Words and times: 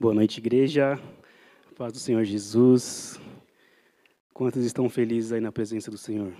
Boa 0.00 0.14
noite, 0.14 0.38
igreja. 0.38 0.96
Paz 1.76 1.92
do 1.92 1.98
Senhor 1.98 2.22
Jesus. 2.22 3.20
Quantos 4.32 4.64
estão 4.64 4.88
felizes 4.88 5.32
aí 5.32 5.40
na 5.40 5.50
presença 5.50 5.90
do 5.90 5.98
Senhor? 5.98 6.32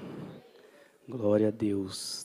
Glória 1.09 1.49
a 1.49 1.51
Deus. 1.51 2.25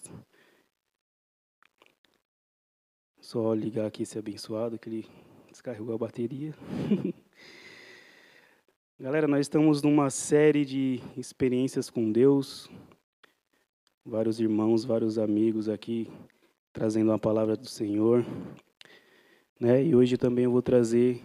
Só 3.19 3.51
ligar 3.55 3.88
aqui 3.88 4.04
esse 4.04 4.19
abençoado 4.19 4.77
que 4.77 4.88
ele 4.88 5.07
descarregou 5.49 5.96
a 5.96 5.98
bateria. 5.98 6.54
Galera, 9.00 9.27
nós 9.27 9.39
estamos 9.39 9.81
numa 9.81 10.11
série 10.11 10.63
de 10.63 11.00
experiências 11.18 11.89
com 11.89 12.11
Deus. 12.11 12.70
Vários 14.05 14.39
irmãos, 14.39 14.86
vários 14.86 15.18
amigos 15.18 15.68
aqui 15.68 16.07
trazendo 16.71 17.11
a 17.11 17.18
palavra 17.18 17.57
do 17.57 17.68
Senhor. 17.68 18.23
Né? 19.64 19.82
E 19.82 19.95
hoje 19.95 20.18
também 20.18 20.43
eu 20.43 20.52
vou 20.52 20.61
trazer 20.61 21.21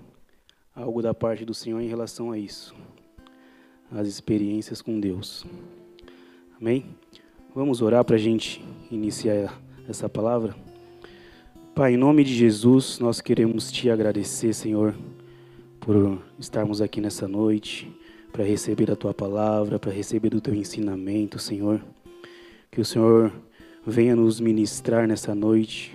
algo 0.72 1.02
da 1.02 1.12
parte 1.12 1.44
do 1.44 1.52
Senhor 1.52 1.80
em 1.80 1.88
relação 1.88 2.30
a 2.30 2.38
isso. 2.38 2.72
As 3.90 4.06
experiências 4.06 4.80
com 4.80 5.00
Deus. 5.00 5.44
Amém? 6.60 6.86
Vamos 7.52 7.82
orar 7.82 8.04
para 8.04 8.14
a 8.14 8.18
gente 8.18 8.64
iniciar 8.92 9.60
essa 9.88 10.08
palavra? 10.08 10.54
Pai, 11.74 11.94
em 11.94 11.96
nome 11.96 12.22
de 12.22 12.32
Jesus, 12.32 13.00
nós 13.00 13.20
queremos 13.20 13.72
te 13.72 13.90
agradecer, 13.90 14.52
Senhor, 14.52 14.94
por 15.80 16.22
estarmos 16.38 16.80
aqui 16.80 17.00
nessa 17.00 17.26
noite, 17.26 17.92
para 18.30 18.44
receber 18.44 18.88
a 18.88 18.94
tua 18.94 19.12
palavra, 19.12 19.80
para 19.80 19.90
receber 19.90 20.32
o 20.32 20.40
teu 20.40 20.54
ensinamento, 20.54 21.40
Senhor. 21.40 21.84
Que 22.70 22.80
o 22.80 22.84
Senhor 22.84 23.32
venha 23.84 24.14
nos 24.14 24.38
ministrar 24.38 25.08
nessa 25.08 25.34
noite 25.34 25.92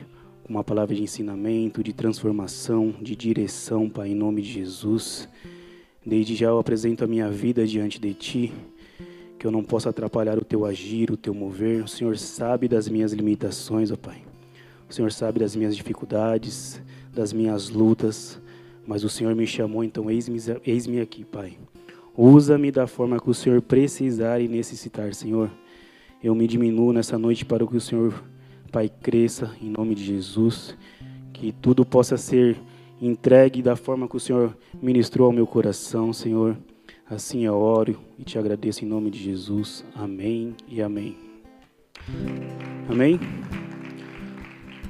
uma 0.47 0.63
palavra 0.63 0.93
de 0.93 1.02
ensinamento, 1.02 1.83
de 1.83 1.93
transformação, 1.93 2.93
de 3.02 3.15
direção, 3.15 3.89
Pai, 3.89 4.09
em 4.09 4.15
nome 4.15 4.41
de 4.41 4.52
Jesus. 4.52 5.29
Desde 6.05 6.35
já 6.35 6.47
eu 6.47 6.59
apresento 6.59 7.03
a 7.03 7.08
minha 7.08 7.30
vida 7.30 7.66
diante 7.66 7.99
de 7.99 8.13
Ti, 8.13 8.53
que 9.39 9.47
eu 9.47 9.52
não 9.52 9.64
possa 9.64 9.89
atrapalhar 9.89 10.38
o 10.38 10.44
Teu 10.44 10.66
agir, 10.66 11.11
o 11.11 11.17
Teu 11.17 11.33
mover. 11.33 11.83
O 11.83 11.88
Senhor 11.88 12.17
sabe 12.17 12.67
das 12.67 12.89
minhas 12.89 13.14
limitações, 13.14 13.89
ó 13.91 13.95
Pai. 13.95 14.21
O 14.89 14.94
Senhor 14.94 15.11
sabe 15.11 15.39
das 15.39 15.55
minhas 15.55 15.75
dificuldades, 15.75 16.81
das 17.14 17.31
minhas 17.31 17.69
lutas, 17.69 18.39
mas 18.86 19.03
o 19.03 19.09
Senhor 19.09 19.33
me 19.33 19.47
chamou, 19.47 19.83
então 19.83 20.11
eis-me 20.11 20.38
eis 20.66 20.88
aqui, 21.02 21.23
Pai. 21.23 21.58
Usa-me 22.16 22.69
da 22.69 22.86
forma 22.86 23.19
que 23.19 23.30
o 23.30 23.33
Senhor 23.33 23.61
precisar 23.61 24.39
e 24.39 24.47
necessitar, 24.47 25.16
Senhor. 25.16 25.49
Eu 26.21 26.36
me 26.36 26.47
diminuo 26.47 26.94
nessa 26.94 27.17
noite 27.17 27.44
para 27.44 27.66
que 27.66 27.75
o 27.75 27.81
Senhor, 27.81 28.14
Pai, 28.73 28.89
cresça 28.89 29.55
em 29.61 29.69
nome 29.69 29.93
de 29.93 30.03
Jesus. 30.03 30.75
Que 31.31 31.52
tudo 31.52 31.85
possa 31.85 32.17
ser 32.17 32.59
entregue 32.99 33.61
da 33.61 33.75
forma 33.75 34.07
que 34.07 34.17
o 34.17 34.19
Senhor 34.19 34.57
ministrou 34.81 35.27
ao 35.27 35.31
meu 35.31 35.45
coração, 35.45 36.11
Senhor. 36.11 36.57
Assim 37.07 37.45
eu 37.45 37.53
oro 37.53 37.99
e 38.17 38.23
te 38.23 38.39
agradeço 38.39 38.83
em 38.83 38.88
nome 38.88 39.11
de 39.11 39.19
Jesus. 39.19 39.85
Amém 39.93 40.55
e 40.67 40.81
amém. 40.81 41.15
Amém. 42.89 43.19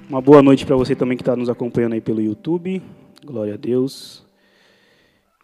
Uma 0.08 0.22
boa 0.22 0.42
noite 0.42 0.66
para 0.66 0.78
você 0.78 0.96
também 0.96 1.18
que 1.18 1.22
está 1.22 1.36
nos 1.36 1.50
acompanhando 1.50 1.92
aí 1.92 2.02
pelo 2.02 2.22
YouTube. 2.22 2.82
Glória 3.26 3.56
a 3.56 3.58
Deus. 3.58 4.26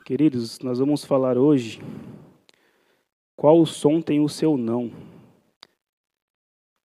Queridos, 0.06 0.60
nós 0.60 0.80
vamos 0.80 1.04
falar 1.04 1.38
hoje 1.38 1.82
qual 3.36 3.66
som 3.66 4.00
tem 4.00 4.22
o 4.22 4.30
seu 4.30 4.56
não. 4.56 4.90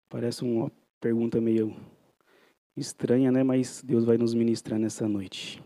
Parece 0.09 0.45
uma 0.45 0.73
pergunta 1.03 1.41
meio 1.41 1.75
estranha, 2.77 3.33
né? 3.33 3.43
Mas 3.43 3.83
Deus 3.85 4.05
vai 4.05 4.17
nos 4.17 4.35
ministrar 4.35 4.79
nessa 4.79 5.09
noite. 5.09 5.61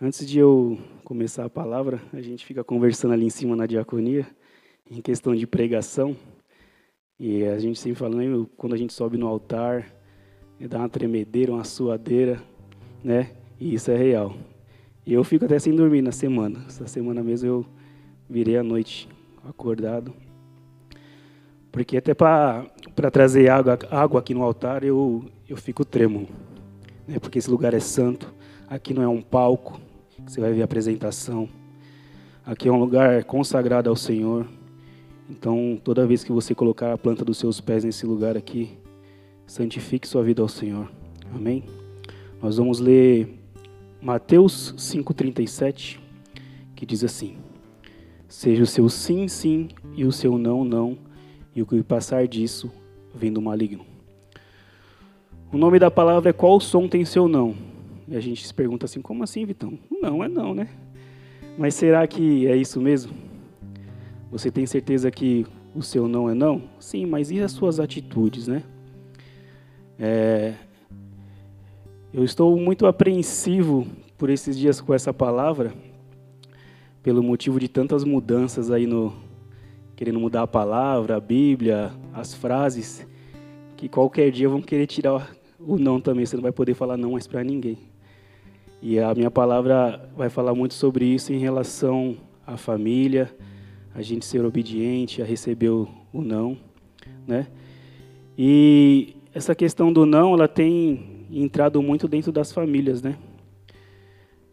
Antes 0.00 0.24
de 0.24 0.38
eu 0.38 0.78
começar 1.02 1.44
a 1.44 1.50
palavra, 1.50 2.00
a 2.12 2.20
gente 2.20 2.46
fica 2.46 2.62
conversando 2.62 3.12
ali 3.12 3.26
em 3.26 3.30
cima 3.30 3.56
na 3.56 3.66
diaconia, 3.66 4.24
em 4.88 5.00
questão 5.00 5.34
de 5.34 5.48
pregação. 5.48 6.16
E 7.18 7.42
a 7.42 7.58
gente 7.58 7.76
sempre 7.80 7.98
fala, 7.98 8.14
né, 8.14 8.46
quando 8.56 8.74
a 8.74 8.78
gente 8.78 8.92
sobe 8.92 9.18
no 9.18 9.26
altar, 9.26 9.92
dá 10.60 10.78
uma 10.78 10.88
tremedeira, 10.88 11.52
uma 11.52 11.64
suadeira, 11.64 12.40
né? 13.02 13.32
E 13.58 13.74
isso 13.74 13.90
é 13.90 13.96
real. 13.96 14.36
E 15.04 15.12
eu 15.12 15.24
fico 15.24 15.44
até 15.44 15.58
sem 15.58 15.74
dormir 15.74 16.02
na 16.02 16.12
semana. 16.12 16.64
Essa 16.68 16.86
semana 16.86 17.20
mesmo 17.20 17.48
eu 17.48 17.66
virei 18.30 18.56
à 18.56 18.62
noite 18.62 19.08
acordado. 19.44 20.14
Porque 21.74 21.96
até 21.96 22.14
para 22.14 22.70
trazer 23.12 23.48
água, 23.48 23.76
água 23.90 24.20
aqui 24.20 24.32
no 24.32 24.44
altar 24.44 24.84
eu, 24.84 25.24
eu 25.48 25.56
fico 25.56 25.84
trêmulo. 25.84 26.28
Né? 27.04 27.18
Porque 27.18 27.36
esse 27.36 27.50
lugar 27.50 27.74
é 27.74 27.80
santo. 27.80 28.32
Aqui 28.68 28.94
não 28.94 29.02
é 29.02 29.08
um 29.08 29.20
palco, 29.20 29.80
que 30.08 30.22
você 30.30 30.40
vai 30.40 30.52
ver 30.52 30.62
a 30.62 30.66
apresentação. 30.66 31.48
Aqui 32.46 32.68
é 32.68 32.72
um 32.72 32.78
lugar 32.78 33.24
consagrado 33.24 33.90
ao 33.90 33.96
Senhor. 33.96 34.46
Então, 35.28 35.76
toda 35.82 36.06
vez 36.06 36.22
que 36.22 36.30
você 36.30 36.54
colocar 36.54 36.92
a 36.92 36.96
planta 36.96 37.24
dos 37.24 37.38
seus 37.38 37.60
pés 37.60 37.82
nesse 37.82 38.06
lugar 38.06 38.36
aqui, 38.36 38.78
santifique 39.44 40.06
sua 40.06 40.22
vida 40.22 40.42
ao 40.42 40.48
Senhor. 40.48 40.88
Amém? 41.34 41.64
Nós 42.40 42.56
vamos 42.56 42.78
ler 42.78 43.36
Mateus 44.00 44.76
5,37, 44.78 45.98
que 46.76 46.86
diz 46.86 47.02
assim: 47.02 47.36
Seja 48.28 48.62
o 48.62 48.66
seu 48.66 48.88
sim, 48.88 49.26
sim 49.26 49.70
e 49.96 50.04
o 50.04 50.12
seu 50.12 50.38
não, 50.38 50.64
não 50.64 51.12
e 51.54 51.62
o 51.62 51.66
que 51.66 51.82
passar 51.82 52.26
disso 52.26 52.70
vem 53.14 53.32
do 53.32 53.40
maligno. 53.40 53.84
O 55.52 55.56
nome 55.56 55.78
da 55.78 55.90
palavra 55.90 56.30
é 56.30 56.32
qual 56.32 56.58
som 56.58 56.88
tem 56.88 57.04
seu 57.04 57.28
não? 57.28 57.54
E 58.08 58.16
a 58.16 58.20
gente 58.20 58.46
se 58.46 58.52
pergunta 58.52 58.86
assim, 58.86 59.00
como 59.00 59.22
assim, 59.22 59.44
Vitão? 59.46 59.78
Não 59.90 60.22
é 60.22 60.28
não, 60.28 60.52
né? 60.52 60.68
Mas 61.56 61.74
será 61.74 62.06
que 62.06 62.46
é 62.46 62.56
isso 62.56 62.80
mesmo? 62.80 63.14
Você 64.30 64.50
tem 64.50 64.66
certeza 64.66 65.10
que 65.10 65.46
o 65.74 65.82
seu 65.82 66.08
não 66.08 66.28
é 66.28 66.34
não? 66.34 66.62
Sim, 66.80 67.06
mas 67.06 67.30
e 67.30 67.40
as 67.40 67.52
suas 67.52 67.78
atitudes, 67.78 68.48
né? 68.48 68.64
É... 69.98 70.54
Eu 72.12 72.24
estou 72.24 72.56
muito 72.58 72.86
apreensivo 72.86 73.86
por 74.18 74.30
esses 74.30 74.58
dias 74.58 74.80
com 74.80 74.92
essa 74.92 75.12
palavra, 75.12 75.72
pelo 77.02 77.22
motivo 77.22 77.60
de 77.60 77.68
tantas 77.68 78.02
mudanças 78.02 78.70
aí 78.70 78.86
no, 78.86 79.12
querendo 79.96 80.18
mudar 80.18 80.42
a 80.42 80.46
palavra, 80.46 81.16
a 81.16 81.20
Bíblia, 81.20 81.92
as 82.12 82.34
frases, 82.34 83.06
que 83.76 83.88
qualquer 83.88 84.30
dia 84.30 84.48
vão 84.48 84.60
querer 84.60 84.86
tirar 84.86 85.34
o 85.58 85.78
não 85.78 86.00
também. 86.00 86.26
Você 86.26 86.36
não 86.36 86.42
vai 86.42 86.52
poder 86.52 86.74
falar 86.74 86.96
não 86.96 87.12
mais 87.12 87.26
para 87.26 87.44
ninguém. 87.44 87.78
E 88.82 88.98
a 88.98 89.14
minha 89.14 89.30
palavra 89.30 90.10
vai 90.16 90.28
falar 90.28 90.54
muito 90.54 90.74
sobre 90.74 91.06
isso 91.06 91.32
em 91.32 91.38
relação 91.38 92.16
à 92.46 92.56
família, 92.56 93.34
a 93.94 94.02
gente 94.02 94.26
ser 94.26 94.44
obediente, 94.44 95.22
a 95.22 95.24
receber 95.24 95.70
o, 95.70 95.88
não, 96.12 96.58
né? 97.26 97.46
E 98.36 99.16
essa 99.32 99.54
questão 99.54 99.92
do 99.92 100.04
não, 100.04 100.34
ela 100.34 100.48
tem 100.48 101.26
entrado 101.30 101.80
muito 101.82 102.06
dentro 102.06 102.30
das 102.30 102.52
famílias, 102.52 103.00
né? 103.00 103.16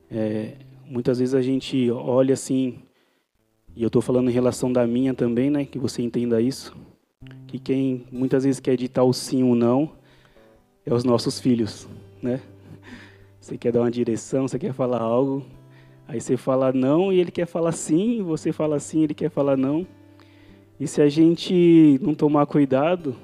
É, 0.10 0.54
muitas 0.86 1.20
vezes 1.20 1.34
a 1.34 1.42
gente 1.42 1.90
olha 1.92 2.34
assim 2.34 2.80
e 3.76 3.84
eu 3.84 3.88
estou 3.88 4.02
falando 4.02 4.30
em 4.30 4.34
relação 4.34 4.72
da 4.72 4.86
minha 4.86 5.14
também, 5.14 5.50
né? 5.50 5.66
Que 5.66 5.80
você 5.80 6.02
entenda 6.02 6.42
isso. 6.42 6.76
Que 7.48 7.58
quem 7.60 8.06
muitas 8.12 8.44
vezes 8.44 8.60
quer 8.60 8.76
ditar 8.76 9.04
o 9.04 9.14
sim 9.14 9.44
ou 9.44 9.56
não 9.56 9.92
é 10.86 10.94
os 10.94 11.04
nossos 11.04 11.40
filhos, 11.40 11.88
né? 12.22 12.42
Você 13.40 13.58
quer 13.58 13.72
dar 13.72 13.82
uma 13.82 13.92
direção, 13.92 14.48
você 14.48 14.60
quer 14.60 14.74
falar 14.74 15.02
algo, 15.02 15.44
aí 16.08 16.20
você 16.20 16.38
fala 16.38 16.72
não 16.72 17.12
e 17.12 17.20
ele 17.20 17.32
quer 17.32 17.46
falar 17.46 17.72
sim, 17.72 18.22
você 18.22 18.52
fala 18.52 18.80
sim, 18.80 19.04
ele 19.04 19.14
quer 19.14 19.30
falar 19.30 19.58
não. 19.58 19.86
E 20.80 20.88
se 20.88 21.02
a 21.02 21.08
gente 21.08 22.00
não 22.02 22.14
tomar 22.14 22.46
cuidado, 22.46 23.16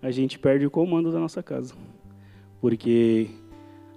a 0.00 0.10
gente 0.10 0.38
perde 0.38 0.66
o 0.66 0.70
comando 0.70 1.12
da 1.12 1.18
nossa 1.18 1.42
casa. 1.42 1.74
Porque 2.60 3.28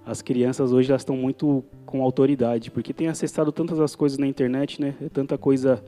as 0.04 0.22
crianças 0.22 0.72
hoje 0.72 0.90
elas 0.90 1.02
estão 1.02 1.16
muito 1.16 1.64
com 1.86 2.02
autoridade, 2.02 2.70
porque 2.70 2.92
têm 2.92 3.08
acessado 3.08 3.50
tantas 3.50 3.80
as 3.80 3.94
coisas 3.94 4.18
na 4.18 4.26
internet, 4.26 4.80
né? 4.80 4.94
É 5.00 5.08
tanta 5.08 5.38
coisa 5.38 5.82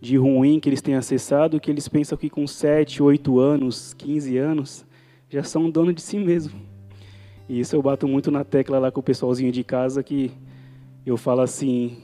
de 0.00 0.16
ruim 0.16 0.58
que 0.58 0.68
eles 0.68 0.80
têm 0.80 0.94
acessado 0.94 1.60
que 1.60 1.70
eles 1.70 1.86
pensam 1.86 2.16
que 2.16 2.30
com 2.30 2.46
7, 2.46 3.02
8 3.02 3.38
anos, 3.38 3.92
15 3.94 4.38
anos, 4.38 4.86
já 5.28 5.42
são 5.42 5.68
dono 5.68 5.92
de 5.92 6.00
si 6.00 6.18
mesmo. 6.18 6.58
E 7.48 7.60
isso 7.60 7.76
eu 7.76 7.82
bato 7.82 8.08
muito 8.08 8.30
na 8.30 8.44
tecla 8.44 8.78
lá 8.78 8.90
com 8.90 9.00
o 9.00 9.02
pessoalzinho 9.02 9.52
de 9.52 9.62
casa 9.62 10.02
que 10.02 10.30
eu 11.04 11.16
falo 11.16 11.42
assim, 11.42 11.98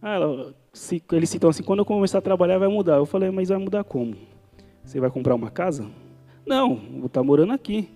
ah, 0.00 0.52
se, 0.72 1.02
eles 1.12 1.30
citam 1.30 1.50
assim, 1.50 1.62
quando 1.62 1.80
eu 1.80 1.84
começar 1.84 2.18
a 2.18 2.22
trabalhar 2.22 2.58
vai 2.58 2.68
mudar. 2.68 2.96
Eu 2.96 3.06
falei, 3.06 3.30
mas 3.30 3.48
vai 3.48 3.58
mudar 3.58 3.82
como? 3.82 4.14
Você 4.84 5.00
vai 5.00 5.10
comprar 5.10 5.34
uma 5.34 5.50
casa? 5.50 5.86
Não, 6.46 6.76
vou 6.76 7.06
estar 7.06 7.22
morando 7.22 7.52
aqui. 7.52 7.88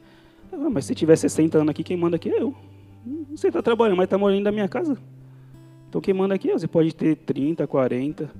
Ah, 0.50 0.70
mas 0.70 0.86
se 0.86 0.94
tiver 0.94 1.16
60 1.16 1.58
anos 1.58 1.70
aqui, 1.70 1.84
quem 1.84 1.96
manda 1.96 2.16
aqui 2.16 2.30
é 2.30 2.40
eu. 2.40 2.54
Você 3.30 3.48
está 3.48 3.62
trabalhando, 3.62 3.96
mas 3.96 4.04
está 4.04 4.18
morando 4.18 4.42
na 4.42 4.52
minha 4.52 4.68
casa. 4.68 4.98
Quem 6.02 6.14
manda 6.14 6.34
aqui, 6.34 6.52
você 6.52 6.68
pode 6.68 6.94
ter 6.94 7.16
30, 7.16 7.66
40. 7.66 8.30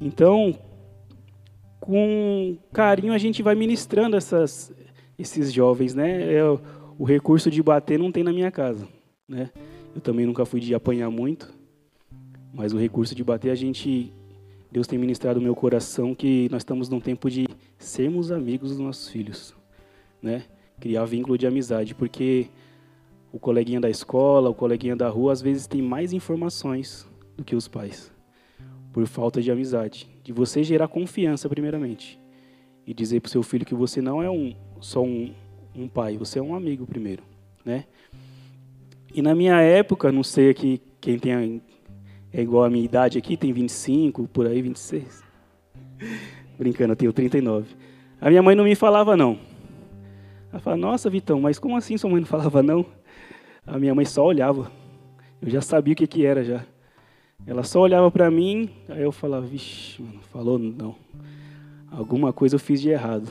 Então, 0.00 0.56
com 1.80 2.56
carinho 2.72 3.12
a 3.12 3.18
gente 3.18 3.42
vai 3.42 3.54
ministrando 3.54 4.16
essas, 4.16 4.72
esses 5.18 5.52
jovens, 5.52 5.94
né? 5.94 6.32
É, 6.32 6.42
o 6.98 7.04
recurso 7.04 7.50
de 7.50 7.62
bater 7.62 7.98
não 7.98 8.12
tem 8.12 8.22
na 8.22 8.32
minha 8.32 8.50
casa, 8.50 8.86
né? 9.26 9.50
Eu 9.94 10.00
também 10.00 10.26
nunca 10.26 10.44
fui 10.44 10.60
de 10.60 10.74
apanhar 10.74 11.10
muito, 11.10 11.52
mas 12.52 12.72
o 12.72 12.78
recurso 12.78 13.14
de 13.14 13.24
bater 13.24 13.50
a 13.50 13.54
gente 13.54 14.12
Deus 14.70 14.86
tem 14.86 14.98
ministrado 14.98 15.40
no 15.40 15.44
meu 15.44 15.54
coração 15.54 16.14
que 16.14 16.48
nós 16.50 16.60
estamos 16.60 16.88
num 16.88 17.00
tempo 17.00 17.28
de 17.28 17.48
sermos 17.76 18.30
amigos 18.30 18.70
dos 18.70 18.78
nossos 18.78 19.08
filhos, 19.08 19.54
né? 20.22 20.44
Criar 20.78 21.04
vínculo 21.06 21.36
de 21.36 21.46
amizade, 21.46 21.94
porque 21.94 22.46
o 23.32 23.38
coleguinha 23.38 23.80
da 23.80 23.88
escola, 23.88 24.50
o 24.50 24.54
coleguinha 24.54 24.96
da 24.96 25.08
rua, 25.08 25.32
às 25.32 25.40
vezes 25.40 25.66
tem 25.66 25.80
mais 25.80 26.12
informações 26.12 27.08
do 27.36 27.44
que 27.44 27.54
os 27.54 27.68
pais, 27.68 28.12
por 28.92 29.06
falta 29.06 29.40
de 29.40 29.50
amizade, 29.50 30.08
de 30.22 30.32
você 30.32 30.64
gerar 30.64 30.88
confiança 30.88 31.48
primeiramente 31.48 32.20
e 32.86 32.92
dizer 32.92 33.20
para 33.20 33.28
o 33.28 33.30
seu 33.30 33.42
filho 33.42 33.64
que 33.64 33.74
você 33.74 34.00
não 34.00 34.22
é 34.22 34.28
um 34.28 34.54
só 34.80 35.02
um, 35.02 35.32
um 35.74 35.86
pai, 35.86 36.16
você 36.16 36.38
é 36.38 36.42
um 36.42 36.54
amigo 36.54 36.86
primeiro, 36.86 37.22
né? 37.64 37.84
E 39.14 39.22
na 39.22 39.34
minha 39.34 39.60
época, 39.60 40.10
não 40.10 40.22
sei 40.22 40.50
aqui 40.50 40.80
quem 41.00 41.18
tem 41.18 41.60
é 42.32 42.40
igual 42.40 42.64
a 42.64 42.70
minha 42.70 42.84
idade 42.84 43.18
aqui, 43.18 43.36
tem 43.36 43.52
25, 43.52 44.28
por 44.28 44.46
aí 44.46 44.62
26. 44.62 45.22
Brincando, 46.56 46.92
eu 46.92 46.96
tenho 46.96 47.12
39. 47.12 47.74
A 48.20 48.28
minha 48.28 48.42
mãe 48.42 48.54
não 48.54 48.64
me 48.64 48.74
falava 48.74 49.16
não. 49.16 49.38
Ela 50.52 50.60
fala, 50.60 50.76
nossa, 50.76 51.10
Vitão, 51.10 51.40
mas 51.40 51.58
como 51.58 51.76
assim 51.76 51.96
sua 51.96 52.10
mãe 52.10 52.20
não 52.20 52.26
falava 52.26 52.62
não? 52.62 52.86
A 53.70 53.78
minha 53.78 53.94
mãe 53.94 54.04
só 54.04 54.26
olhava. 54.26 54.68
Eu 55.40 55.48
já 55.48 55.60
sabia 55.60 55.92
o 55.92 55.96
que, 55.96 56.04
que 56.04 56.26
era 56.26 56.42
já. 56.42 56.66
Ela 57.46 57.62
só 57.62 57.80
olhava 57.80 58.10
para 58.10 58.28
mim, 58.28 58.68
aí 58.88 59.02
eu 59.02 59.12
falava, 59.12 59.46
vixe, 59.46 60.02
mano, 60.02 60.20
falou 60.22 60.58
não. 60.58 60.96
Alguma 61.88 62.32
coisa 62.32 62.56
eu 62.56 62.58
fiz 62.58 62.80
de 62.80 62.90
errado, 62.90 63.30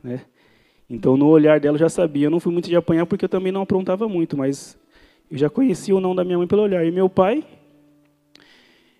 né? 0.00 0.22
Então, 0.88 1.16
no 1.16 1.26
olhar 1.26 1.58
dela 1.58 1.74
eu 1.74 1.80
já 1.80 1.88
sabia. 1.88 2.26
Eu 2.26 2.30
não 2.30 2.38
fui 2.38 2.52
muito 2.52 2.68
de 2.68 2.76
apanhar 2.76 3.06
porque 3.06 3.24
eu 3.24 3.28
também 3.28 3.50
não 3.50 3.62
aprontava 3.62 4.08
muito, 4.08 4.36
mas 4.36 4.78
eu 5.28 5.36
já 5.36 5.50
conhecia 5.50 5.96
o 5.96 6.00
não 6.00 6.14
da 6.14 6.22
minha 6.22 6.38
mãe 6.38 6.46
pelo 6.46 6.62
olhar. 6.62 6.86
E 6.86 6.92
meu 6.92 7.08
pai, 7.08 7.44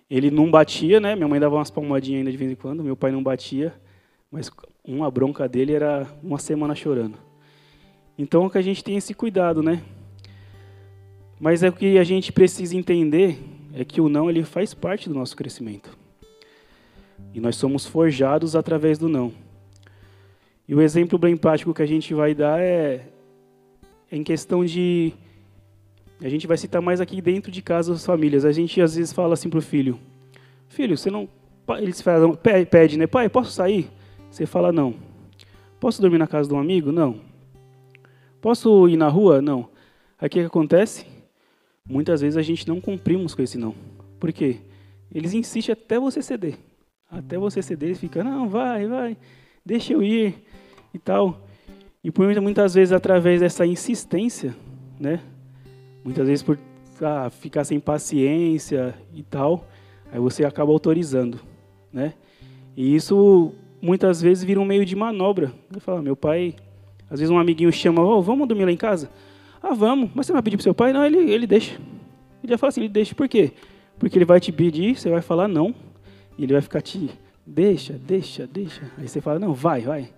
ele 0.09 0.29
não 0.29 0.51
batia, 0.51 0.99
né? 0.99 1.15
Minha 1.15 1.29
mãe 1.29 1.39
dava 1.39 1.55
umas 1.55 1.71
palmadinhas 1.71 2.19
ainda 2.19 2.31
de 2.31 2.37
vez 2.37 2.51
em 2.51 2.55
quando. 2.55 2.83
Meu 2.83 2.97
pai 2.97 3.09
não 3.09 3.23
batia, 3.23 3.73
mas 4.29 4.51
uma 4.83 5.09
bronca 5.09 5.47
dele 5.47 5.73
era 5.73 6.05
uma 6.21 6.39
semana 6.39 6.75
chorando. 6.75 7.17
Então, 8.17 8.45
é 8.45 8.49
que 8.49 8.57
a 8.57 8.61
gente 8.61 8.83
tem 8.83 8.97
esse 8.97 9.13
cuidado, 9.13 9.63
né? 9.63 9.81
Mas 11.43 11.61
é 11.61 11.67
o 11.67 11.73
que 11.73 11.97
a 11.97 12.05
gente 12.05 12.31
precisa 12.31 12.73
entender 12.73 13.37
é 13.73 13.83
que 13.83 13.99
o 13.99 14.07
não 14.07 14.29
ele 14.29 14.45
faz 14.45 14.73
parte 14.73 15.09
do 15.09 15.15
nosso 15.15 15.35
crescimento. 15.35 15.97
E 17.33 17.41
nós 17.41 17.57
somos 17.57 17.85
forjados 17.85 18.55
através 18.55 18.97
do 18.97 19.09
não. 19.09 19.33
E 20.65 20.73
o 20.73 20.79
exemplo 20.79 21.19
bem 21.19 21.35
prático 21.35 21.73
que 21.73 21.81
a 21.81 21.85
gente 21.85 22.13
vai 22.13 22.33
dar 22.33 22.61
é, 22.61 23.09
é 24.09 24.15
em 24.15 24.23
questão 24.23 24.63
de 24.63 25.11
a 26.21 26.29
gente 26.29 26.47
vai 26.47 26.55
citar 26.55 26.81
mais 26.81 27.01
aqui 27.01 27.21
dentro 27.21 27.51
de 27.51 27.61
casa 27.61 27.91
as 27.91 28.05
famílias. 28.05 28.45
A 28.45 28.53
gente 28.53 28.79
às 28.79 28.95
vezes 28.95 29.11
fala 29.11 29.33
assim 29.33 29.49
pro 29.49 29.61
filho: 29.61 29.99
Filho, 30.69 30.97
você 30.97 31.11
não. 31.11 31.27
Eles 31.77 32.01
falam, 32.01 32.39
pede, 32.71 32.97
né? 32.97 33.05
Pai, 33.05 33.27
posso 33.27 33.51
sair? 33.51 33.89
Você 34.31 34.45
fala: 34.45 34.71
Não. 34.71 34.95
Posso 35.77 36.01
dormir 36.01 36.19
na 36.19 36.27
casa 36.27 36.47
de 36.47 36.55
um 36.55 36.59
amigo? 36.59 36.89
Não. 36.89 37.19
Posso 38.39 38.87
ir 38.87 38.95
na 38.95 39.09
rua? 39.09 39.41
Não. 39.41 39.67
Aí 40.17 40.27
o 40.27 40.29
que 40.29 40.39
acontece? 40.39 41.11
Muitas 41.87 42.21
vezes 42.21 42.37
a 42.37 42.41
gente 42.41 42.67
não 42.67 42.79
cumprimos 42.79 43.35
com 43.35 43.41
esse 43.41 43.57
não. 43.57 43.75
Por 44.19 44.31
quê? 44.31 44.57
Eles 45.13 45.33
insistem 45.33 45.73
até 45.73 45.99
você 45.99 46.21
ceder. 46.21 46.57
Até 47.09 47.37
você 47.37 47.61
ceder, 47.61 47.89
eles 47.89 47.99
ficam: 47.99 48.23
Não, 48.23 48.47
vai, 48.49 48.87
vai, 48.87 49.17
deixa 49.65 49.93
eu 49.93 50.01
ir 50.01 50.35
e 50.93 50.99
tal. 50.99 51.41
E 52.03 52.11
por 52.11 52.41
muitas 52.41 52.73
vezes, 52.73 52.91
através 52.91 53.39
dessa 53.39 53.65
insistência, 53.65 54.55
né? 54.99 55.21
Muitas 56.03 56.27
vezes 56.27 56.43
por 56.43 56.57
ah, 57.01 57.29
ficar 57.29 57.63
sem 57.63 57.79
paciência 57.79 58.95
e 59.13 59.23
tal, 59.23 59.67
aí 60.11 60.19
você 60.19 60.43
acaba 60.45 60.71
autorizando, 60.71 61.39
né? 61.91 62.13
E 62.75 62.95
isso 62.95 63.53
muitas 63.81 64.21
vezes 64.21 64.43
vira 64.43 64.59
um 64.59 64.65
meio 64.65 64.85
de 64.85 64.95
manobra. 64.95 65.53
Eu 65.73 65.79
falo, 65.79 66.01
meu 66.01 66.15
pai, 66.15 66.55
às 67.09 67.19
vezes 67.19 67.29
um 67.29 67.37
amiguinho 67.37 67.71
chama, 67.71 68.01
oh, 68.01 68.21
vamos 68.21 68.47
dormir 68.47 68.65
lá 68.65 68.71
em 68.71 68.77
casa? 68.77 69.09
Ah, 69.63 69.73
vamos. 69.73 70.11
Mas 70.13 70.25
você 70.25 70.33
vai 70.33 70.43
pedir 70.43 70.57
para 70.57 70.63
seu 70.63 70.75
pai? 70.75 70.91
Não, 70.91 71.05
ele, 71.05 71.31
ele 71.31 71.47
deixa. 71.47 71.79
Ele 72.43 72.51
já 72.51 72.57
fala 72.57 72.69
assim, 72.69 72.81
ele 72.81 72.89
deixa. 72.89 73.15
Por 73.15 73.29
quê? 73.29 73.53
Porque 73.97 74.17
ele 74.17 74.25
vai 74.25 74.39
te 74.39 74.51
pedir, 74.51 74.97
você 74.97 75.09
vai 75.09 75.21
falar 75.21 75.47
não, 75.47 75.73
e 76.37 76.43
ele 76.43 76.51
vai 76.51 76.61
ficar 76.61 76.81
te, 76.81 77.09
deixa, 77.47 77.93
deixa, 77.93 78.45
deixa. 78.45 78.91
Aí 78.97 79.07
você 79.07 79.21
fala, 79.21 79.39
não, 79.39 79.53
vai, 79.53 79.81
vai. 79.81 80.09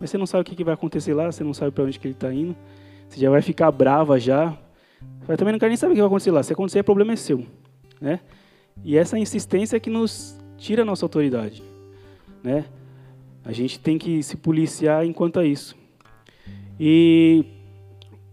Mas 0.00 0.10
você 0.10 0.18
não 0.18 0.26
sabe 0.26 0.42
o 0.42 0.44
que 0.44 0.64
vai 0.64 0.74
acontecer 0.74 1.14
lá, 1.14 1.30
você 1.30 1.44
não 1.44 1.54
sabe 1.54 1.70
para 1.70 1.84
onde 1.84 1.98
que 1.98 2.06
ele 2.08 2.14
está 2.14 2.32
indo. 2.32 2.56
Você 3.08 3.20
já 3.20 3.30
vai 3.30 3.40
ficar 3.40 3.70
brava 3.70 4.18
já, 4.18 4.58
eu 5.28 5.36
também 5.36 5.52
não 5.52 5.58
quero 5.58 5.68
nem 5.68 5.76
saber 5.76 5.92
o 5.92 5.94
que 5.94 6.00
vai 6.00 6.06
acontecer 6.06 6.30
lá. 6.30 6.42
Se 6.42 6.52
acontecer, 6.52 6.80
o 6.80 6.84
problema 6.84 7.12
é 7.12 7.16
seu. 7.16 7.44
Né? 8.00 8.20
E 8.82 8.96
essa 8.96 9.18
insistência 9.18 9.76
é 9.76 9.80
que 9.80 9.90
nos 9.90 10.38
tira 10.56 10.82
a 10.82 10.84
nossa 10.84 11.04
autoridade. 11.04 11.62
Né? 12.42 12.64
A 13.44 13.52
gente 13.52 13.78
tem 13.78 13.98
que 13.98 14.22
se 14.22 14.36
policiar 14.36 15.04
enquanto 15.04 15.38
a 15.38 15.44
isso. 15.44 15.76
E 16.80 17.44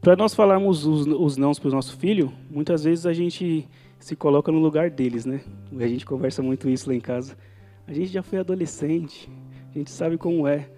para 0.05 0.15
nós 0.15 0.35
falarmos 0.35 0.85
os, 0.85 1.07
os 1.07 1.35
nãos 1.35 1.57
para 1.57 1.67
o 1.67 1.71
nosso 1.71 1.97
filho, 1.97 2.31
muitas 2.47 2.83
vezes 2.83 3.07
a 3.07 3.11
gente 3.11 3.67
se 3.97 4.15
coloca 4.15 4.51
no 4.51 4.59
lugar 4.59 4.91
deles, 4.91 5.25
né? 5.25 5.41
A 5.79 5.87
gente 5.87 6.05
conversa 6.05 6.43
muito 6.43 6.69
isso 6.69 6.87
lá 6.87 6.95
em 6.95 6.99
casa. 6.99 7.35
A 7.87 7.91
gente 7.91 8.11
já 8.11 8.21
foi 8.21 8.37
adolescente, 8.37 9.27
a 9.73 9.75
gente 9.75 9.89
sabe 9.89 10.15
como 10.15 10.47
é, 10.47 10.69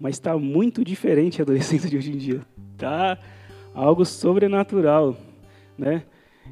mas 0.00 0.16
está 0.16 0.36
muito 0.36 0.84
diferente 0.84 1.40
a 1.40 1.44
adolescência 1.44 1.88
de 1.88 1.96
hoje 1.96 2.10
em 2.10 2.16
dia. 2.16 2.44
Tá 2.76 3.20
algo 3.72 4.04
sobrenatural 4.04 5.16
né? 5.78 6.02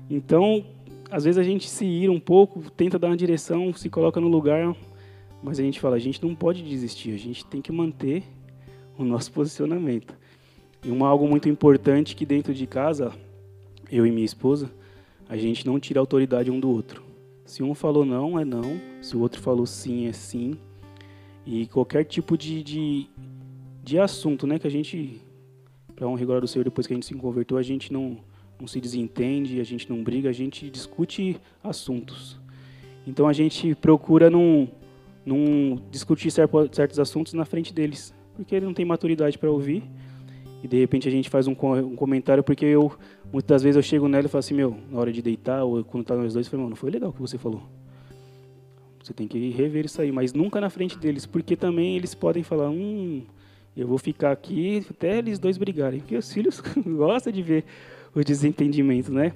Então, 0.09 0.65
às 1.11 1.25
vezes 1.25 1.37
a 1.37 1.43
gente 1.43 1.69
se 1.69 1.85
ira 1.85 2.13
um 2.13 2.21
pouco, 2.21 2.71
tenta 2.71 2.97
dar 2.97 3.09
uma 3.09 3.17
direção, 3.17 3.75
se 3.75 3.91
coloca 3.91 4.21
no 4.21 4.29
lugar, 4.29 4.77
mas 5.43 5.59
a 5.59 5.65
gente 5.65 5.81
fala, 5.81 5.97
a 5.97 5.99
gente 5.99 6.23
não 6.25 6.37
pode 6.37 6.63
desistir, 6.63 7.13
a 7.13 7.19
gente 7.19 7.45
tem 7.45 7.61
que 7.61 7.73
manter 7.73 8.23
o 8.97 9.03
nosso 9.03 9.33
posicionamento. 9.33 10.20
E 10.85 10.91
uma 10.91 11.09
algo 11.09 11.29
muito 11.29 11.49
importante 11.49 12.17
que 12.17 12.25
dentro 12.25 12.55
de 12.55 12.67
casa, 12.67 13.13
eu 13.91 14.07
e 14.07 14.11
minha 14.11 14.25
esposa, 14.25 14.71
a 15.29 15.37
gente 15.37 15.67
não 15.67 15.79
tira 15.79 16.01
autoridade 16.01 16.51
um 16.51 16.59
do 16.59 16.71
outro. 16.71 17.03
Se 17.45 17.63
um 17.63 17.75
falou 17.75 18.05
não, 18.05 18.39
é 18.39 18.45
não. 18.45 18.81
Se 19.03 19.17
o 19.17 19.21
outro 19.21 19.41
falou 19.41 19.67
sim, 19.67 20.07
é 20.07 20.13
sim. 20.13 20.57
E 21.45 21.67
qualquer 21.67 22.05
tipo 22.05 22.37
de, 22.37 22.63
de, 22.63 23.07
de 23.83 23.99
assunto, 23.99 24.47
né, 24.47 24.59
que 24.59 24.67
a 24.67 24.71
gente, 24.71 25.21
para 25.95 26.09
um 26.09 26.15
rigor 26.15 26.41
do 26.41 26.49
Senhor, 26.49 26.65
depois 26.65 26.87
que 26.87 26.93
a 26.93 26.97
gente 26.97 27.07
se 27.07 27.15
converteu, 27.15 27.57
a 27.57 27.63
gente 27.63 27.93
não 27.93 28.19
não 28.61 28.69
se 28.69 28.81
desentende, 28.81 29.61
a 29.61 29.65
gente 29.65 29.89
não 29.89 30.03
briga, 30.03 30.29
a 30.29 30.33
gente 30.33 30.69
discute 30.69 31.41
assuntos. 31.63 32.39
Então 33.07 33.27
a 33.27 33.33
gente 33.33 33.75
procura 33.75 34.29
não, 34.29 34.69
não 35.25 35.81
discutir 35.91 36.31
certos 36.31 36.99
assuntos 36.99 37.33
na 37.33 37.45
frente 37.45 37.73
deles, 37.73 38.15
porque 38.37 38.55
ele 38.55 38.67
não 38.67 38.75
tem 38.75 38.85
maturidade 38.85 39.39
para 39.39 39.51
ouvir. 39.51 39.83
E 40.63 40.69
de 40.69 40.79
repente 40.79 41.09
a 41.09 41.11
gente 41.11 41.31
faz 41.31 41.47
um, 41.47 41.53
um, 41.53 41.97
comentário, 41.97 42.43
porque 42.43 42.67
eu, 42.67 42.93
muitas 43.33 43.63
vezes 43.63 43.77
eu 43.77 43.83
chego 43.83 44.09
nela 44.09 44.27
e 44.27 44.29
falo 44.29 44.41
assim, 44.41 44.55
meu, 44.55 44.77
na 44.91 44.99
hora 44.99 45.13
de 45.13 45.23
deitar, 45.23 45.65
ou 45.65 45.83
quando 45.83 46.05
tá 46.05 46.15
nós 46.15 46.35
dois, 46.35 46.47
eu 46.47 46.51
falo, 46.51 46.69
não 46.69 46.77
foi 46.77 46.91
legal 46.91 47.11
o 47.11 47.13
que 47.13 47.21
você 47.21 47.39
falou. 47.39 47.63
Você 49.03 49.15
tem 49.15 49.27
que 49.27 49.51
rever 49.51 49.87
isso 49.87 50.01
aí, 50.03 50.13
mas 50.13 50.35
nunca 50.35 50.61
na 50.61 50.69
frente 50.69 50.99
deles, 50.99 51.25
porque 51.25 51.57
também 51.57 51.97
eles 51.97 52.15
podem 52.15 52.43
falar, 52.43 52.69
hum, 52.69 53.23
eu 53.77 53.87
vou 53.87 53.97
ficar 53.97 54.33
aqui 54.33 54.85
até 54.91 55.19
eles 55.19 55.39
dois 55.39 55.57
brigarem, 55.57 56.01
porque 56.01 56.17
os 56.17 56.31
filhos 56.31 56.61
gostam 56.87 57.33
de 57.33 57.43
ver 57.43 57.65
o 58.15 58.23
desentendimento, 58.23 59.11
né? 59.13 59.33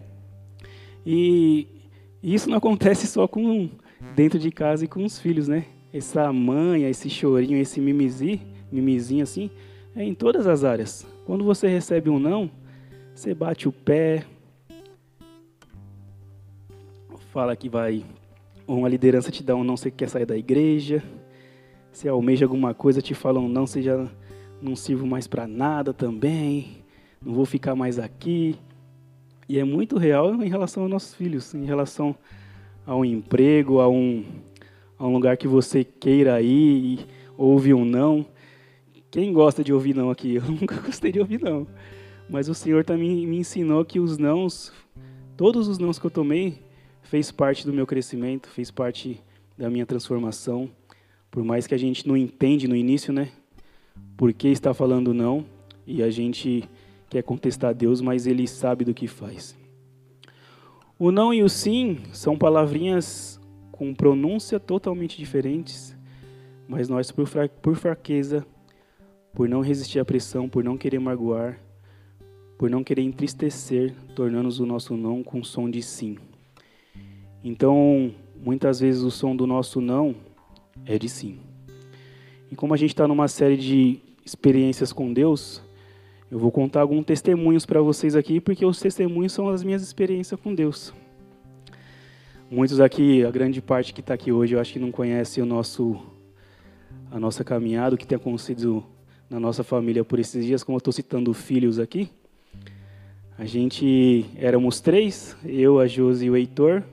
E 1.06 1.66
isso 2.22 2.48
não 2.48 2.58
acontece 2.58 3.06
só 3.06 3.26
com 3.26 3.70
dentro 4.14 4.38
de 4.38 4.50
casa 4.50 4.84
e 4.84 4.88
com 4.88 5.04
os 5.04 5.18
filhos, 5.18 5.48
né? 5.48 5.66
Essa 5.92 6.32
manha, 6.32 6.88
esse 6.88 7.08
chorinho, 7.08 7.56
esse 7.56 7.80
mimizi, 7.80 8.40
mimizinho 8.70 9.22
assim, 9.22 9.50
é 9.94 10.02
em 10.02 10.14
todas 10.14 10.46
as 10.46 10.64
áreas. 10.64 11.06
Quando 11.24 11.44
você 11.44 11.68
recebe 11.68 12.10
um 12.10 12.18
não, 12.18 12.50
você 13.14 13.34
bate 13.34 13.68
o 13.68 13.72
pé, 13.72 14.24
fala 17.32 17.56
que 17.56 17.68
vai, 17.68 18.04
uma 18.66 18.88
liderança 18.88 19.30
te 19.30 19.42
dá 19.42 19.56
um 19.56 19.64
não, 19.64 19.76
você 19.76 19.90
quer 19.90 20.08
sair 20.08 20.26
da 20.26 20.36
igreja. 20.36 21.02
Se 21.92 22.08
almeja 22.08 22.44
alguma 22.44 22.74
coisa, 22.74 23.00
te 23.00 23.14
falam 23.14 23.46
um 23.46 23.48
não, 23.48 23.66
você 23.66 23.82
já 23.82 24.06
não 24.60 24.74
sirvo 24.74 25.06
mais 25.06 25.26
para 25.26 25.46
nada 25.46 25.92
também 25.92 26.84
não 27.24 27.32
vou 27.32 27.46
ficar 27.46 27.74
mais 27.74 27.98
aqui. 27.98 28.56
E 29.48 29.58
é 29.58 29.64
muito 29.64 29.96
real 29.96 30.34
em 30.42 30.48
relação 30.48 30.82
aos 30.82 30.92
nossos 30.92 31.14
filhos, 31.14 31.54
em 31.54 31.64
relação 31.64 32.14
a 32.86 32.94
um 32.94 33.04
emprego, 33.04 33.80
a 33.80 33.88
um, 33.88 34.24
a 34.98 35.06
um 35.06 35.12
lugar 35.12 35.36
que 35.36 35.48
você 35.48 35.82
queira 35.82 36.40
ir 36.42 36.98
e 36.98 37.06
ouve 37.36 37.72
um 37.72 37.84
não. 37.84 38.26
Quem 39.14 39.32
gosta 39.32 39.62
de 39.62 39.72
ouvir 39.72 39.94
não 39.94 40.10
aqui? 40.10 40.34
Eu 40.42 40.42
nunca 40.42 40.74
gostei 40.80 41.12
de 41.12 41.20
ouvir 41.20 41.40
não. 41.40 41.68
Mas 42.28 42.48
o 42.48 42.54
Senhor 42.54 42.84
também 42.84 43.24
me 43.24 43.36
ensinou 43.36 43.84
que 43.84 44.00
os 44.00 44.18
nãos, 44.18 44.72
todos 45.36 45.68
os 45.68 45.78
nãos 45.78 46.00
que 46.00 46.04
eu 46.04 46.10
tomei, 46.10 46.58
fez 47.00 47.30
parte 47.30 47.64
do 47.64 47.72
meu 47.72 47.86
crescimento, 47.86 48.48
fez 48.48 48.72
parte 48.72 49.22
da 49.56 49.70
minha 49.70 49.86
transformação. 49.86 50.68
Por 51.30 51.44
mais 51.44 51.64
que 51.64 51.76
a 51.76 51.78
gente 51.78 52.08
não 52.08 52.16
entende 52.16 52.66
no 52.66 52.74
início, 52.74 53.12
né? 53.12 53.30
Por 54.16 54.32
que 54.32 54.48
está 54.48 54.74
falando 54.74 55.14
não? 55.14 55.46
E 55.86 56.02
a 56.02 56.10
gente 56.10 56.68
quer 57.08 57.22
contestar 57.22 57.72
Deus, 57.72 58.00
mas 58.00 58.26
ele 58.26 58.48
sabe 58.48 58.84
do 58.84 58.92
que 58.92 59.06
faz. 59.06 59.56
O 60.98 61.12
não 61.12 61.32
e 61.32 61.40
o 61.40 61.48
sim 61.48 62.00
são 62.12 62.36
palavrinhas 62.36 63.40
com 63.70 63.94
pronúncia 63.94 64.58
totalmente 64.58 65.16
diferentes, 65.16 65.96
mas 66.66 66.88
nós, 66.88 67.12
por 67.12 67.76
fraqueza, 67.76 68.44
por 69.34 69.48
não 69.48 69.60
resistir 69.60 69.98
à 69.98 70.04
pressão, 70.04 70.48
por 70.48 70.62
não 70.62 70.78
querer 70.78 71.00
magoar, 71.00 71.58
por 72.56 72.70
não 72.70 72.84
querer 72.84 73.02
entristecer, 73.02 73.92
tornamos 74.14 74.60
o 74.60 74.66
nosso 74.66 74.96
não 74.96 75.22
com 75.22 75.42
som 75.42 75.68
de 75.68 75.82
sim. 75.82 76.16
Então, 77.42 78.14
muitas 78.42 78.80
vezes 78.80 79.02
o 79.02 79.10
som 79.10 79.34
do 79.34 79.46
nosso 79.46 79.80
não 79.80 80.14
é 80.86 80.96
de 80.98 81.08
sim. 81.08 81.38
E 82.50 82.54
como 82.54 82.72
a 82.72 82.76
gente 82.76 82.90
está 82.90 83.08
numa 83.08 83.26
série 83.26 83.56
de 83.56 83.98
experiências 84.24 84.92
com 84.92 85.12
Deus, 85.12 85.60
eu 86.30 86.38
vou 86.38 86.52
contar 86.52 86.80
alguns 86.80 87.04
testemunhos 87.04 87.66
para 87.66 87.82
vocês 87.82 88.14
aqui, 88.14 88.40
porque 88.40 88.64
os 88.64 88.80
testemunhos 88.80 89.32
são 89.32 89.48
as 89.48 89.64
minhas 89.64 89.82
experiências 89.82 90.40
com 90.40 90.54
Deus. 90.54 90.94
Muitos 92.50 92.78
aqui, 92.78 93.24
a 93.24 93.30
grande 93.30 93.60
parte 93.60 93.92
que 93.92 94.00
está 94.00 94.14
aqui 94.14 94.30
hoje, 94.30 94.54
eu 94.54 94.60
acho 94.60 94.72
que 94.72 94.78
não 94.78 94.92
conhece 94.92 95.40
o 95.40 95.46
nosso, 95.46 96.00
a 97.10 97.18
nossa 97.18 97.42
caminhada, 97.42 97.96
o 97.96 97.98
que 97.98 98.06
tem 98.06 98.16
acontecido 98.16 98.84
na 99.34 99.40
nossa 99.40 99.64
família 99.64 100.04
por 100.04 100.20
esses 100.20 100.44
dias, 100.44 100.62
como 100.62 100.76
eu 100.76 100.78
estou 100.78 100.92
citando 100.92 101.34
filhos 101.34 101.80
aqui. 101.80 102.08
A 103.36 103.44
gente 103.44 104.24
éramos 104.36 104.80
três, 104.80 105.36
eu, 105.44 105.80
a 105.80 105.88
Josi 105.88 106.26
e 106.26 106.30
o 106.30 106.36
Heitor, 106.36 106.84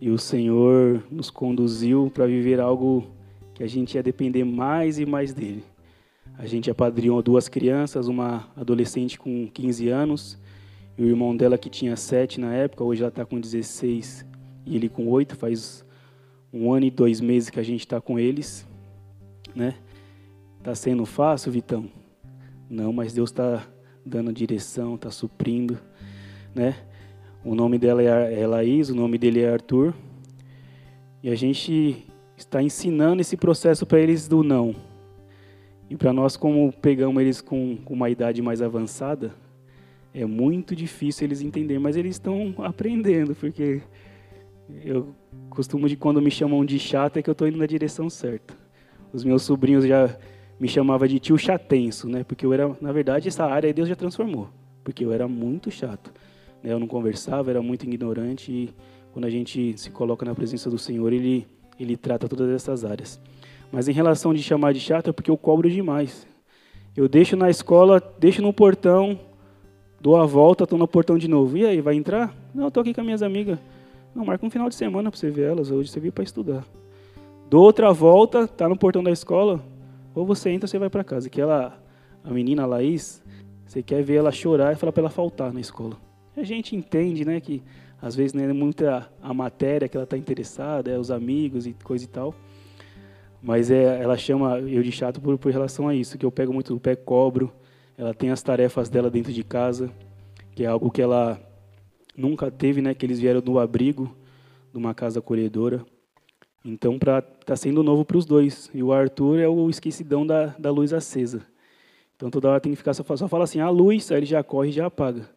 e 0.00 0.10
o 0.10 0.16
Senhor 0.16 1.02
nos 1.10 1.28
conduziu 1.28 2.08
para 2.14 2.24
viver 2.24 2.60
algo 2.60 3.04
que 3.52 3.64
a 3.64 3.66
gente 3.66 3.96
ia 3.96 4.02
depender 4.02 4.44
mais 4.44 5.00
e 5.00 5.04
mais 5.04 5.34
dele. 5.34 5.64
A 6.38 6.46
gente 6.46 6.70
apadrinhou 6.70 7.20
duas 7.20 7.48
crianças, 7.48 8.06
uma 8.06 8.48
adolescente 8.54 9.18
com 9.18 9.48
15 9.52 9.88
anos 9.88 10.38
e 10.96 11.02
o 11.02 11.08
irmão 11.08 11.36
dela 11.36 11.58
que 11.58 11.68
tinha 11.68 11.96
7 11.96 12.38
na 12.38 12.54
época, 12.54 12.84
hoje 12.84 13.02
ela 13.02 13.08
está 13.08 13.24
com 13.24 13.40
16 13.40 14.24
e 14.66 14.76
ele 14.76 14.88
com 14.88 15.08
8, 15.08 15.34
faz 15.34 15.84
um 16.52 16.72
ano 16.72 16.86
e 16.86 16.92
dois 16.92 17.20
meses 17.20 17.50
que 17.50 17.58
a 17.58 17.64
gente 17.64 17.80
está 17.80 18.00
com 18.00 18.20
eles. 18.20 18.64
Né? 19.52 19.74
Tá 20.62 20.74
sendo 20.74 21.06
fácil, 21.06 21.52
Vitão? 21.52 21.90
Não, 22.68 22.92
mas 22.92 23.12
Deus 23.12 23.30
está 23.30 23.66
dando 24.04 24.32
direção, 24.32 24.94
está 24.94 25.10
suprindo. 25.10 25.78
Né? 26.54 26.76
O 27.44 27.54
nome 27.54 27.78
dela 27.78 28.02
é, 28.02 28.40
é 28.40 28.46
Laís, 28.46 28.90
o 28.90 28.94
nome 28.94 29.18
dele 29.18 29.40
é 29.40 29.52
Arthur. 29.52 29.94
E 31.22 31.30
a 31.30 31.34
gente 31.34 32.06
está 32.36 32.62
ensinando 32.62 33.20
esse 33.20 33.36
processo 33.36 33.84
para 33.84 34.00
eles 34.00 34.26
do 34.28 34.42
não 34.42 34.74
e 35.90 35.96
para 35.96 36.12
nós, 36.12 36.36
como 36.36 36.72
pegamos 36.72 37.20
eles 37.20 37.40
com 37.40 37.76
uma 37.90 38.08
idade 38.08 38.40
mais 38.40 38.62
avançada, 38.62 39.34
é 40.14 40.24
muito 40.24 40.76
difícil 40.76 41.26
eles 41.26 41.40
entenderem, 41.40 41.82
mas 41.82 41.96
eles 41.96 42.14
estão 42.14 42.54
aprendendo, 42.58 43.34
porque 43.34 43.82
eu 44.84 45.12
costumo 45.50 45.88
de 45.88 45.96
quando 45.96 46.22
me 46.22 46.30
chamam 46.30 46.64
de 46.64 46.78
chato 46.78 47.16
é 47.16 47.22
que 47.22 47.28
eu 47.28 47.32
estou 47.32 47.48
indo 47.48 47.58
na 47.58 47.66
direção 47.66 48.08
certa. 48.08 48.54
Os 49.12 49.24
meus 49.24 49.42
sobrinhos 49.42 49.84
já 49.84 50.16
me 50.60 50.68
chamavam 50.68 51.08
de 51.08 51.18
tio 51.18 51.38
chatenso, 51.38 52.08
né? 52.08 52.22
Porque 52.22 52.44
eu 52.44 52.52
era, 52.52 52.70
na 52.80 52.92
verdade, 52.92 53.26
essa 53.28 53.44
área 53.44 53.72
Deus 53.72 53.88
já 53.88 53.96
transformou, 53.96 54.48
porque 54.84 55.04
eu 55.04 55.12
era 55.12 55.26
muito 55.26 55.70
chato, 55.70 56.12
né? 56.62 56.72
Eu 56.72 56.78
não 56.78 56.86
conversava, 56.86 57.50
era 57.50 57.62
muito 57.62 57.84
ignorante 57.84 58.52
e 58.52 58.70
quando 59.12 59.24
a 59.24 59.30
gente 59.30 59.76
se 59.78 59.90
coloca 59.90 60.24
na 60.24 60.34
presença 60.34 60.68
do 60.68 60.78
Senhor, 60.78 61.12
ele 61.12 61.46
ele 61.80 61.96
trata 61.96 62.28
todas 62.28 62.50
essas 62.50 62.84
áreas. 62.84 63.18
Mas 63.72 63.88
em 63.88 63.92
relação 63.92 64.34
de 64.34 64.42
chamar 64.42 64.74
de 64.74 64.80
chato 64.80 65.08
é 65.08 65.12
porque 65.12 65.30
eu 65.30 65.36
cobro 65.36 65.70
demais. 65.70 66.26
Eu 66.94 67.08
deixo 67.08 67.36
na 67.36 67.48
escola, 67.48 68.02
deixo 68.18 68.42
no 68.42 68.52
portão, 68.52 69.18
dou 69.98 70.16
a 70.16 70.26
volta, 70.26 70.64
estou 70.64 70.78
no 70.78 70.86
portão 70.86 71.16
de 71.16 71.26
novo. 71.26 71.56
E 71.56 71.64
aí, 71.64 71.80
vai 71.80 71.94
entrar? 71.94 72.34
Não, 72.54 72.68
estou 72.68 72.82
aqui 72.82 72.92
com 72.92 73.00
as 73.00 73.04
minhas 73.06 73.22
amigas. 73.22 73.58
Não, 74.14 74.26
marca 74.26 74.44
um 74.44 74.50
final 74.50 74.68
de 74.68 74.74
semana 74.74 75.10
para 75.10 75.18
você 75.18 75.30
ver 75.30 75.50
elas. 75.50 75.70
Hoje 75.70 75.88
você 75.88 75.98
veio 76.00 76.12
para 76.12 76.24
estudar. 76.24 76.66
Dou 77.48 77.62
outra 77.62 77.92
volta, 77.92 78.46
tá 78.46 78.68
no 78.68 78.76
portão 78.76 79.02
da 79.02 79.10
escola. 79.10 79.60
Ou 80.20 80.26
você 80.26 80.50
entra 80.50 80.66
ou 80.66 80.68
você 80.68 80.78
vai 80.78 80.90
para 80.90 81.02
casa. 81.02 81.30
Que 81.30 81.40
ela, 81.40 81.82
a 82.22 82.30
menina 82.30 82.66
Laís, 82.66 83.22
você 83.64 83.82
quer 83.82 84.02
ver 84.02 84.16
ela 84.16 84.30
chorar 84.30 84.72
e 84.72 84.76
falar 84.76 84.92
para 84.92 85.00
ela 85.00 85.10
faltar 85.10 85.50
na 85.50 85.60
escola. 85.60 85.96
A 86.36 86.42
gente 86.42 86.76
entende, 86.76 87.24
né, 87.24 87.40
que 87.40 87.62
às 88.02 88.14
vezes 88.14 88.34
não 88.34 88.44
é 88.44 88.52
muita 88.52 89.10
a 89.22 89.32
matéria 89.32 89.88
que 89.88 89.96
ela 89.96 90.04
está 90.04 90.18
interessada, 90.18 90.90
é 90.90 90.98
os 90.98 91.10
amigos 91.10 91.66
e 91.66 91.72
coisa 91.72 92.04
e 92.04 92.08
tal. 92.08 92.34
Mas 93.42 93.70
é, 93.70 94.02
ela 94.02 94.16
chama 94.18 94.58
eu 94.58 94.82
de 94.82 94.92
chato 94.92 95.22
por, 95.22 95.38
por 95.38 95.50
relação 95.50 95.88
a 95.88 95.94
isso, 95.94 96.18
que 96.18 96.26
eu 96.26 96.30
pego 96.30 96.52
muito 96.52 96.74
o 96.74 96.80
pé, 96.80 96.94
cobro. 96.94 97.50
Ela 97.96 98.12
tem 98.12 98.30
as 98.30 98.42
tarefas 98.42 98.90
dela 98.90 99.10
dentro 99.10 99.32
de 99.32 99.42
casa, 99.42 99.90
que 100.54 100.64
é 100.64 100.66
algo 100.66 100.90
que 100.90 101.00
ela 101.00 101.40
nunca 102.14 102.50
teve, 102.50 102.82
né? 102.82 102.92
Que 102.92 103.06
eles 103.06 103.18
vieram 103.18 103.40
do 103.40 103.58
abrigo 103.58 104.14
de 104.70 104.76
uma 104.76 104.92
casa 104.92 105.20
acolhedora. 105.20 105.82
Então, 106.64 106.98
para 106.98 107.22
tá 107.22 107.56
sendo 107.56 107.82
novo 107.82 108.04
para 108.04 108.16
os 108.16 108.26
dois. 108.26 108.70
E 108.74 108.82
o 108.82 108.92
Arthur 108.92 109.38
é 109.38 109.48
o 109.48 109.70
esquecidão 109.70 110.26
da, 110.26 110.46
da 110.58 110.70
luz 110.70 110.92
acesa. 110.92 111.42
Então, 112.16 112.30
toda 112.30 112.50
hora 112.50 112.60
tem 112.60 112.72
que 112.72 112.76
ficar 112.76 112.92
só, 112.92 113.02
só 113.16 113.28
fala 113.28 113.44
assim, 113.44 113.60
a 113.60 113.70
luz, 113.70 114.10
aí 114.12 114.18
ele 114.18 114.26
já 114.26 114.42
corre 114.42 114.68
e 114.68 114.72
já 114.72 114.86
apaga. 114.86 115.28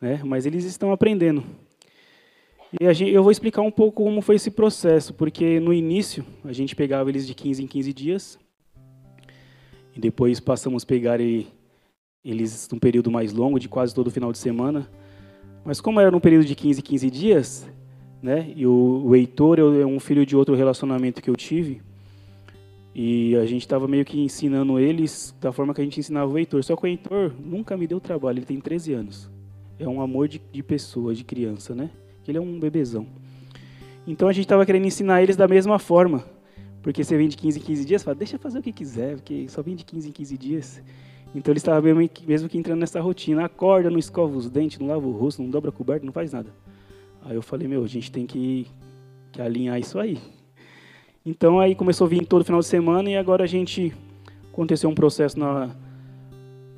Né? 0.00 0.20
Mas 0.22 0.44
eles 0.44 0.64
estão 0.64 0.92
aprendendo. 0.92 1.42
E 2.78 2.94
gente, 2.94 3.10
eu 3.10 3.22
vou 3.22 3.32
explicar 3.32 3.62
um 3.62 3.70
pouco 3.70 4.04
como 4.04 4.20
foi 4.20 4.36
esse 4.36 4.50
processo, 4.50 5.12
porque 5.14 5.58
no 5.58 5.72
início 5.72 6.24
a 6.44 6.52
gente 6.52 6.76
pegava 6.76 7.10
eles 7.10 7.26
de 7.26 7.34
15 7.34 7.64
em 7.64 7.66
15 7.66 7.92
dias, 7.92 8.38
e 9.96 9.98
depois 9.98 10.38
passamos 10.38 10.84
a 10.84 10.86
pegar 10.86 11.18
eles 11.20 12.68
num 12.70 12.78
período 12.78 13.10
mais 13.10 13.32
longo, 13.32 13.58
de 13.58 13.68
quase 13.68 13.92
todo 13.92 14.08
final 14.10 14.30
de 14.30 14.38
semana. 14.38 14.88
Mas 15.64 15.80
como 15.80 15.98
era 15.98 16.12
num 16.12 16.20
período 16.20 16.44
de 16.44 16.54
15 16.54 16.80
em 16.80 16.82
15 16.82 17.10
dias, 17.10 17.68
né, 18.22 18.52
e 18.54 18.66
o, 18.66 19.02
o 19.06 19.16
Heitor 19.16 19.58
é 19.58 19.86
um 19.86 19.98
filho 19.98 20.26
de 20.26 20.36
outro 20.36 20.54
relacionamento 20.54 21.22
que 21.22 21.30
eu 21.30 21.36
tive, 21.36 21.80
e 22.94 23.36
a 23.36 23.46
gente 23.46 23.62
estava 23.62 23.86
meio 23.86 24.04
que 24.04 24.20
ensinando 24.20 24.78
eles 24.78 25.34
da 25.40 25.52
forma 25.52 25.72
que 25.72 25.80
a 25.80 25.84
gente 25.84 26.00
ensinava 26.00 26.30
o 26.30 26.36
Heitor. 26.36 26.62
Só 26.64 26.74
que 26.74 26.84
o 26.84 26.86
Heitor 26.88 27.32
nunca 27.38 27.76
me 27.76 27.86
deu 27.86 28.00
trabalho, 28.00 28.40
ele 28.40 28.46
tem 28.46 28.60
13 28.60 28.92
anos. 28.92 29.30
É 29.78 29.88
um 29.88 30.00
amor 30.02 30.26
de, 30.26 30.42
de 30.52 30.62
pessoa, 30.62 31.14
de 31.14 31.22
criança, 31.22 31.72
né? 31.72 31.88
ele 32.30 32.38
é 32.38 32.40
um 32.40 32.58
bebezão. 32.58 33.06
Então 34.06 34.28
a 34.28 34.32
gente 34.32 34.44
estava 34.44 34.64
querendo 34.64 34.86
ensinar 34.86 35.22
eles 35.22 35.36
da 35.36 35.46
mesma 35.46 35.78
forma. 35.78 36.24
Porque 36.82 37.04
você 37.04 37.16
vem 37.16 37.28
de 37.28 37.36
15 37.36 37.58
em 37.58 37.62
15 37.62 37.84
dias, 37.84 38.02
fala, 38.02 38.14
deixa 38.14 38.38
fazer 38.38 38.58
o 38.58 38.62
que 38.62 38.72
quiser, 38.72 39.16
porque 39.16 39.46
só 39.48 39.60
vem 39.60 39.76
de 39.76 39.84
15 39.84 40.08
em 40.08 40.12
15 40.12 40.38
dias. 40.38 40.82
Então 41.34 41.52
eles 41.52 41.60
estavam 41.62 41.82
mesmo, 41.82 42.10
mesmo 42.26 42.48
que 42.48 42.56
entrando 42.56 42.80
nessa 42.80 43.00
rotina. 43.00 43.44
Acorda, 43.44 43.90
não 43.90 43.98
escova 43.98 44.34
os 44.34 44.48
dentes, 44.48 44.78
não 44.78 44.86
lava 44.86 45.06
o 45.06 45.12
rosto, 45.12 45.42
não 45.42 45.50
dobra 45.50 45.68
a 45.68 45.72
coberta, 45.72 46.06
não 46.06 46.12
faz 46.12 46.32
nada. 46.32 46.50
Aí 47.24 47.34
eu 47.34 47.42
falei, 47.42 47.68
meu, 47.68 47.84
a 47.84 47.88
gente 47.88 48.10
tem 48.10 48.26
que, 48.26 48.66
que 49.32 49.40
alinhar 49.40 49.78
isso 49.78 49.98
aí. 49.98 50.18
Então 51.24 51.60
aí 51.60 51.74
começou 51.74 52.06
a 52.06 52.10
vir 52.10 52.26
todo 52.26 52.44
final 52.44 52.60
de 52.60 52.66
semana 52.66 53.10
e 53.10 53.16
agora 53.16 53.44
a 53.44 53.46
gente 53.46 53.92
aconteceu 54.52 54.88
um 54.88 54.94
processo 54.94 55.38
na 55.38 55.70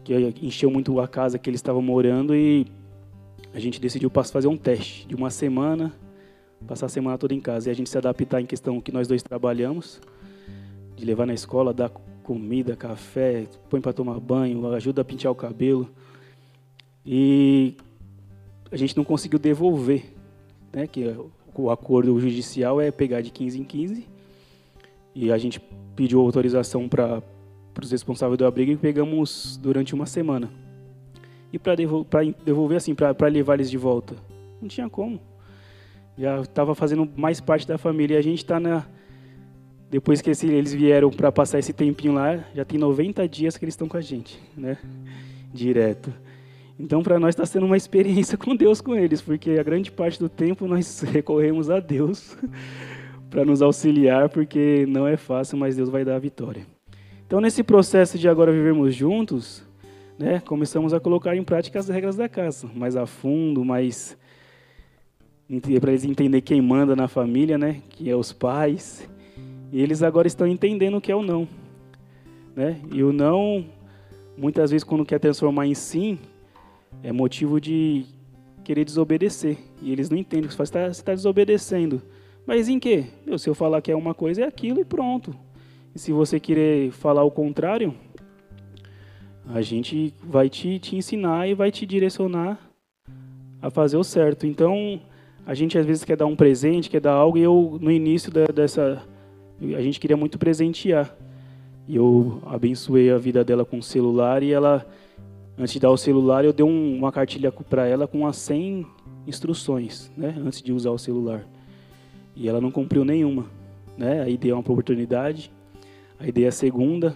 que 0.04 0.14
encheu 0.42 0.68
muito 0.70 0.98
a 0.98 1.06
casa 1.06 1.38
que 1.38 1.48
eles 1.48 1.58
estavam 1.58 1.80
morando 1.80 2.34
e 2.34 2.66
a 3.54 3.60
gente 3.60 3.80
decidiu 3.80 4.10
fazer 4.10 4.48
um 4.48 4.56
teste 4.56 5.06
de 5.06 5.14
uma 5.14 5.30
semana, 5.30 5.92
passar 6.66 6.86
a 6.86 6.88
semana 6.88 7.16
toda 7.16 7.34
em 7.34 7.40
casa 7.40 7.68
e 7.68 7.70
a 7.70 7.74
gente 7.74 7.88
se 7.88 7.96
adaptar 7.96 8.40
em 8.40 8.46
questão 8.46 8.80
que 8.80 8.90
nós 8.90 9.06
dois 9.06 9.22
trabalhamos, 9.22 10.00
de 10.96 11.04
levar 11.04 11.26
na 11.26 11.34
escola, 11.34 11.72
dar 11.72 11.90
comida, 12.22 12.74
café, 12.74 13.46
põe 13.68 13.80
para 13.80 13.92
tomar 13.92 14.18
banho, 14.18 14.72
ajuda 14.74 15.02
a 15.02 15.04
pentear 15.04 15.32
o 15.32 15.36
cabelo. 15.36 15.88
E 17.04 17.76
a 18.70 18.76
gente 18.76 18.96
não 18.96 19.04
conseguiu 19.04 19.38
devolver, 19.38 20.04
né, 20.72 20.86
que 20.86 21.14
o 21.54 21.70
acordo 21.70 22.18
judicial 22.18 22.80
é 22.80 22.90
pegar 22.90 23.20
de 23.20 23.30
15 23.30 23.60
em 23.60 23.64
15. 23.64 24.06
E 25.14 25.30
a 25.30 25.36
gente 25.36 25.60
pediu 25.94 26.20
autorização 26.20 26.88
para 26.88 27.22
os 27.80 27.90
responsáveis 27.90 28.38
do 28.38 28.46
abrigo 28.46 28.72
e 28.72 28.76
pegamos 28.76 29.58
durante 29.62 29.94
uma 29.94 30.06
semana. 30.06 30.50
E 31.52 31.58
para 31.58 31.74
devolver, 31.74 32.78
assim, 32.78 32.94
para 32.94 33.28
levar 33.28 33.54
eles 33.54 33.70
de 33.70 33.76
volta? 33.76 34.16
Não 34.60 34.68
tinha 34.68 34.88
como. 34.88 35.20
Já 36.16 36.40
estava 36.40 36.74
fazendo 36.74 37.08
mais 37.14 37.40
parte 37.40 37.68
da 37.68 37.76
família. 37.76 38.14
E 38.14 38.18
a 38.18 38.22
gente 38.22 38.38
está 38.38 38.58
na. 38.58 38.86
Depois 39.90 40.22
que 40.22 40.30
esse, 40.30 40.46
eles 40.46 40.72
vieram 40.72 41.10
para 41.10 41.30
passar 41.30 41.58
esse 41.58 41.74
tempinho 41.74 42.14
lá, 42.14 42.42
já 42.54 42.64
tem 42.64 42.78
90 42.78 43.28
dias 43.28 43.58
que 43.58 43.64
eles 43.66 43.74
estão 43.74 43.86
com 43.86 43.98
a 43.98 44.00
gente, 44.00 44.40
né? 44.56 44.78
Direto. 45.52 46.10
Então, 46.78 47.02
para 47.02 47.18
nós 47.20 47.30
está 47.30 47.44
sendo 47.44 47.66
uma 47.66 47.76
experiência 47.76 48.36
com 48.36 48.56
Deus 48.56 48.80
com 48.80 48.94
eles, 48.94 49.20
porque 49.20 49.52
a 49.52 49.62
grande 49.62 49.90
parte 49.90 50.18
do 50.18 50.28
tempo 50.28 50.66
nós 50.66 51.00
recorremos 51.06 51.70
a 51.70 51.80
Deus 51.80 52.36
para 53.30 53.44
nos 53.44 53.62
auxiliar, 53.62 54.28
porque 54.28 54.86
não 54.88 55.06
é 55.06 55.16
fácil, 55.16 55.58
mas 55.58 55.76
Deus 55.76 55.88
vai 55.88 56.04
dar 56.04 56.16
a 56.16 56.18
vitória. 56.18 56.66
Então, 57.26 57.40
nesse 57.40 57.62
processo 57.62 58.18
de 58.18 58.28
agora 58.28 58.52
vivermos 58.52 58.94
juntos, 58.94 59.64
né, 60.18 60.40
começamos 60.40 60.92
a 60.92 61.00
colocar 61.00 61.34
em 61.34 61.42
prática 61.42 61.78
as 61.78 61.88
regras 61.88 62.16
da 62.16 62.28
casa, 62.28 62.68
mais 62.74 62.96
a 62.96 63.06
fundo, 63.06 63.64
mais 63.64 64.16
para 65.80 65.90
eles 65.90 66.04
entender 66.04 66.40
quem 66.40 66.60
manda 66.62 66.96
na 66.96 67.08
família, 67.08 67.58
né, 67.58 67.82
que 67.90 68.08
é 68.08 68.16
os 68.16 68.32
pais. 68.32 69.08
E 69.70 69.80
eles 69.80 70.02
agora 70.02 70.26
estão 70.26 70.46
entendendo 70.46 70.98
o 70.98 71.00
que 71.00 71.10
é 71.10 71.16
o 71.16 71.22
não, 71.22 71.48
né? 72.54 72.78
E 72.92 73.02
o 73.02 73.10
não, 73.10 73.64
muitas 74.36 74.70
vezes 74.70 74.84
quando 74.84 75.04
quer 75.04 75.18
transformar 75.18 75.66
em 75.66 75.74
sim, 75.74 76.18
é 77.02 77.12
motivo 77.12 77.60
de 77.60 78.04
querer 78.64 78.84
desobedecer. 78.84 79.58
E 79.80 79.90
eles 79.92 80.08
não 80.08 80.16
entendem. 80.16 80.48
Você 80.48 80.62
está 80.62 80.90
tá 80.90 81.14
desobedecendo. 81.14 82.02
Mas 82.46 82.68
em 82.68 82.78
quê? 82.78 83.06
Meu, 83.26 83.38
se 83.38 83.48
eu 83.48 83.54
falar 83.54 83.80
que 83.80 83.90
é 83.90 83.96
uma 83.96 84.14
coisa, 84.14 84.42
é 84.42 84.46
aquilo 84.46 84.80
e 84.80 84.84
pronto. 84.84 85.34
E 85.94 85.98
se 85.98 86.12
você 86.12 86.40
querer 86.40 86.90
falar 86.90 87.22
o 87.22 87.30
contrário, 87.30 87.94
a 89.46 89.60
gente 89.60 90.14
vai 90.22 90.48
te, 90.48 90.78
te 90.78 90.96
ensinar 90.96 91.48
e 91.48 91.54
vai 91.54 91.70
te 91.70 91.84
direcionar 91.84 92.58
a 93.60 93.70
fazer 93.70 93.96
o 93.96 94.04
certo. 94.04 94.46
Então, 94.46 95.00
a 95.46 95.54
gente 95.54 95.76
às 95.76 95.84
vezes 95.84 96.04
quer 96.04 96.16
dar 96.16 96.26
um 96.26 96.36
presente, 96.36 96.88
quer 96.88 97.00
dar 97.00 97.12
algo, 97.12 97.36
e 97.36 97.42
eu, 97.42 97.78
no 97.80 97.90
início 97.90 98.32
da, 98.32 98.46
dessa. 98.46 99.02
A 99.60 99.80
gente 99.80 100.00
queria 100.00 100.16
muito 100.16 100.38
presentear. 100.38 101.16
E 101.86 101.96
eu 101.96 102.40
abençoei 102.46 103.10
a 103.10 103.18
vida 103.18 103.44
dela 103.44 103.64
com 103.64 103.78
o 103.78 103.82
celular 103.82 104.42
e 104.42 104.52
ela, 104.52 104.86
antes 105.58 105.74
de 105.74 105.80
dar 105.80 105.90
o 105.90 105.96
celular, 105.96 106.44
eu 106.44 106.52
dei 106.52 106.64
um, 106.64 106.96
uma 106.96 107.12
cartilha 107.12 107.52
para 107.52 107.86
ela 107.86 108.06
com 108.06 108.26
as 108.26 108.36
100 108.36 108.86
instruções, 109.26 110.10
né, 110.16 110.34
antes 110.38 110.62
de 110.62 110.72
usar 110.72 110.90
o 110.90 110.98
celular. 110.98 111.46
E 112.34 112.48
ela 112.48 112.60
não 112.60 112.70
cumpriu 112.70 113.04
nenhuma, 113.04 113.46
né? 113.96 114.22
Aí 114.22 114.36
dei 114.36 114.52
uma 114.52 114.60
oportunidade, 114.60 115.52
aí 116.18 116.32
dei 116.32 116.46
a 116.46 116.52
segunda, 116.52 117.14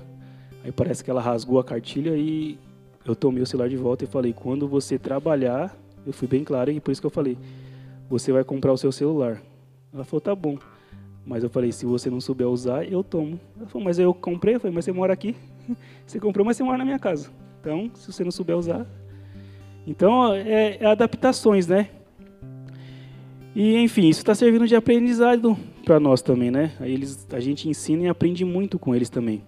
aí 0.62 0.70
parece 0.70 1.02
que 1.02 1.10
ela 1.10 1.20
rasgou 1.20 1.58
a 1.58 1.64
cartilha 1.64 2.16
e 2.16 2.58
eu 3.04 3.16
tomei 3.16 3.42
o 3.42 3.46
celular 3.46 3.68
de 3.68 3.76
volta 3.76 4.04
e 4.04 4.06
falei: 4.06 4.32
quando 4.32 4.68
você 4.68 4.98
trabalhar, 4.98 5.74
eu 6.06 6.12
fui 6.12 6.28
bem 6.28 6.44
claro 6.44 6.70
e 6.70 6.78
por 6.78 6.90
isso 6.90 7.00
que 7.00 7.06
eu 7.06 7.10
falei: 7.10 7.38
você 8.10 8.30
vai 8.30 8.44
comprar 8.44 8.72
o 8.72 8.76
seu 8.76 8.92
celular. 8.92 9.42
Ela 9.92 10.04
falou: 10.04 10.20
tá 10.20 10.34
bom. 10.34 10.58
Mas 11.24 11.42
eu 11.42 11.50
falei, 11.50 11.72
se 11.72 11.84
você 11.84 12.08
não 12.08 12.20
souber 12.20 12.46
usar, 12.46 12.84
eu 12.84 13.02
tomo. 13.02 13.40
Ela 13.56 13.66
falou, 13.66 13.84
mas 13.84 13.98
eu 13.98 14.14
comprei. 14.14 14.54
Eu 14.54 14.60
falei, 14.60 14.72
mas 14.72 14.84
você 14.84 14.92
mora 14.92 15.12
aqui. 15.12 15.34
Você 16.06 16.20
comprou, 16.20 16.46
mas 16.46 16.56
você 16.56 16.62
mora 16.62 16.78
na 16.78 16.84
minha 16.84 17.00
casa. 17.00 17.28
Então, 17.66 17.90
se 17.94 18.12
você 18.12 18.22
não 18.22 18.30
souber 18.30 18.56
usar. 18.56 18.86
Então, 19.84 20.32
é, 20.32 20.76
é 20.80 20.86
adaptações, 20.86 21.66
né? 21.66 21.88
E, 23.54 23.76
enfim, 23.78 24.08
isso 24.08 24.20
está 24.20 24.34
servindo 24.36 24.68
de 24.68 24.76
aprendizado 24.76 25.56
para 25.84 25.98
nós 25.98 26.22
também, 26.22 26.50
né? 26.50 26.72
Eles, 26.80 27.26
a 27.32 27.40
gente 27.40 27.68
ensina 27.68 28.04
e 28.04 28.08
aprende 28.08 28.44
muito 28.44 28.78
com 28.78 28.94
eles 28.94 29.10
também. 29.10 29.42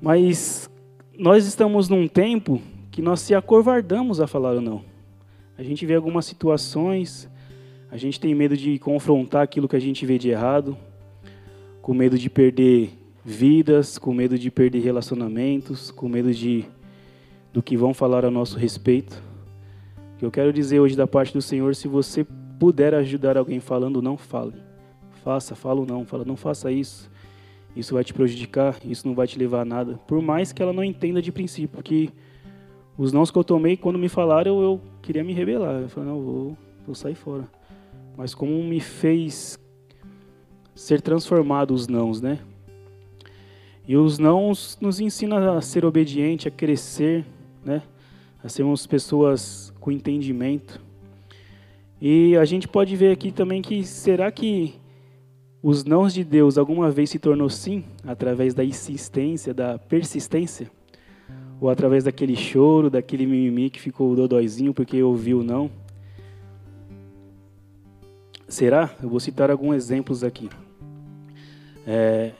Mas 0.00 0.70
nós 1.18 1.46
estamos 1.46 1.90
num 1.90 2.08
tempo 2.08 2.62
que 2.90 3.02
nós 3.02 3.20
se 3.20 3.34
acovardamos 3.34 4.18
a 4.18 4.26
falar 4.26 4.54
ou 4.54 4.60
não. 4.62 4.82
A 5.58 5.62
gente 5.62 5.84
vê 5.84 5.94
algumas 5.94 6.24
situações 6.24 7.28
a 7.94 7.96
gente 7.96 8.18
tem 8.18 8.34
medo 8.34 8.56
de 8.56 8.76
confrontar 8.80 9.42
aquilo 9.42 9.68
que 9.68 9.76
a 9.76 9.80
gente 9.80 10.04
vê 10.04 10.18
de 10.18 10.28
errado, 10.28 10.76
com 11.80 11.94
medo 11.94 12.18
de 12.18 12.28
perder 12.28 12.90
vidas, 13.24 13.98
com 13.98 14.12
medo 14.12 14.38
de 14.38 14.50
perder 14.50 14.80
relacionamentos, 14.80 15.90
com 15.90 16.08
medo 16.08 16.32
de 16.32 16.64
do 17.52 17.62
que 17.62 17.76
vão 17.76 17.94
falar 17.94 18.24
a 18.24 18.30
nosso 18.30 18.58
respeito. 18.58 19.22
Que 20.18 20.24
eu 20.24 20.30
quero 20.30 20.52
dizer 20.52 20.80
hoje 20.80 20.96
da 20.96 21.06
parte 21.06 21.32
do 21.32 21.40
Senhor, 21.40 21.74
se 21.74 21.86
você 21.86 22.26
puder 22.58 22.94
ajudar 22.94 23.36
alguém 23.36 23.60
falando, 23.60 24.02
não 24.02 24.16
fale. 24.16 24.54
Faça, 25.22 25.54
fala 25.54 25.84
não, 25.86 26.04
fala, 26.04 26.24
não 26.24 26.36
faça 26.36 26.70
isso. 26.70 27.10
Isso 27.76 27.94
vai 27.94 28.04
te 28.04 28.12
prejudicar, 28.12 28.76
isso 28.84 29.06
não 29.06 29.14
vai 29.14 29.26
te 29.26 29.38
levar 29.38 29.60
a 29.60 29.64
nada. 29.64 30.00
Por 30.06 30.20
mais 30.20 30.52
que 30.52 30.62
ela 30.62 30.72
não 30.72 30.84
entenda 30.84 31.22
de 31.22 31.32
princípio, 31.32 31.76
porque 31.76 32.10
os 32.98 33.12
nãos 33.12 33.30
que 33.30 33.38
eu 33.38 33.44
tomei, 33.44 33.76
quando 33.76 33.98
me 33.98 34.08
falaram, 34.08 34.60
eu, 34.60 34.62
eu 34.62 34.80
queria 35.00 35.24
me 35.24 35.32
rebelar. 35.32 35.82
Eu 35.82 35.88
falei, 35.88 36.10
não, 36.10 36.20
vou, 36.20 36.58
vou 36.84 36.94
sair 36.94 37.14
fora 37.14 37.48
mas 38.16 38.34
como 38.34 38.62
me 38.62 38.80
fez 38.80 39.58
ser 40.74 41.00
transformado 41.00 41.72
os 41.72 41.88
nãos, 41.88 42.20
né? 42.20 42.38
E 43.86 43.96
os 43.96 44.18
nãos 44.18 44.78
nos 44.80 44.98
ensina 44.98 45.56
a 45.56 45.60
ser 45.60 45.84
obediente, 45.84 46.48
a 46.48 46.50
crescer, 46.50 47.24
né? 47.64 47.82
A 48.42 48.48
sermos 48.48 48.86
pessoas 48.86 49.72
com 49.78 49.92
entendimento. 49.92 50.80
E 52.00 52.36
a 52.36 52.44
gente 52.44 52.66
pode 52.66 52.96
ver 52.96 53.12
aqui 53.12 53.30
também 53.30 53.60
que 53.60 53.84
será 53.84 54.30
que 54.30 54.74
os 55.62 55.84
nãos 55.84 56.12
de 56.14 56.24
Deus 56.24 56.56
alguma 56.58 56.90
vez 56.90 57.10
se 57.10 57.18
tornou 57.18 57.48
sim 57.48 57.84
através 58.06 58.54
da 58.54 58.64
insistência, 58.64 59.52
da 59.52 59.78
persistência? 59.78 60.70
Ou 61.60 61.68
através 61.68 62.04
daquele 62.04 62.36
choro, 62.36 62.90
daquele 62.90 63.26
mimimi 63.26 63.70
que 63.70 63.80
ficou 63.80 64.14
dodóizinho 64.16 64.74
porque 64.74 65.02
ouviu 65.02 65.42
não? 65.42 65.70
Será? 68.48 68.94
Eu 69.02 69.08
vou 69.08 69.20
citar 69.20 69.50
alguns 69.50 69.74
exemplos 69.74 70.22
aqui. 70.22 70.48
É, 71.86 72.32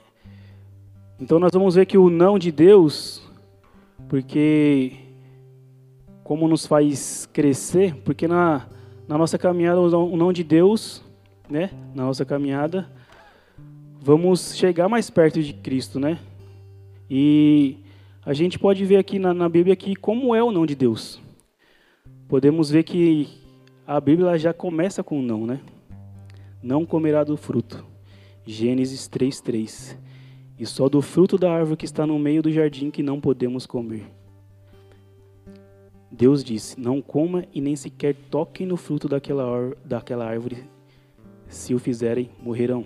então 1.24 1.38
nós 1.38 1.52
vamos 1.54 1.74
ver 1.74 1.86
que 1.86 1.96
o 1.96 2.10
não 2.10 2.38
de 2.38 2.52
Deus, 2.52 3.22
porque 4.10 4.92
como 6.22 6.46
nos 6.46 6.66
faz 6.66 7.26
crescer, 7.32 7.94
porque 8.04 8.28
na, 8.28 8.68
na 9.08 9.16
nossa 9.16 9.38
caminhada, 9.38 9.80
o 9.80 10.16
não 10.18 10.34
de 10.34 10.44
Deus, 10.44 11.02
né, 11.48 11.70
na 11.94 12.04
nossa 12.04 12.26
caminhada, 12.26 12.86
vamos 13.98 14.54
chegar 14.54 14.86
mais 14.86 15.08
perto 15.08 15.42
de 15.42 15.54
Cristo, 15.54 15.98
né? 15.98 16.18
E 17.08 17.78
a 18.22 18.34
gente 18.34 18.58
pode 18.58 18.84
ver 18.84 18.98
aqui 18.98 19.18
na, 19.18 19.32
na 19.32 19.48
Bíblia 19.48 19.74
que 19.74 19.96
como 19.96 20.34
é 20.34 20.42
o 20.44 20.52
não 20.52 20.66
de 20.66 20.74
Deus. 20.74 21.18
Podemos 22.28 22.68
ver 22.68 22.82
que 22.82 23.28
a 23.86 23.98
Bíblia 23.98 24.38
já 24.38 24.52
começa 24.52 25.02
com 25.02 25.20
o 25.20 25.22
não, 25.22 25.46
né? 25.46 25.58
não 26.62 26.84
comerá 26.84 27.24
do 27.24 27.36
fruto. 27.36 27.84
Gênesis 28.46 29.08
3:3. 29.08 29.96
E 30.58 30.64
só 30.64 30.88
do 30.88 31.02
fruto 31.02 31.36
da 31.36 31.52
árvore 31.52 31.76
que 31.76 31.84
está 31.84 32.06
no 32.06 32.18
meio 32.18 32.42
do 32.42 32.52
jardim 32.52 32.90
que 32.90 33.02
não 33.02 33.20
podemos 33.20 33.66
comer. 33.66 34.06
Deus 36.10 36.44
disse: 36.44 36.78
Não 36.80 37.02
coma 37.02 37.44
e 37.52 37.60
nem 37.60 37.74
sequer 37.74 38.14
toquem 38.30 38.66
no 38.66 38.76
fruto 38.76 39.08
daquela, 39.08 39.74
daquela 39.84 40.24
árvore. 40.24 40.64
Se 41.48 41.74
o 41.74 41.78
fizerem, 41.78 42.30
morrerão. 42.40 42.84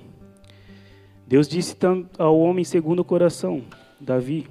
Deus 1.27 1.47
disse 1.47 1.77
ao 2.19 2.39
homem 2.39 2.65
segundo 2.65 3.01
o 3.01 3.05
coração, 3.05 3.63
Davi, 4.01 4.47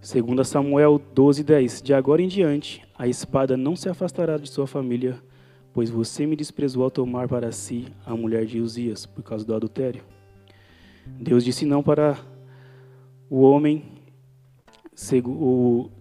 segundo 0.00 0.44
Samuel 0.44 1.00
12:10, 1.12 1.82
de 1.82 1.92
agora 1.92 2.22
em 2.22 2.28
diante 2.28 2.80
a 2.96 3.08
espada 3.08 3.56
não 3.56 3.74
se 3.74 3.88
afastará 3.88 4.36
de 4.36 4.48
sua 4.48 4.68
família, 4.68 5.20
pois 5.72 5.90
você 5.90 6.24
me 6.24 6.36
desprezou 6.36 6.84
ao 6.84 6.90
tomar 6.90 7.26
para 7.26 7.50
si 7.50 7.86
a 8.06 8.14
mulher 8.14 8.46
de 8.46 8.60
Uzias, 8.60 9.06
por 9.06 9.24
causa 9.24 9.44
do 9.44 9.56
adultério. 9.56 10.04
Deus 11.06 11.44
disse 11.44 11.64
não 11.64 11.82
para 11.82 12.18
o 13.28 13.40
homem, 13.42 13.84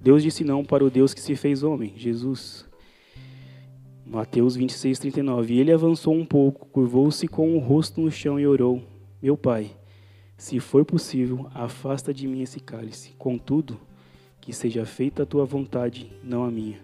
Deus 0.02 0.24
disse 0.24 0.44
não 0.44 0.64
para 0.64 0.84
o 0.84 0.90
Deus 0.90 1.14
que 1.14 1.22
se 1.22 1.36
fez 1.36 1.64
homem, 1.64 1.94
Jesus. 1.96 2.68
Mateus 4.06 4.56
26, 4.56 4.98
39. 4.98 5.54
E 5.54 5.60
ele 5.60 5.72
avançou 5.72 6.14
um 6.14 6.26
pouco, 6.26 6.66
curvou-se 6.68 7.28
com 7.28 7.56
o 7.56 7.60
rosto 7.60 8.02
no 8.02 8.12
chão 8.12 8.40
e 8.40 8.48
orou: 8.48 8.82
Meu 9.22 9.38
pai, 9.38 9.72
se 10.36 10.60
for 10.60 10.84
possível, 10.84 11.48
afasta 11.54 12.14
de 12.14 12.28
mim 12.28 12.42
esse 12.42 12.60
cálice. 12.60 13.14
Contudo, 13.18 13.80
que 14.42 14.52
seja 14.52 14.86
feita 14.86 15.24
a 15.24 15.26
tua 15.26 15.46
vontade, 15.46 16.12
não 16.24 16.44
a 16.44 16.50
minha. 16.50 16.80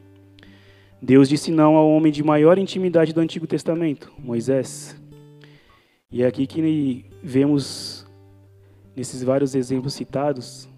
Deus 1.01 1.27
disse 1.27 1.51
não 1.51 1.75
ao 1.75 1.89
homem 1.89 2.11
de 2.11 2.23
maior 2.23 2.57
intimidade 2.57 3.13
do 3.13 3.19
Antigo 3.19 3.47
Testamento, 3.47 4.11
Moisés. 4.19 4.95
E 6.11 6.21
é 6.21 6.27
aqui 6.27 6.45
que 6.45 7.05
vemos, 7.23 8.04
nesses 8.95 9.23
vários 9.23 9.55
exemplos 9.55 9.93
citados, 9.93 10.69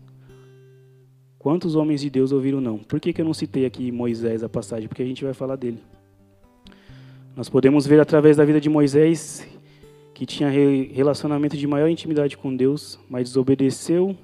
quantos 1.38 1.76
homens 1.76 2.02
de 2.02 2.10
Deus 2.10 2.32
ouviram 2.32 2.60
não. 2.60 2.80
Por 2.80 3.00
que, 3.00 3.14
que 3.14 3.22
eu 3.22 3.26
não 3.26 3.34
citei 3.34 3.66
aqui 3.66 3.92
Moisés, 3.92 4.44
a 4.44 4.50
passagem? 4.50 4.88
Porque 4.88 5.04
a 5.04 5.06
gente 5.06 5.24
vai 5.24 5.34
falar 5.34 5.56
dele. 5.56 5.82
Nós 7.36 7.48
podemos 7.50 7.86
ver 7.86 8.00
através 8.00 8.38
da 8.38 8.44
vida 8.44 8.60
de 8.60 8.70
Moisés 8.70 9.48
que 10.14 10.26
tinha 10.26 10.50
relacionamento 10.50 11.56
de 11.56 11.68
maior 11.68 11.88
intimidade 11.88 12.36
com 12.36 12.56
Deus, 12.56 13.00
mas 13.08 13.30
desobedeceu 13.30 14.18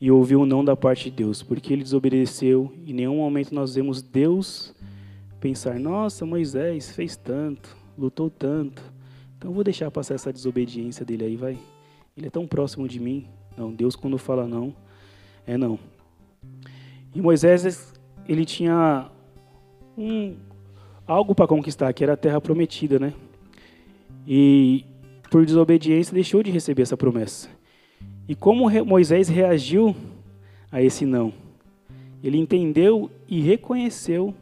e 0.00 0.10
ouviu 0.10 0.46
não 0.46 0.64
da 0.64 0.76
parte 0.76 1.10
de 1.10 1.16
Deus. 1.16 1.42
Porque 1.42 1.72
ele 1.72 1.82
desobedeceu, 1.82 2.72
em 2.86 2.92
nenhum 2.92 3.16
momento 3.16 3.52
nós 3.52 3.74
vemos 3.74 4.00
Deus 4.00 4.72
pensar: 5.40 5.80
nossa, 5.80 6.24
Moisés 6.24 6.92
fez 6.92 7.16
tanto, 7.16 7.76
lutou 7.98 8.30
tanto, 8.30 8.80
então 9.36 9.52
vou 9.52 9.64
deixar 9.64 9.90
passar 9.90 10.14
essa 10.14 10.32
desobediência 10.32 11.04
dele 11.04 11.24
aí, 11.24 11.36
vai. 11.36 11.58
Ele 12.16 12.28
é 12.28 12.30
tão 12.30 12.46
próximo 12.46 12.88
de 12.88 12.98
mim. 12.98 13.26
Não, 13.56 13.72
Deus 13.72 13.94
quando 13.94 14.16
fala 14.16 14.46
não, 14.46 14.74
é 15.46 15.56
não. 15.58 15.78
E 17.14 17.20
Moisés, 17.20 17.92
ele 18.28 18.44
tinha 18.44 19.10
um, 19.96 20.36
algo 21.06 21.34
para 21.34 21.46
conquistar, 21.46 21.92
que 21.92 22.02
era 22.02 22.14
a 22.14 22.16
terra 22.16 22.40
prometida, 22.40 22.98
né? 22.98 23.12
E 24.26 24.84
por 25.30 25.44
desobediência 25.44 26.14
deixou 26.14 26.42
de 26.42 26.50
receber 26.50 26.82
essa 26.82 26.96
promessa. 26.96 27.48
E 28.28 28.34
como 28.34 28.68
Moisés 28.84 29.28
reagiu 29.28 29.94
a 30.70 30.82
esse 30.82 31.06
não? 31.06 31.32
Ele 32.22 32.38
entendeu 32.38 33.10
e 33.28 33.40
reconheceu 33.40 34.34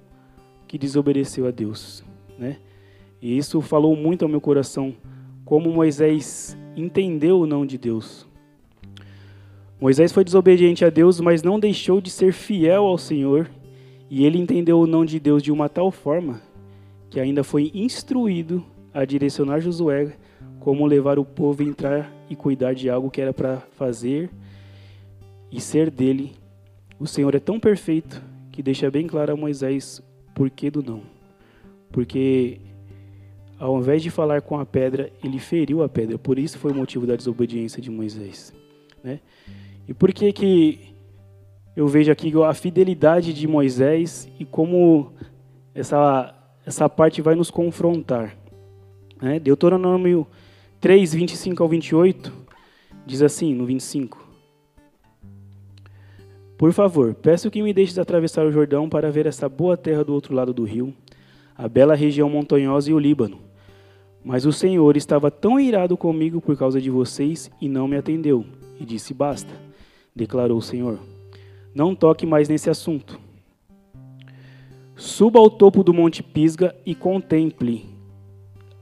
que 0.67 0.79
desobedeceu 0.79 1.47
a 1.47 1.51
Deus, 1.51 2.05
né? 2.39 2.59
E 3.21 3.37
isso 3.37 3.61
falou 3.61 3.95
muito 3.97 4.23
ao 4.23 4.29
meu 4.29 4.41
coração, 4.41 4.95
como 5.44 5.70
Moisés 5.70 6.57
entendeu 6.76 7.40
o 7.40 7.46
não 7.46 7.66
de 7.66 7.78
Deus. 7.78 8.26
Moisés 9.80 10.12
foi 10.12 10.24
desobediente 10.24 10.85
a 10.85 10.90
Deus, 10.90 11.20
mas 11.20 11.42
não 11.42 11.61
deixou 11.61 12.00
de 12.00 12.11
ser 12.11 12.33
fiel 12.33 12.85
ao 12.85 12.96
Senhor 12.96 13.50
E 14.09 14.24
ele 14.24 14.38
entendeu 14.38 14.80
o 14.80 14.87
não 14.87 15.04
de 15.04 15.18
Deus 15.18 15.42
de 15.42 15.50
uma 15.50 15.68
tal 15.68 15.90
forma 15.90 16.40
que 17.11 17.20
ainda 17.20 17.44
foi 17.44 17.70
instruído 17.74 18.64
a 18.92 19.04
direcionar 19.04 19.61
Josué 19.61 20.16
como 20.61 20.87
levar 20.87 21.18
o 21.18 21.24
povo 21.24 21.62
a 21.62 21.66
entrar 21.66 22.12
e 22.30 22.35
cuidar 22.35 22.74
de 22.74 22.88
algo 22.88 23.11
que 23.11 23.20
era 23.20 23.33
para 23.33 23.59
fazer 23.76 24.30
e 25.50 25.61
ser 25.61 25.90
dele. 25.90 26.33
O 26.98 27.07
Senhor 27.07 27.35
é 27.35 27.38
tão 27.38 27.61
perfeito 27.61 28.22
que 28.50 28.62
deixa 28.62 28.90
bem 28.90 29.07
claro 29.07 29.33
a 29.33 29.37
Moisés 29.37 30.02
por 30.35 30.48
que 30.48 30.70
do 30.70 30.83
não. 30.83 31.02
Porque 31.92 32.61
ao 33.59 33.79
invés 33.79 34.03
de 34.03 34.11
falar 34.11 34.43
com 34.43 34.59
a 34.59 34.67
pedra, 34.67 35.11
ele 35.23 35.38
feriu 35.38 35.83
a 35.83 35.88
pedra. 35.88 36.19
Por 36.19 36.38
isso 36.38 36.59
foi 36.59 36.73
o 36.73 36.75
motivo 36.75 37.07
da 37.07 37.17
desobediência 37.17 37.81
de 37.81 37.90
Moisés. 37.90 38.53
Né? 39.03 39.21
E 39.87 39.95
por 39.95 40.12
que 40.12 40.33
que 40.33 40.95
eu 41.77 41.87
vejo 41.87 42.11
aqui 42.11 42.33
a 42.43 42.55
fidelidade 42.55 43.33
de 43.33 43.47
Moisés 43.47 44.29
e 44.38 44.45
como 44.45 45.12
essa, 45.75 46.35
essa 46.64 46.88
parte 46.88 47.23
vai 47.23 47.35
nos 47.35 47.51
confrontar? 47.51 48.37
Né? 49.21 49.38
Deuteronômio 49.38 50.27
3, 50.81 51.14
25 51.14 51.62
ao 51.62 51.69
28, 51.69 52.33
diz 53.07 53.23
assim, 53.23 53.55
no 53.55 53.64
25. 53.64 54.25
Por 56.57 56.73
favor, 56.73 57.14
peço 57.14 57.51
que 57.51 57.62
me 57.62 57.73
deixes 57.73 57.99
atravessar 57.99 58.47
o 58.47 58.53
Jordão 58.53 58.88
para 58.88 59.11
ver 59.11 59.27
essa 59.27 59.49
boa 59.49 59.77
terra 59.77 60.05
do 60.05 60.14
outro 60.14 60.35
lado 60.35 60.53
do 60.53 60.64
rio, 60.64 60.95
a 61.57 61.69
bela 61.69 61.95
região 61.95 62.29
montanhosa 62.29 62.90
e 62.90 62.95
o 62.95 62.99
Líbano. 62.99 63.38
Mas 64.25 64.47
o 64.47 64.53
Senhor 64.53 64.97
estava 64.97 65.31
tão 65.31 65.61
irado 65.61 65.97
comigo 65.97 66.40
por 66.40 66.57
causa 66.57 66.81
de 66.81 66.90
vocês 66.90 67.51
e 67.61 67.69
não 67.69 67.87
me 67.87 67.97
atendeu. 67.97 68.45
E 68.81 68.85
disse: 68.85 69.12
Basta, 69.12 69.53
declarou 70.14 70.59
o 70.59 70.62
Senhor. 70.62 70.99
Não 71.75 71.95
toque 71.95 72.25
mais 72.25 72.49
nesse 72.49 72.71
assunto. 72.71 73.21
Suba 74.97 75.38
ao 75.38 75.51
topo 75.51 75.83
do 75.83 75.93
Monte 75.93 76.23
Pisga 76.23 76.75
e 76.87 76.95
contemple 76.95 77.85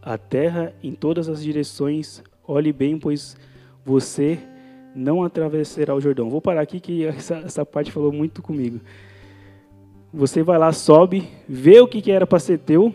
a 0.00 0.18
terra 0.18 0.74
em 0.82 0.92
todas 0.92 1.28
as 1.28 1.42
direções. 1.42 2.22
Olhe 2.46 2.72
bem, 2.72 2.98
pois 2.98 3.36
você 3.84 4.38
não 4.94 5.24
atravessará 5.24 5.94
o 5.94 6.00
Jordão. 6.00 6.28
Vou 6.28 6.40
parar 6.40 6.60
aqui 6.60 6.80
que 6.80 7.04
essa, 7.04 7.36
essa 7.36 7.64
parte 7.64 7.90
falou 7.90 8.12
muito 8.12 8.42
comigo. 8.42 8.80
Você 10.12 10.42
vai 10.42 10.58
lá, 10.58 10.72
sobe, 10.72 11.28
vê 11.48 11.80
o 11.80 11.88
que, 11.88 12.10
era 12.10 12.26
para 12.26 12.38
ser 12.38 12.58
teu, 12.58 12.94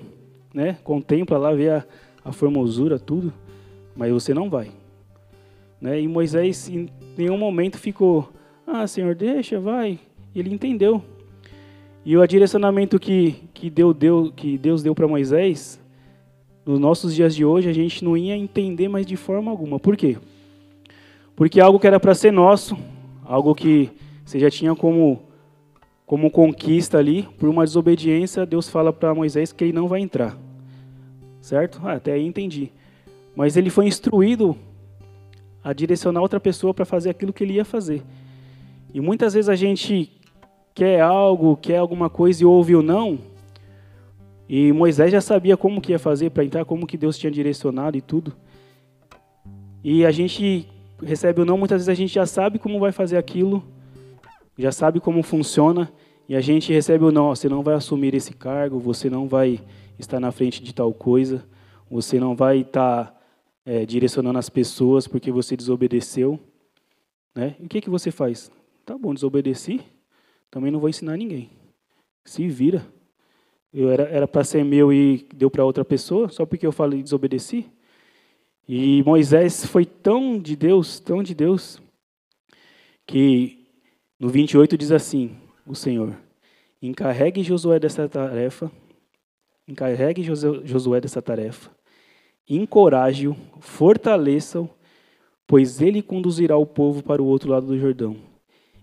né? 0.54 0.78
contempla 0.84 1.38
lá, 1.38 1.52
vê 1.52 1.70
a, 1.70 1.86
a 2.24 2.32
formosura, 2.32 3.00
tudo, 3.00 3.34
mas 3.96 4.12
você 4.12 4.34
não 4.34 4.50
vai. 4.50 4.70
Né? 5.82 6.02
E 6.02 6.08
Moisés 6.08 6.70
em 6.70 6.90
nenhum 7.18 7.38
momento 7.38 7.78
ficou, 7.78 8.32
ah, 8.66 8.86
Senhor, 8.86 9.16
deixa, 9.16 9.60
vai. 9.60 10.00
Ele 10.36 10.54
entendeu. 10.54 11.02
E 12.06 12.16
o 12.16 12.26
direcionamento 12.28 13.00
que, 13.00 13.36
que, 13.54 13.70
deu, 13.70 13.94
deu, 13.94 14.32
que 14.36 14.58
Deus 14.58 14.84
deu 14.84 14.94
para 14.94 15.08
Moisés, 15.08 15.80
nos 16.66 16.80
nossos 16.80 17.16
dias 17.16 17.36
de 17.36 17.44
hoje, 17.44 17.70
a 17.70 17.74
gente 17.74 18.04
não 18.04 18.16
ia 18.16 18.36
entender 18.36 18.88
mais 18.88 19.06
de 19.06 19.16
forma 19.16 19.50
alguma. 19.50 19.80
Por 19.80 19.98
quê? 19.98 20.18
Porque 21.36 21.60
algo 21.60 21.80
que 21.80 21.88
era 21.88 22.00
para 22.00 22.14
ser 22.14 22.32
nosso, 22.32 22.78
algo 23.26 23.54
que 23.56 23.90
você 24.26 24.40
já 24.40 24.50
tinha 24.50 24.76
como, 24.76 25.22
como 26.08 26.32
conquista 26.32 26.98
ali, 26.98 27.24
por 27.38 27.50
uma 27.50 27.66
desobediência, 27.66 28.46
Deus 28.46 28.70
fala 28.70 28.94
para 28.94 29.14
Moisés 29.14 29.52
que 29.52 29.66
ele 29.66 29.74
não 29.74 29.90
vai 29.90 30.00
entrar. 30.00 30.38
Certo? 31.42 31.82
Ah, 31.84 31.96
até 31.96 32.14
aí 32.14 32.26
entendi. 32.26 32.72
Mas 33.36 33.58
ele 33.58 33.70
foi 33.70 33.88
instruído 33.88 34.56
a 35.62 35.74
direcionar 35.74 36.22
outra 36.22 36.40
pessoa 36.40 36.74
para 36.74 36.86
fazer 36.86 37.10
aquilo 37.10 37.34
que 37.34 37.44
ele 37.44 37.56
ia 37.56 37.66
fazer. 37.66 38.02
E 38.94 39.02
muitas 39.02 39.34
vezes 39.34 39.50
a 39.50 39.56
gente 39.56 40.10
quer 40.74 41.02
algo, 41.02 41.58
quer 41.58 41.76
alguma 41.76 42.10
coisa 42.10 42.42
e 42.42 42.46
ouve 42.46 42.74
o 42.74 42.82
não. 42.82 43.20
E 44.48 44.72
Moisés 44.72 45.12
já 45.12 45.20
sabia 45.20 45.58
como 45.58 45.82
que 45.82 45.92
ia 45.92 46.00
fazer 46.00 46.30
para 46.30 46.46
entrar, 46.46 46.64
como 46.64 46.88
que 46.88 46.96
Deus 46.96 47.18
tinha 47.18 47.30
direcionado 47.30 47.98
e 47.98 48.02
tudo. 48.02 48.34
E 49.84 50.06
a 50.06 50.12
gente 50.12 50.70
recebe 51.04 51.42
ou 51.42 51.46
não, 51.46 51.58
muitas 51.58 51.80
vezes 51.80 51.90
a 51.90 51.94
gente 51.94 52.14
já 52.14 52.26
sabe 52.26 52.58
como 52.58 52.80
vai 52.80 52.94
fazer 52.94 53.18
aquilo, 53.18 53.62
já 54.58 54.72
sabe 54.72 55.00
como 55.00 55.22
funciona, 55.22 55.92
e 56.28 56.36
a 56.36 56.42
gente 56.42 56.74
recebe 56.74 57.06
ou 57.06 57.12
não, 57.12 57.30
você 57.30 57.48
não 57.48 57.64
vai 57.64 57.76
assumir 57.76 58.14
esse 58.14 58.34
cargo, 58.34 58.80
você 58.80 59.10
não 59.10 59.28
vai 59.28 59.62
estar 59.98 60.20
na 60.20 60.32
frente 60.32 60.62
de 60.62 60.74
tal 60.74 60.94
coisa, 60.94 61.46
você 61.90 62.20
não 62.20 62.36
vai 62.36 62.60
estar 62.60 63.16
é, 63.66 63.86
direcionando 63.86 64.38
as 64.38 64.50
pessoas 64.50 65.08
porque 65.08 65.32
você 65.32 65.56
desobedeceu. 65.56 66.40
Né? 67.34 67.56
E 67.60 67.66
o 67.66 67.70
que, 67.70 67.82
que 67.82 67.90
você 67.90 68.12
faz? 68.12 68.52
Tá 68.86 68.98
bom, 68.98 69.14
desobedeci, 69.14 69.82
também 70.50 70.72
não 70.72 70.80
vou 70.80 70.90
ensinar 70.90 71.16
ninguém. 71.18 71.50
Se 72.26 72.48
vira. 72.48 72.86
Eu 73.74 73.92
era 73.92 74.28
para 74.28 74.44
ser 74.44 74.64
meu 74.64 74.92
e 74.92 75.28
deu 75.36 75.52
para 75.52 75.64
outra 75.64 75.86
pessoa, 75.86 76.30
só 76.30 76.46
porque 76.46 76.66
eu 76.66 76.72
falei 76.72 77.04
desobedeci? 77.04 77.70
E 78.68 79.04
Moisés 79.04 79.66
foi 79.66 79.86
tão 79.86 80.40
de 80.40 80.56
Deus, 80.56 81.00
tão 81.00 81.22
de 81.22 81.36
Deus, 81.36 81.82
que 83.06 83.67
no 84.20 84.30
28 84.30 84.78
diz 84.78 84.92
assim: 84.92 85.38
o 85.66 85.76
Senhor, 85.76 86.16
encarregue 86.82 87.44
Josué 87.44 87.80
dessa 87.80 88.08
tarefa, 88.08 88.72
encarregue 89.68 90.24
Josué 90.24 91.02
dessa 91.02 91.22
tarefa, 91.22 91.70
encoraje-o, 92.50 93.36
fortaleça-o, 93.60 94.70
pois 95.46 95.82
ele 95.82 96.02
conduzirá 96.02 96.58
o 96.58 96.66
povo 96.66 97.04
para 97.04 97.22
o 97.22 97.26
outro 97.26 97.50
lado 97.50 97.68
do 97.68 97.78
Jordão 97.78 98.16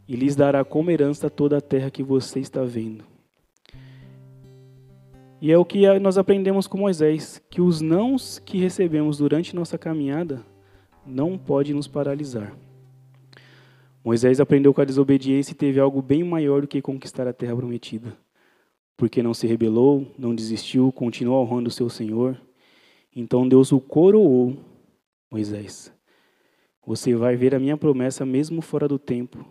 e 0.06 0.16
lhes 0.16 0.36
dará 0.36 0.64
como 0.64 0.90
herança 0.90 1.30
toda 1.30 1.58
a 1.58 1.60
terra 1.60 1.90
que 1.90 2.02
você 2.02 2.40
está 2.40 2.62
vendo. 2.62 3.04
E 5.40 5.50
é 5.52 5.58
o 5.58 5.64
que 5.64 5.98
nós 5.98 6.16
aprendemos 6.16 6.66
com 6.66 6.78
Moisés, 6.78 7.42
que 7.50 7.60
os 7.60 7.80
nãos 7.80 8.38
que 8.38 8.58
recebemos 8.58 9.18
durante 9.18 9.54
nossa 9.54 9.76
caminhada 9.76 10.44
não 11.06 11.36
pode 11.36 11.74
nos 11.74 11.86
paralisar. 11.86 12.54
Moisés 14.04 14.38
aprendeu 14.38 14.74
com 14.74 14.82
a 14.82 14.84
desobediência 14.84 15.52
e 15.52 15.56
teve 15.56 15.80
algo 15.80 16.02
bem 16.02 16.22
maior 16.22 16.60
do 16.60 16.68
que 16.68 16.82
conquistar 16.82 17.26
a 17.26 17.32
terra 17.32 17.56
prometida. 17.56 18.14
Porque 18.98 19.22
não 19.22 19.32
se 19.32 19.46
rebelou, 19.46 20.12
não 20.18 20.34
desistiu, 20.34 20.92
continuou 20.92 21.42
honrando 21.42 21.68
o 21.68 21.72
seu 21.72 21.88
Senhor. 21.88 22.38
Então 23.16 23.48
Deus 23.48 23.72
o 23.72 23.80
coroou, 23.80 24.58
Moisés. 25.30 25.90
Você 26.86 27.14
vai 27.14 27.34
ver 27.34 27.54
a 27.54 27.58
minha 27.58 27.78
promessa 27.78 28.26
mesmo 28.26 28.60
fora 28.60 28.86
do 28.86 28.98
tempo. 28.98 29.44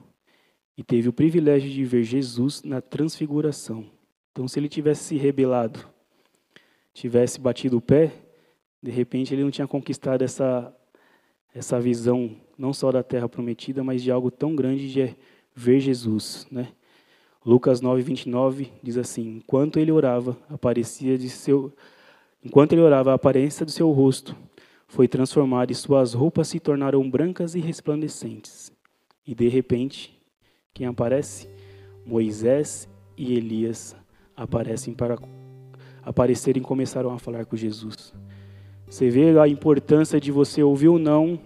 E 0.77 0.83
teve 0.83 1.09
o 1.09 1.13
privilégio 1.13 1.69
de 1.69 1.83
ver 1.83 2.03
Jesus 2.03 2.61
na 2.63 2.79
transfiguração. 2.79 3.85
Então, 4.31 4.47
se 4.47 4.59
ele 4.59 4.67
tivesse 4.67 5.03
se 5.03 5.17
rebelado, 5.17 5.87
tivesse 6.93 7.39
batido 7.39 7.77
o 7.77 7.81
pé, 7.81 8.11
de 8.81 8.89
repente 8.89 9.33
ele 9.33 9.43
não 9.43 9.51
tinha 9.51 9.67
conquistado 9.67 10.23
essa, 10.23 10.75
essa 11.53 11.79
visão, 11.79 12.35
não 12.57 12.73
só 12.73 12.91
da 12.91 13.03
terra 13.03 13.27
prometida, 13.27 13.83
mas 13.83 14.01
de 14.01 14.11
algo 14.11 14.29
tão 14.29 14.55
grande 14.55 14.91
de 14.91 15.15
ver 15.55 15.79
Jesus. 15.79 16.47
Né? 16.51 16.69
Lucas 17.45 17.81
9, 17.81 18.01
29 18.01 18.71
diz 18.81 18.97
assim: 18.97 19.37
Enquanto 19.37 19.77
ele 19.77 19.91
orava, 19.91 20.37
aparecia 20.49 21.17
de 21.17 21.29
seu. 21.29 21.73
Enquanto 22.43 22.73
ele 22.73 22.81
orava, 22.81 23.11
a 23.11 23.15
aparência 23.15 23.65
do 23.65 23.71
seu 23.71 23.89
rosto 23.91 24.35
foi 24.87 25.07
transformada 25.07 25.71
e 25.71 25.75
suas 25.75 26.13
roupas 26.13 26.49
se 26.49 26.59
tornaram 26.59 27.09
brancas 27.09 27.55
e 27.55 27.59
resplandecentes. 27.59 28.71
E 29.25 29.33
de 29.33 29.47
repente, 29.47 30.19
quem 30.73 30.85
aparece? 30.85 31.47
Moisés 32.05 32.89
e 33.17 33.33
Elias 33.33 33.95
aparecem 34.35 34.93
para 34.93 35.17
aparecerem 36.01 36.61
e 36.61 36.65
começaram 36.65 37.13
a 37.13 37.17
falar 37.17 37.45
com 37.45 37.55
Jesus. 37.55 38.13
Você 38.85 39.09
vê 39.09 39.37
a 39.39 39.47
importância 39.47 40.19
de 40.19 40.31
você 40.31 40.61
ouvir 40.61 40.89
o 40.89 40.99
não 40.99 41.39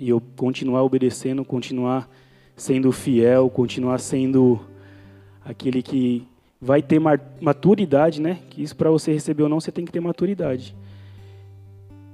e 0.00 0.08
eu 0.08 0.20
continuar 0.36 0.82
obedecendo, 0.82 1.44
continuar 1.44 2.10
sendo 2.56 2.90
fiel, 2.90 3.48
continuar 3.48 4.00
sendo 4.00 4.58
aquele 5.44 5.82
que 5.82 6.26
vai 6.60 6.82
ter 6.82 6.98
maturidade, 7.40 8.20
né? 8.20 8.40
Que 8.50 8.62
isso 8.62 8.74
para 8.74 8.90
você 8.90 9.12
receber 9.12 9.44
ou 9.44 9.48
não, 9.48 9.60
você 9.60 9.70
tem 9.70 9.84
que 9.84 9.92
ter 9.92 10.00
maturidade. 10.00 10.74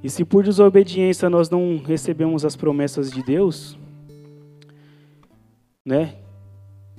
E 0.03 0.11
se 0.11 0.25
por 0.25 0.44
desobediência 0.44 1.31
nós 1.31 1.49
não 1.49 1.79
recebemos 1.79 2.44
as 2.44 2.57
promessas 2.57 3.11
de 3.11 3.22
Deus, 3.22 3.79
né? 5.85 6.16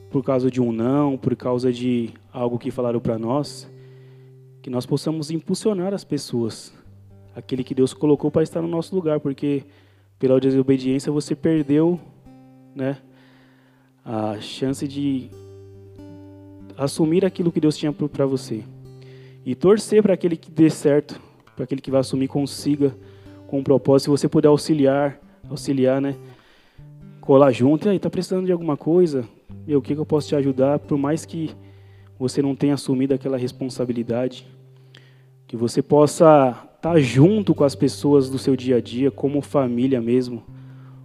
por 0.09 0.23
causa 0.23 0.49
de 0.49 0.61
um 0.61 0.71
não, 0.71 1.17
por 1.17 1.35
causa 1.35 1.71
de 1.71 2.13
algo 2.31 2.57
que 2.57 2.71
falaram 2.71 2.99
para 2.99 3.19
nós, 3.19 3.69
que 4.61 4.69
nós 4.69 4.85
possamos 4.85 5.29
impulsionar 5.31 5.93
as 5.93 6.03
pessoas, 6.03 6.73
aquele 7.35 7.63
que 7.63 7.75
Deus 7.75 7.93
colocou 7.93 8.31
para 8.31 8.43
estar 8.43 8.61
no 8.61 8.67
nosso 8.67 8.95
lugar, 8.95 9.19
porque 9.19 9.63
pela 10.19 10.39
desobediência 10.39 11.11
você 11.11 11.35
perdeu, 11.35 11.99
né, 12.75 12.97
a 14.03 14.39
chance 14.39 14.87
de 14.87 15.29
assumir 16.77 17.25
aquilo 17.25 17.51
que 17.51 17.59
Deus 17.59 17.77
tinha 17.77 17.91
para 17.91 18.25
você. 18.25 18.63
E 19.45 19.55
torcer 19.55 20.01
para 20.01 20.13
aquele 20.13 20.35
que 20.35 20.51
dê 20.51 20.69
certo, 20.69 21.19
para 21.55 21.63
aquele 21.63 21.81
que 21.81 21.91
vai 21.91 22.01
assumir 22.01 22.27
consiga 22.27 22.95
com 23.47 23.59
um 23.59 23.63
propósito, 23.63 24.05
se 24.05 24.09
você 24.09 24.27
puder 24.27 24.49
auxiliar, 24.49 25.19
auxiliar, 25.49 26.01
né, 26.01 26.15
colar 27.21 27.51
junto, 27.51 27.87
e 27.87 27.91
aí 27.91 27.99
tá 27.99 28.09
precisando 28.09 28.45
de 28.45 28.51
alguma 28.51 28.77
coisa, 28.77 29.27
meu, 29.65 29.79
o 29.79 29.81
que, 29.81 29.93
que 29.93 29.99
eu 29.99 30.05
posso 30.05 30.29
te 30.29 30.35
ajudar? 30.35 30.79
Por 30.79 30.97
mais 30.97 31.25
que 31.25 31.51
você 32.19 32.41
não 32.41 32.55
tenha 32.55 32.73
assumido 32.73 33.13
aquela 33.13 33.37
responsabilidade, 33.37 34.47
que 35.45 35.55
você 35.55 35.81
possa 35.81 36.66
estar 36.77 36.99
junto 36.99 37.55
com 37.55 37.63
as 37.63 37.73
pessoas 37.73 38.29
do 38.29 38.37
seu 38.37 38.55
dia 38.55 38.77
a 38.77 38.81
dia, 38.81 39.09
como 39.09 39.41
família 39.41 39.99
mesmo, 39.99 40.43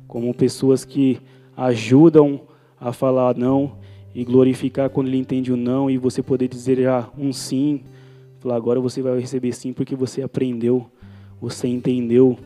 como 0.06 0.32
pessoas 0.34 0.84
que 0.84 1.18
ajudam 1.56 2.42
a 2.78 2.92
falar 2.92 3.36
não 3.36 3.78
e 4.14 4.22
glorificar 4.22 4.90
quando 4.90 5.08
ele 5.08 5.16
entende 5.16 5.50
o 5.50 5.56
não 5.56 5.90
e 5.90 5.96
você 5.96 6.22
poder 6.22 6.46
dizer 6.46 6.76
já 6.82 7.08
um 7.16 7.32
sim, 7.32 7.80
falar 8.38 8.56
agora 8.56 8.80
você 8.80 9.00
vai 9.00 9.18
receber 9.18 9.52
sim 9.52 9.72
porque 9.72 9.96
você 9.96 10.20
aprendeu, 10.20 10.86
você 11.40 11.66
entendeu 11.66 12.38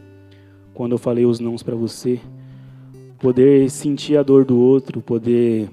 quando 0.73 0.93
eu 0.93 0.99
falei 0.99 1.27
os 1.27 1.41
nãos 1.41 1.65
para 1.65 1.75
você, 1.75 2.21
poder 3.19 3.69
sentir 3.71 4.17
a 4.17 4.23
dor 4.23 4.45
do 4.45 4.57
outro, 4.57 5.03
poder 5.03 5.69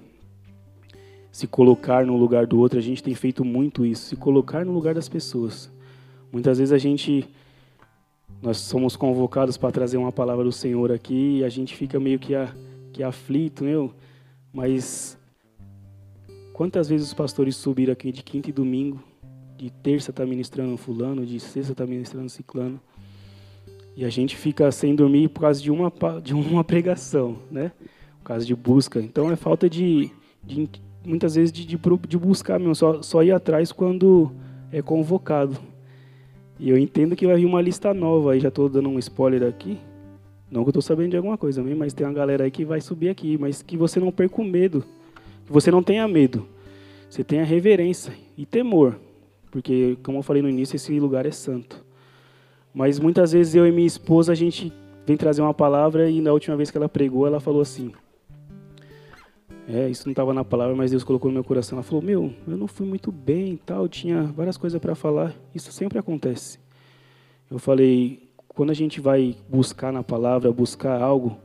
se 1.32 1.46
colocar 1.46 2.04
no 2.04 2.18
lugar 2.18 2.48
do 2.48 2.60
outro, 2.60 2.80
a 2.80 2.82
gente 2.82 3.04
tem 3.04 3.13
feito 3.13 3.46
muito 3.46 3.86
isso, 3.86 4.08
se 4.08 4.16
colocar 4.16 4.66
no 4.66 4.72
lugar 4.72 4.96
das 4.96 5.08
pessoas. 5.08 5.72
Muitas 6.32 6.58
vezes 6.58 6.72
a 6.72 6.78
gente 6.80 7.28
nós 8.44 8.58
somos 8.58 8.98
convocados 8.98 9.56
para 9.56 9.72
trazer 9.72 9.96
uma 9.96 10.12
palavra 10.12 10.44
do 10.44 10.52
Senhor 10.52 10.92
aqui 10.92 11.38
e 11.38 11.46
a 11.46 11.50
gente 11.50 11.74
fica 11.74 11.98
meio 11.98 12.20
que, 12.20 12.36
a, 12.36 12.54
que 12.92 13.02
aflito. 13.02 13.64
Mas 14.52 15.18
quantas 16.52 16.90
vezes 16.90 17.08
os 17.08 17.14
pastores 17.14 17.56
subiram 17.56 17.94
aqui 17.94 18.12
de 18.12 18.22
quinta 18.22 18.50
e 18.50 18.54
domingo, 18.54 19.02
de 19.56 19.70
terça 19.70 20.10
está 20.10 20.26
ministrando 20.26 20.76
fulano, 20.76 21.26
de 21.26 21.40
sexta 21.40 21.72
está 21.72 21.86
ministrando 21.86 22.28
ciclano, 22.28 22.82
e 23.96 24.04
a 24.04 24.10
gente 24.10 24.36
fica 24.36 24.70
sem 24.74 24.94
dormir 24.94 25.30
por 25.30 25.40
causa 25.40 25.62
de 25.62 25.72
uma, 25.72 25.90
de 26.22 26.34
uma 26.34 26.66
pregação, 26.66 27.38
né? 27.50 27.72
Por 28.20 28.26
causa 28.26 28.46
de 28.46 28.54
busca. 28.54 29.00
Então 29.00 29.32
é 29.32 29.38
falta 29.38 29.70
de, 29.70 30.12
de 30.44 30.70
muitas 31.06 31.36
vezes 31.36 31.50
de, 31.50 31.66
de, 31.66 31.78
de 31.78 32.18
buscar 32.18 32.60
mesmo, 32.60 32.76
só, 32.76 33.02
só 33.02 33.24
ir 33.24 33.32
atrás 33.32 33.72
quando 33.72 34.34
é 34.70 34.82
convocado. 34.82 35.58
E 36.60 36.70
eu 36.70 36.78
entendo 36.78 37.16
que 37.16 37.26
vai 37.26 37.36
vir 37.36 37.46
uma 37.46 37.62
lista 37.62 37.94
nova, 37.94 38.34
aí 38.34 38.39
já 38.39 38.50
estou 38.50 38.70
dando 38.70 38.89
um 38.89 39.00
spoiler 39.00 39.44
aqui. 39.44 39.78
Não 40.50 40.63
que 40.63 40.68
eu 40.68 40.72
estou 40.72 40.82
sabendo 40.82 41.12
de 41.12 41.18
alguma 41.18 41.38
coisa, 41.38 41.63
mas 41.63 41.94
tem 41.94 42.06
uma 42.06 42.13
galera 42.13 42.44
aí 42.44 42.52
que 42.52 42.63
vai 42.63 42.80
subir 42.80 43.10
aqui, 43.10 43.38
mas 43.38 43.62
que 43.62 43.76
você 43.76 44.00
não 44.00 44.12
perca 44.12 44.39
o 44.39 44.46
medo, 44.46 44.86
que 45.46 45.52
você 45.52 45.72
não 45.72 45.82
tenha 45.82 46.08
medo. 46.08 46.46
Você 47.10 47.24
tenha 47.24 47.44
reverência 47.44 48.13
e 48.38 48.46
temor, 48.46 49.00
porque, 49.52 49.98
como 50.04 50.20
eu 50.20 50.24
falei 50.24 50.42
no 50.42 50.50
início, 50.50 50.76
esse 50.76 51.00
lugar 51.00 51.26
é 51.26 51.32
santo. 51.32 51.84
Mas 52.74 53.00
muitas 53.00 53.32
vezes 53.32 53.54
eu 53.56 53.68
e 53.68 53.72
minha 53.72 53.86
esposa, 53.86 54.32
a 54.32 54.36
gente 54.36 54.72
vem 55.06 55.18
trazer 55.18 55.42
uma 55.42 55.54
palavra 55.54 56.10
e 56.10 56.22
na 56.22 56.32
última 56.32 56.56
vez 56.56 56.72
que 56.72 56.78
ela 56.78 56.89
pregou, 56.89 57.28
ela 57.28 57.39
falou 57.39 57.62
assim: 57.62 57.92
é, 59.67 59.89
isso 59.89 60.06
não 60.06 60.12
estava 60.12 60.34
na 60.34 60.43
palavra, 60.43 60.76
mas 60.76 60.91
Deus 60.91 61.04
colocou 61.04 61.30
no 61.30 61.36
meu 61.36 61.43
coração. 61.43 61.78
Ela 61.78 61.84
falou: 61.84 62.02
Meu, 62.02 62.34
eu 62.47 62.58
não 62.58 62.67
fui 62.67 62.86
muito 62.86 63.12
bem 63.12 63.58
tal, 63.65 63.88
tinha 63.88 64.23
várias 64.23 64.58
coisas 64.58 64.80
para 64.80 64.95
falar. 64.95 65.34
Isso 65.56 65.71
sempre 65.71 65.97
acontece. 65.97 66.60
Eu 67.49 67.60
falei: 67.60 68.30
quando 68.49 68.71
a 68.71 68.73
gente 68.73 68.99
vai 68.99 69.36
buscar 69.49 69.91
na 69.93 70.04
palavra, 70.04 70.52
buscar 70.52 71.02
algo, 71.02 71.38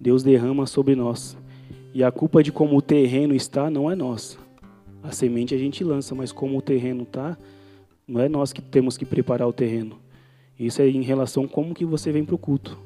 Deus 0.00 0.22
derrama 0.22 0.66
sobre 0.66 0.94
nós. 0.94 1.36
E 1.94 2.02
a 2.02 2.10
culpa 2.10 2.42
de 2.42 2.50
como 2.50 2.76
o 2.76 2.82
terreno 2.82 3.34
está 3.34 3.70
não 3.70 3.90
é 3.90 3.94
nossa. 3.94 4.38
A 5.02 5.12
semente 5.12 5.54
a 5.54 5.58
gente 5.58 5.84
lança, 5.84 6.14
mas 6.14 6.32
como 6.32 6.58
o 6.58 6.62
terreno 6.62 7.04
está, 7.04 7.38
não 8.06 8.20
é 8.20 8.28
nós 8.28 8.52
que 8.52 8.60
temos 8.60 8.96
que 8.96 9.04
preparar 9.04 9.46
o 9.46 9.52
terreno. 9.52 9.98
Isso 10.58 10.80
é 10.80 10.88
em 10.88 11.02
relação 11.02 11.46
como 11.46 11.74
que 11.74 11.84
você 11.84 12.10
vem 12.10 12.24
para 12.24 12.34
o 12.34 12.38
culto. 12.38 12.85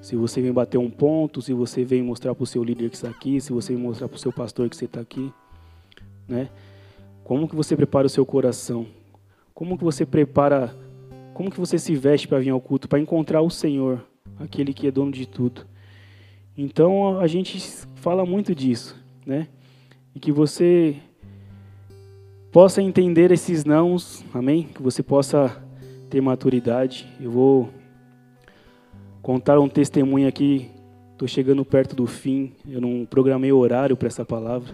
Se 0.00 0.14
você 0.14 0.40
vem 0.40 0.52
bater 0.52 0.78
um 0.78 0.90
ponto, 0.90 1.42
se 1.42 1.52
você 1.52 1.84
vem 1.84 2.02
mostrar 2.02 2.34
para 2.34 2.44
o 2.44 2.46
seu 2.46 2.62
líder 2.62 2.90
que 2.90 2.96
está 2.96 3.08
aqui, 3.08 3.40
se 3.40 3.52
você 3.52 3.74
vem 3.74 3.82
mostrar 3.82 4.08
para 4.08 4.16
o 4.16 4.18
seu 4.18 4.32
pastor 4.32 4.68
que 4.68 4.76
você 4.76 4.84
está 4.84 5.00
aqui, 5.00 5.32
né? 6.28 6.48
Como 7.24 7.48
que 7.48 7.56
você 7.56 7.74
prepara 7.74 8.06
o 8.06 8.10
seu 8.10 8.24
coração? 8.24 8.86
Como 9.52 9.76
que 9.76 9.82
você 9.82 10.06
prepara, 10.06 10.74
como 11.34 11.50
que 11.50 11.58
você 11.58 11.78
se 11.78 11.94
veste 11.96 12.28
para 12.28 12.38
vir 12.38 12.50
ao 12.50 12.60
culto, 12.60 12.88
para 12.88 13.00
encontrar 13.00 13.42
o 13.42 13.50
Senhor, 13.50 14.04
aquele 14.38 14.72
que 14.72 14.86
é 14.86 14.90
dono 14.90 15.10
de 15.10 15.26
tudo? 15.26 15.66
Então 16.56 17.18
a 17.18 17.26
gente 17.26 17.58
fala 17.96 18.24
muito 18.24 18.54
disso, 18.54 18.96
né? 19.24 19.48
E 20.14 20.20
que 20.20 20.30
você 20.30 20.96
possa 22.52 22.80
entender 22.80 23.30
esses 23.32 23.64
nãos, 23.64 24.24
amém? 24.32 24.62
Que 24.62 24.82
você 24.82 25.02
possa 25.02 25.62
ter 26.08 26.20
maturidade. 26.20 27.06
Eu 27.20 27.30
vou 27.30 27.68
contar 29.26 29.58
um 29.58 29.68
testemunho 29.68 30.28
aqui. 30.28 30.70
Estou 31.10 31.26
chegando 31.26 31.64
perto 31.64 31.96
do 31.96 32.06
fim. 32.06 32.52
Eu 32.64 32.80
não 32.80 33.04
programei 33.04 33.50
horário 33.50 33.96
para 33.96 34.06
essa 34.06 34.24
palavra. 34.24 34.72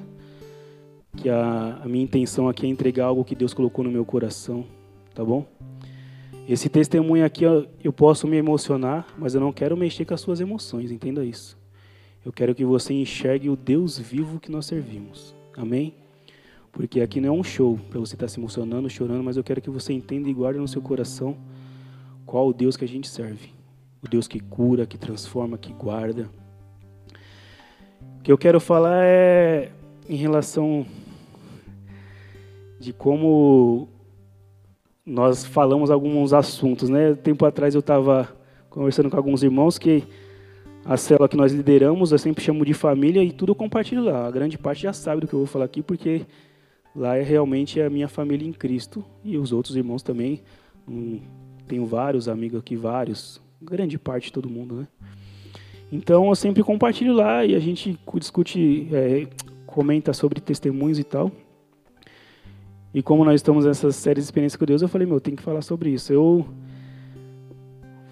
Que 1.16 1.30
a, 1.30 1.80
a 1.82 1.88
minha 1.88 2.04
intenção 2.04 2.50
aqui 2.50 2.66
é 2.66 2.68
entregar 2.68 3.06
algo 3.06 3.24
que 3.24 3.34
Deus 3.34 3.54
colocou 3.54 3.82
no 3.82 3.90
meu 3.90 4.04
coração, 4.04 4.66
tá 5.14 5.24
bom? 5.24 5.46
Esse 6.46 6.68
testemunho 6.68 7.24
aqui 7.24 7.44
eu, 7.44 7.66
eu 7.82 7.94
posso 7.94 8.26
me 8.26 8.36
emocionar, 8.36 9.06
mas 9.16 9.34
eu 9.34 9.40
não 9.40 9.54
quero 9.54 9.74
mexer 9.74 10.04
com 10.04 10.12
as 10.12 10.20
suas 10.20 10.38
emoções, 10.38 10.90
entenda 10.90 11.24
isso. 11.24 11.56
Eu 12.22 12.30
quero 12.30 12.54
que 12.54 12.64
você 12.64 12.92
enxergue 12.92 13.48
o 13.48 13.56
Deus 13.56 13.98
vivo 13.98 14.38
que 14.38 14.52
nós 14.52 14.66
servimos. 14.66 15.34
Amém? 15.56 15.94
Porque 16.70 17.00
aqui 17.00 17.22
não 17.22 17.28
é 17.30 17.32
um 17.32 17.42
show 17.42 17.80
para 17.88 17.98
você 17.98 18.16
estar 18.16 18.26
tá 18.26 18.28
se 18.28 18.38
emocionando, 18.38 18.90
chorando, 18.90 19.24
mas 19.24 19.38
eu 19.38 19.44
quero 19.44 19.62
que 19.62 19.70
você 19.70 19.94
entenda 19.94 20.28
e 20.28 20.34
guarde 20.34 20.58
no 20.58 20.68
seu 20.68 20.82
coração 20.82 21.38
qual 22.26 22.48
o 22.48 22.52
Deus 22.52 22.76
que 22.76 22.84
a 22.84 22.88
gente 22.88 23.08
serve 23.08 23.61
o 24.02 24.08
Deus 24.08 24.26
que 24.26 24.40
cura, 24.40 24.86
que 24.86 24.98
transforma, 24.98 25.56
que 25.56 25.72
guarda. 25.72 26.28
O 28.18 28.22
que 28.22 28.32
eu 28.32 28.38
quero 28.38 28.60
falar 28.60 29.04
é 29.04 29.70
em 30.08 30.16
relação 30.16 30.86
de 32.78 32.92
como 32.92 33.88
nós 35.06 35.44
falamos 35.44 35.90
alguns 35.90 36.32
assuntos, 36.32 36.88
né? 36.88 37.14
Tempo 37.14 37.44
atrás 37.44 37.74
eu 37.74 37.80
estava 37.80 38.28
conversando 38.68 39.10
com 39.10 39.16
alguns 39.16 39.42
irmãos 39.42 39.78
que 39.78 40.04
a 40.84 40.96
célula 40.96 41.28
que 41.28 41.36
nós 41.36 41.52
lideramos, 41.52 42.10
eu 42.10 42.18
sempre 42.18 42.42
chamo 42.42 42.64
de 42.64 42.74
família 42.74 43.22
e 43.22 43.30
tudo 43.30 43.52
eu 43.52 43.56
compartilho 43.56 44.02
lá. 44.02 44.26
A 44.26 44.30
grande 44.30 44.58
parte 44.58 44.82
já 44.82 44.92
sabe 44.92 45.20
do 45.20 45.28
que 45.28 45.34
eu 45.34 45.40
vou 45.40 45.46
falar 45.46 45.64
aqui, 45.66 45.82
porque 45.82 46.26
lá 46.94 47.16
é 47.16 47.22
realmente 47.22 47.80
a 47.80 47.88
minha 47.88 48.08
família 48.08 48.46
em 48.46 48.52
Cristo 48.52 49.04
e 49.24 49.38
os 49.38 49.52
outros 49.52 49.76
irmãos 49.76 50.02
também. 50.02 50.42
Hum, 50.88 51.20
tenho 51.68 51.86
vários 51.86 52.28
amigos 52.28 52.60
aqui, 52.60 52.74
vários, 52.74 53.40
grande 53.62 53.98
parte 53.98 54.26
de 54.26 54.32
todo 54.32 54.50
mundo, 54.50 54.76
né? 54.76 54.88
Então 55.90 56.28
eu 56.28 56.34
sempre 56.34 56.62
compartilho 56.62 57.12
lá 57.12 57.44
e 57.44 57.54
a 57.54 57.58
gente 57.58 57.98
discute, 58.14 58.88
é, 58.92 59.26
comenta 59.66 60.12
sobre 60.12 60.40
testemunhos 60.40 60.98
e 60.98 61.04
tal. 61.04 61.30
E 62.94 63.02
como 63.02 63.24
nós 63.24 63.36
estamos 63.36 63.64
nessa 63.64 63.90
série 63.92 64.20
de 64.20 64.24
experiência 64.24 64.58
com 64.58 64.64
Deus, 64.64 64.82
eu 64.82 64.88
falei, 64.88 65.06
meu, 65.06 65.20
tem 65.20 65.34
que 65.34 65.42
falar 65.42 65.62
sobre 65.62 65.90
isso. 65.90 66.12
Eu 66.12 66.46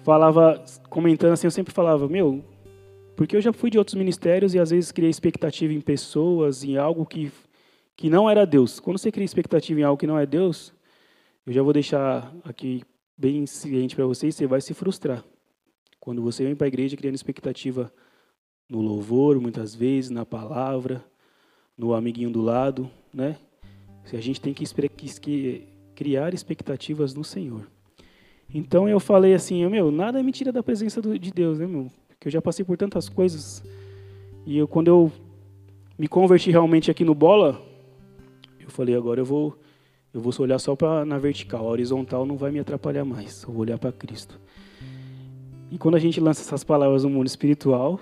falava, 0.03 0.63
comentando 0.89 1.33
assim, 1.33 1.47
eu 1.47 1.51
sempre 1.51 1.73
falava, 1.73 2.07
meu, 2.07 2.43
porque 3.15 3.35
eu 3.35 3.41
já 3.41 3.53
fui 3.53 3.69
de 3.69 3.77
outros 3.77 3.95
ministérios 3.95 4.53
e 4.53 4.59
às 4.59 4.71
vezes 4.71 4.91
criei 4.91 5.09
expectativa 5.09 5.73
em 5.73 5.81
pessoas, 5.81 6.63
em 6.63 6.77
algo 6.77 7.05
que, 7.05 7.31
que 7.95 8.09
não 8.09 8.29
era 8.29 8.45
Deus. 8.45 8.79
Quando 8.79 8.97
você 8.97 9.11
cria 9.11 9.25
expectativa 9.25 9.79
em 9.79 9.83
algo 9.83 9.99
que 9.99 10.07
não 10.07 10.17
é 10.17 10.25
Deus, 10.25 10.73
eu 11.45 11.53
já 11.53 11.61
vou 11.61 11.73
deixar 11.73 12.33
aqui 12.43 12.83
bem 13.15 13.45
ciente 13.45 13.95
para 13.95 14.05
vocês, 14.05 14.33
você 14.33 14.47
vai 14.47 14.61
se 14.61 14.73
frustrar. 14.73 15.23
Quando 16.01 16.19
você 16.19 16.43
vem 16.43 16.55
para 16.55 16.65
a 16.65 16.67
igreja 16.67 16.97
criando 16.97 17.13
expectativa 17.13 17.93
no 18.67 18.81
louvor, 18.81 19.39
muitas 19.39 19.75
vezes, 19.75 20.09
na 20.09 20.25
palavra, 20.25 21.05
no 21.77 21.93
amiguinho 21.93 22.31
do 22.31 22.41
lado, 22.41 22.89
né? 23.13 23.37
A 24.11 24.19
gente 24.19 24.41
tem 24.41 24.51
que 24.51 24.65
criar 25.93 26.33
expectativas 26.33 27.13
no 27.13 27.23
Senhor. 27.23 27.69
Então 28.51 28.89
eu 28.89 28.99
falei 28.99 29.35
assim, 29.35 29.63
meu, 29.67 29.91
nada 29.91 30.23
me 30.23 30.31
tira 30.31 30.51
da 30.51 30.63
presença 30.63 30.99
de 31.01 31.31
Deus, 31.31 31.59
né, 31.59 31.67
meu? 31.67 31.91
Porque 32.07 32.27
eu 32.27 32.31
já 32.31 32.41
passei 32.41 32.65
por 32.65 32.75
tantas 32.77 33.07
coisas. 33.07 33.63
E 34.43 34.57
eu, 34.57 34.67
quando 34.67 34.87
eu 34.87 35.11
me 35.99 36.07
converti 36.07 36.49
realmente 36.49 36.89
aqui 36.89 37.05
no 37.05 37.13
bola, 37.13 37.61
eu 38.59 38.71
falei, 38.71 38.95
agora 38.95 39.21
eu 39.21 39.25
vou 39.25 39.55
eu 40.11 40.19
vou 40.19 40.33
olhar 40.39 40.57
só 40.57 40.75
para 40.75 41.05
na 41.05 41.19
vertical, 41.19 41.67
a 41.67 41.69
horizontal 41.69 42.25
não 42.25 42.35
vai 42.35 42.51
me 42.51 42.59
atrapalhar 42.59 43.05
mais. 43.05 43.43
Eu 43.43 43.53
vou 43.53 43.61
olhar 43.61 43.77
para 43.77 43.91
Cristo. 43.91 44.37
E 45.71 45.77
quando 45.77 45.95
a 45.95 45.99
gente 45.99 46.19
lança 46.19 46.41
essas 46.41 46.65
palavras 46.65 47.05
no 47.05 47.09
mundo 47.09 47.27
espiritual, 47.27 47.97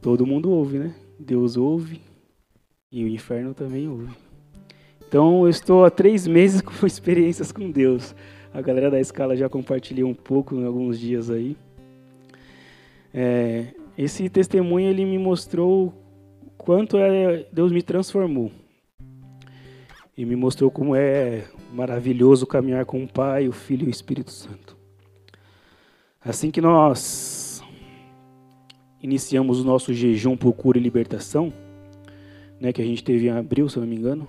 todo 0.00 0.26
mundo 0.26 0.50
ouve, 0.50 0.78
né? 0.78 0.94
Deus 1.20 1.58
ouve 1.58 2.00
e 2.90 3.04
o 3.04 3.08
inferno 3.08 3.52
também 3.52 3.86
ouve. 3.86 4.08
Então, 5.06 5.44
eu 5.44 5.50
estou 5.50 5.84
há 5.84 5.90
três 5.90 6.26
meses 6.26 6.62
com 6.62 6.72
experiências 6.86 7.52
com 7.52 7.70
Deus. 7.70 8.14
A 8.54 8.62
galera 8.62 8.90
da 8.90 8.98
escala 8.98 9.36
já 9.36 9.50
compartilhou 9.50 10.08
um 10.08 10.14
pouco 10.14 10.54
em 10.54 10.64
alguns 10.64 10.98
dias 10.98 11.28
aí. 11.28 11.54
É, 13.12 13.74
esse 13.98 14.30
testemunho 14.30 14.88
ele 14.88 15.04
me 15.04 15.18
mostrou 15.18 15.92
quanto 16.56 16.96
é, 16.96 17.46
Deus 17.52 17.70
me 17.70 17.82
transformou. 17.82 18.50
E 20.16 20.24
me 20.24 20.36
mostrou 20.36 20.70
como 20.70 20.96
é 20.96 21.44
maravilhoso 21.74 22.46
caminhar 22.46 22.86
com 22.86 23.04
o 23.04 23.08
Pai, 23.08 23.46
o 23.46 23.52
Filho 23.52 23.84
e 23.84 23.88
o 23.88 23.90
Espírito 23.90 24.30
Santo. 24.30 24.75
Assim 26.26 26.50
que 26.50 26.60
nós 26.60 27.62
iniciamos 29.00 29.60
o 29.60 29.64
nosso 29.64 29.94
jejum 29.94 30.36
por 30.36 30.52
cura 30.54 30.76
e 30.76 30.80
libertação, 30.80 31.52
né, 32.60 32.72
que 32.72 32.82
a 32.82 32.84
gente 32.84 33.04
teve 33.04 33.28
em 33.28 33.30
abril, 33.30 33.68
se 33.68 33.78
não 33.78 33.86
me 33.86 33.94
engano, 33.94 34.26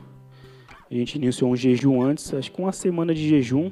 A 0.92 0.94
gente 0.94 1.16
iniciou 1.16 1.52
um 1.52 1.56
jejum 1.56 2.02
antes, 2.02 2.32
acho 2.36 2.52
que 2.52 2.62
uma 2.62 2.72
semana 2.72 3.16
de 3.16 3.28
jejum. 3.28 3.72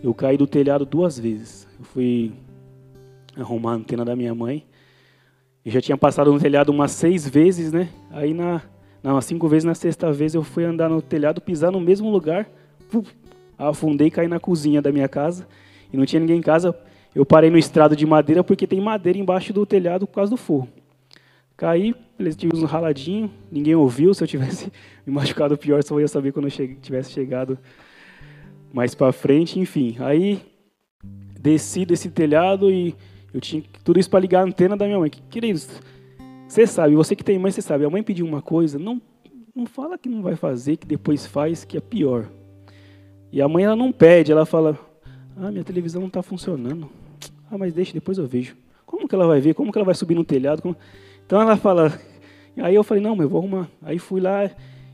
Eu 0.00 0.14
caí 0.14 0.36
do 0.36 0.46
telhado 0.46 0.84
duas 0.84 1.18
vezes. 1.18 1.66
Eu 1.76 1.84
fui 1.84 2.32
arrumar 3.34 3.72
a 3.72 3.74
antena 3.76 4.04
da 4.04 4.14
minha 4.14 4.32
mãe. 4.34 4.64
Eu 5.64 5.72
já 5.72 5.80
tinha 5.80 5.96
passado 5.96 6.32
no 6.32 6.38
telhado 6.38 6.68
umas 6.68 6.92
seis 6.92 7.26
vezes, 7.26 7.72
né? 7.72 7.88
Aí 8.10 8.34
na, 8.34 8.62
não, 9.02 9.20
cinco 9.20 9.48
vezes 9.48 9.64
na 9.64 9.74
sexta 9.74 10.12
vez 10.12 10.34
eu 10.34 10.44
fui 10.44 10.64
andar 10.64 10.88
no 10.88 11.02
telhado, 11.02 11.40
pisar 11.40 11.72
no 11.72 11.80
mesmo 11.80 12.08
lugar, 12.08 12.48
puf, 12.88 13.12
afundei 13.56 14.06
e 14.06 14.10
caí 14.10 14.28
na 14.28 14.38
cozinha 14.38 14.80
da 14.80 14.92
minha 14.92 15.08
casa. 15.08 15.48
E 15.92 15.96
não 15.96 16.04
tinha 16.06 16.20
ninguém 16.20 16.38
em 16.38 16.42
casa. 16.42 16.78
Eu 17.14 17.24
parei 17.24 17.50
no 17.50 17.58
estrado 17.58 17.96
de 17.96 18.06
madeira 18.06 18.44
porque 18.44 18.66
tem 18.66 18.80
madeira 18.80 19.18
embaixo 19.18 19.52
do 19.52 19.64
telhado 19.66 20.06
por 20.06 20.14
causa 20.14 20.30
do 20.30 20.36
forro. 20.36 20.68
Caí, 21.56 21.94
tinham 22.36 22.52
um 22.54 22.64
raladinho, 22.64 23.30
ninguém 23.50 23.74
ouviu. 23.74 24.14
Se 24.14 24.22
eu 24.22 24.28
tivesse 24.28 24.72
me 25.04 25.12
machucado 25.12 25.58
pior, 25.58 25.82
só 25.82 25.98
ia 25.98 26.06
saber 26.06 26.32
quando 26.32 26.46
eu 26.48 26.76
tivesse 26.80 27.10
chegado 27.10 27.58
mais 28.72 28.94
para 28.94 29.12
frente. 29.12 29.58
Enfim, 29.58 29.96
aí 29.98 30.40
desci 31.40 31.84
desse 31.84 32.10
telhado 32.10 32.70
e 32.70 32.94
eu 33.32 33.40
tinha 33.40 33.62
tudo 33.82 33.98
isso 33.98 34.10
para 34.10 34.20
ligar 34.20 34.40
a 34.40 34.44
antena 34.44 34.76
da 34.76 34.86
minha 34.86 34.98
mãe. 34.98 35.10
Queridos, 35.10 35.68
você 36.46 36.66
sabe, 36.66 36.94
você 36.94 37.16
que 37.16 37.24
tem 37.24 37.38
mãe, 37.38 37.50
você 37.50 37.60
sabe. 37.60 37.84
A 37.84 37.90
mãe 37.90 38.02
pediu 38.02 38.24
uma 38.26 38.40
coisa, 38.40 38.78
não, 38.78 39.02
não 39.54 39.66
fala 39.66 39.98
que 39.98 40.08
não 40.08 40.22
vai 40.22 40.36
fazer, 40.36 40.76
que 40.76 40.86
depois 40.86 41.26
faz, 41.26 41.64
que 41.64 41.76
é 41.76 41.80
pior. 41.80 42.28
E 43.30 43.42
a 43.42 43.48
mãe 43.48 43.64
ela 43.64 43.76
não 43.76 43.92
pede, 43.92 44.32
ela 44.32 44.46
fala: 44.46 44.78
Ah, 45.36 45.50
minha 45.50 45.64
televisão 45.64 46.00
não 46.00 46.08
está 46.08 46.22
funcionando. 46.22 46.88
Ah, 47.50 47.58
mas 47.58 47.72
deixa, 47.72 47.92
depois 47.92 48.18
eu 48.18 48.26
vejo. 48.26 48.56
Como 48.84 49.08
que 49.08 49.14
ela 49.14 49.26
vai 49.26 49.40
ver? 49.40 49.54
Como 49.54 49.72
que 49.72 49.78
ela 49.78 49.84
vai 49.84 49.94
subir 49.94 50.14
no 50.14 50.24
telhado? 50.24 50.62
Como... 50.62 50.76
Então 51.26 51.40
ela 51.40 51.56
fala. 51.56 51.98
Aí 52.56 52.74
eu 52.74 52.82
falei, 52.82 53.02
não, 53.02 53.14
mas 53.14 53.24
eu 53.24 53.30
vou 53.30 53.40
arrumar. 53.40 53.68
Aí 53.82 53.98
fui 53.98 54.20
lá 54.20 54.50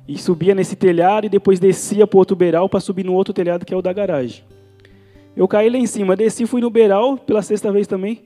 e 0.07 0.19
subia 0.19 0.55
nesse 0.55 0.77
telhado 0.77 1.27
e 1.27 1.29
depois 1.29 1.59
descia 1.59 2.07
para 2.07 2.17
o 2.17 2.19
outro 2.19 2.37
beiral 2.37 2.69
para 2.69 2.81
subir 2.81 3.05
no 3.05 3.15
outro 3.15 3.33
telhado 3.33 3.65
que 3.65 3.73
é 3.73 3.77
o 3.77 3.83
da 3.83 3.93
garagem. 3.93 4.45
Eu 5.37 5.49
caí 5.49 5.69
lá 5.69 5.79
em 5.79 5.87
cima, 5.87 6.15
desci, 6.15 6.47
fui 6.47 6.61
no 6.61 6.71
beiral 6.71 7.17
pela 7.17 7.43
sexta 7.43 7.73
vez 7.73 7.87
também. 7.87 8.23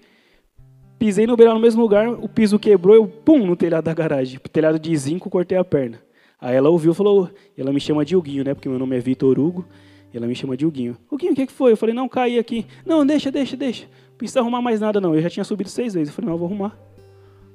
Pisei 0.98 1.26
no 1.26 1.36
beiral 1.36 1.54
no 1.54 1.60
mesmo 1.60 1.80
lugar, 1.80 2.08
o 2.08 2.28
piso 2.28 2.58
quebrou, 2.58 2.94
eu 2.94 3.06
pum 3.06 3.46
no 3.46 3.54
telhado 3.54 3.84
da 3.84 3.94
garagem. 3.94 4.40
Telhado 4.52 4.78
de 4.78 4.94
zinco, 4.96 5.30
cortei 5.30 5.56
a 5.56 5.64
perna. 5.64 6.00
Aí 6.40 6.56
ela 6.56 6.68
ouviu, 6.68 6.92
falou, 6.92 7.30
ela 7.56 7.72
me 7.72 7.80
chama 7.80 8.04
de 8.04 8.16
Huguinho, 8.16 8.44
né? 8.44 8.54
Porque 8.54 8.68
meu 8.68 8.78
nome 8.78 8.96
é 8.96 9.00
Vitor 9.00 9.38
Hugo. 9.38 9.64
Ela 10.12 10.26
me 10.26 10.34
chama 10.34 10.56
de 10.56 10.66
Huguinho. 10.66 10.96
Huguinho, 11.10 11.32
o 11.32 11.34
que 11.36 11.46
foi? 11.46 11.72
Eu 11.72 11.76
falei, 11.76 11.94
não, 11.94 12.08
caí 12.08 12.38
aqui. 12.38 12.66
Não, 12.84 13.06
deixa, 13.06 13.30
deixa, 13.30 13.56
deixa. 13.56 13.86
Precisa 14.18 14.40
arrumar 14.40 14.60
mais 14.60 14.80
nada, 14.80 15.00
não. 15.00 15.14
Eu 15.14 15.22
já 15.22 15.30
tinha 15.30 15.44
subido 15.44 15.70
seis 15.70 15.94
vezes. 15.94 16.08
Eu 16.08 16.14
falei, 16.14 16.26
não, 16.26 16.34
eu 16.34 16.38
vou 16.38 16.48
arrumar. 16.48 16.76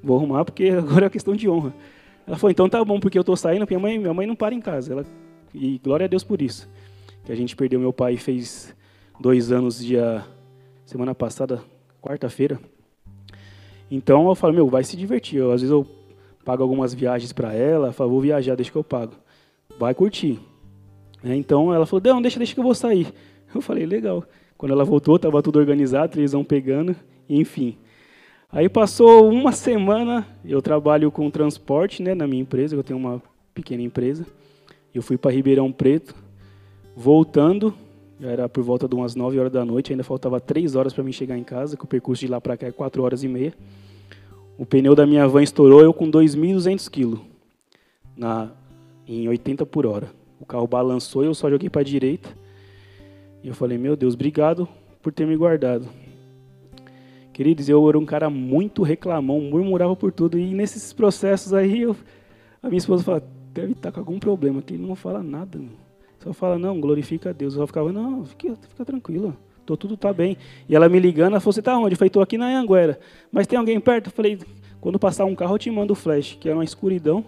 Vou 0.02 0.17
arrumar 0.17 0.45
porque 0.45 0.69
agora 0.71 1.06
é 1.06 1.10
questão 1.10 1.36
de 1.36 1.47
honra. 1.47 1.73
Ela 2.26 2.38
falou, 2.38 2.52
então 2.52 2.69
tá 2.69 2.84
bom, 2.84 2.99
porque 2.99 3.17
eu 3.17 3.21
estou 3.21 3.36
saindo, 3.36 3.65
minha 3.67 3.80
mãe, 3.80 3.99
minha 3.99 4.13
mãe 4.13 4.26
não 4.26 4.36
para 4.36 4.56
em 4.56 4.62
casa. 4.62 4.93
Ela, 4.93 5.06
e 5.54 5.78
glória 5.84 6.06
a 6.06 6.08
Deus 6.08 6.23
por 6.23 6.41
isso. 6.41 6.69
Que 7.26 7.32
a 7.32 7.36
gente 7.36 7.56
perdeu 7.56 7.80
meu 7.80 7.91
pai 7.91 8.15
fez 8.15 8.73
dois 9.19 9.52
anos, 9.52 9.84
dia 9.84 10.26
semana 10.86 11.13
passada, 11.13 11.62
quarta-feira. 12.02 12.60
Então 13.91 14.28
eu 14.30 14.36
falo, 14.36 14.54
meu, 14.54 14.67
vai 14.67 14.84
se 14.84 14.95
divertir. 14.95 15.39
Eu, 15.39 15.52
às 15.52 15.62
vezes 15.62 15.71
eu 15.71 15.86
pago 16.45 16.63
algumas 16.63 16.93
viagens 16.93 17.34
para 17.34 17.54
ela, 17.54 17.91
falo, 17.91 18.12
vou 18.12 18.21
viajar, 18.21 18.56
deixa 18.56 18.71
que 18.71 18.78
eu 18.78 18.84
pago. 18.84 19.13
Vai 19.78 19.93
curtir. 19.93 20.39
É, 21.23 21.36
então 21.36 21.73
ela 21.73 21.86
falou, 21.86 22.02
não, 22.04 22.21
deixa, 22.21 22.38
deixa 22.38 22.54
que 22.54 22.60
eu 22.60 22.63
vou 22.63 22.76
sair. 22.76 23.13
Eu 23.54 23.62
falei, 23.62 23.86
legal. 23.86 24.23
Quando 24.63 24.71
ela 24.71 24.86
voltou, 24.86 25.17
estava 25.17 25.43
tudo 25.43 25.60
organizado, 25.60 26.13
televisão 26.13 26.41
pegando, 26.41 26.95
enfim. 27.28 27.76
Aí 28.49 28.69
passou 28.69 29.30
uma 29.30 29.52
semana, 29.52 30.26
eu 30.45 30.62
trabalho 30.62 31.12
com 31.12 31.30
transporte 31.30 32.02
né, 32.02 32.15
na 32.15 32.26
minha 32.26 32.43
empresa, 32.43 32.73
eu 32.73 32.82
tenho 32.82 32.97
uma 32.97 33.21
pequena 33.54 33.84
empresa. 33.84 34.26
Eu 34.95 35.02
fui 35.02 35.17
para 35.17 35.32
Ribeirão 35.32 35.69
Preto, 35.69 36.15
voltando, 36.95 37.73
já 38.17 38.30
era 38.30 38.47
por 38.47 38.63
volta 38.63 38.88
de 38.88 38.95
umas 38.95 39.15
9 39.15 39.38
horas 39.38 39.52
da 39.52 39.65
noite, 39.65 39.91
ainda 39.91 40.02
faltava 40.02 40.39
3 40.39 40.78
horas 40.78 40.93
para 40.93 41.04
mim 41.04 41.12
chegar 41.12 41.38
em 41.38 41.43
casa, 41.43 41.76
que 41.76 41.84
o 41.84 41.88
percurso 41.88 42.21
de 42.21 42.32
lá 42.32 42.39
para 42.39 42.56
cá 42.56 42.67
é 42.67 42.71
4 42.71 43.04
horas 43.04 43.21
e 43.21 43.28
meia. 43.28 43.54
O 44.58 44.65
pneu 44.65 44.95
da 44.95 45.06
minha 45.06 45.28
van 45.28 45.43
estourou, 45.43 45.82
eu 45.82 45.93
com 45.93 46.10
2.200 46.10 46.89
quilos, 46.89 47.19
em 49.06 49.28
80 49.28 49.65
por 49.65 49.86
hora. 49.86 50.10
O 50.39 50.45
carro 50.45 50.67
balançou, 50.67 51.21
eu 51.21 51.36
só 51.36 51.49
joguei 51.49 51.69
para 51.69 51.82
a 51.82 51.84
direita. 51.84 52.42
E 53.43 53.49
eu 53.49 53.53
falei, 53.53 53.77
meu 53.77 53.95
Deus, 53.97 54.13
obrigado 54.13 54.67
por 55.01 55.12
ter 55.12 55.27
me 55.27 55.36
guardado. 55.36 55.89
Queridos, 57.34 57.67
eu 57.67 57.89
era 57.89 57.99
um 57.99 58.06
cara 58.06 58.29
muito 58.29 58.84
reclamão, 58.84 59.41
murmurava 59.41 59.95
por 59.95 60.13
tudo. 60.13 60.39
E 60.39 60.53
nesses 60.53 60.93
processos 60.93 61.53
aí, 61.53 61.82
eu, 61.82 61.95
a 62.62 62.67
minha 62.67 62.77
esposa 62.77 63.03
fala, 63.03 63.23
deve 63.51 63.73
estar 63.73 63.91
com 63.91 63.99
algum 63.99 64.17
problema, 64.17 64.62
que 64.62 64.75
ele 64.75 64.88
não 64.88 64.95
fala 64.95 65.21
nada. 65.21 65.60
Só 66.19 66.32
fala, 66.32 66.58
não, 66.58 66.79
glorifica 66.79 67.32
a 67.32 67.34
Deus. 67.34 67.56
Eu 67.56 67.67
ficava, 67.67 67.91
não, 67.91 68.23
fica, 68.23 68.56
fica 68.69 68.86
tranquilo, 68.86 69.36
tô, 69.65 69.75
tudo 69.75 69.95
está 69.95 70.13
bem. 70.13 70.38
E 70.69 70.75
ela 70.75 70.88
me 70.88 70.99
ligando, 70.99 71.32
ela 71.32 71.41
falou, 71.41 71.51
você 71.51 71.60
está 71.60 71.77
onde? 71.77 71.95
Eu 71.95 71.97
falei, 71.97 72.08
estou 72.08 72.21
aqui 72.21 72.38
na 72.38 72.58
Anguera. 72.58 72.97
Mas 73.29 73.45
tem 73.45 73.60
alguém 73.60 73.77
perto? 73.77 74.08
Eu 74.08 74.13
falei, 74.13 74.39
quando 74.79 74.97
passar 74.97 75.25
um 75.25 75.36
carro, 75.36 75.56
eu 75.56 75.60
te 75.60 75.69
mando 75.69 75.91
o 75.91 75.95
flash, 75.97 76.38
que 76.39 76.47
era 76.47 76.58
uma 76.58 76.63
escuridão. 76.63 77.25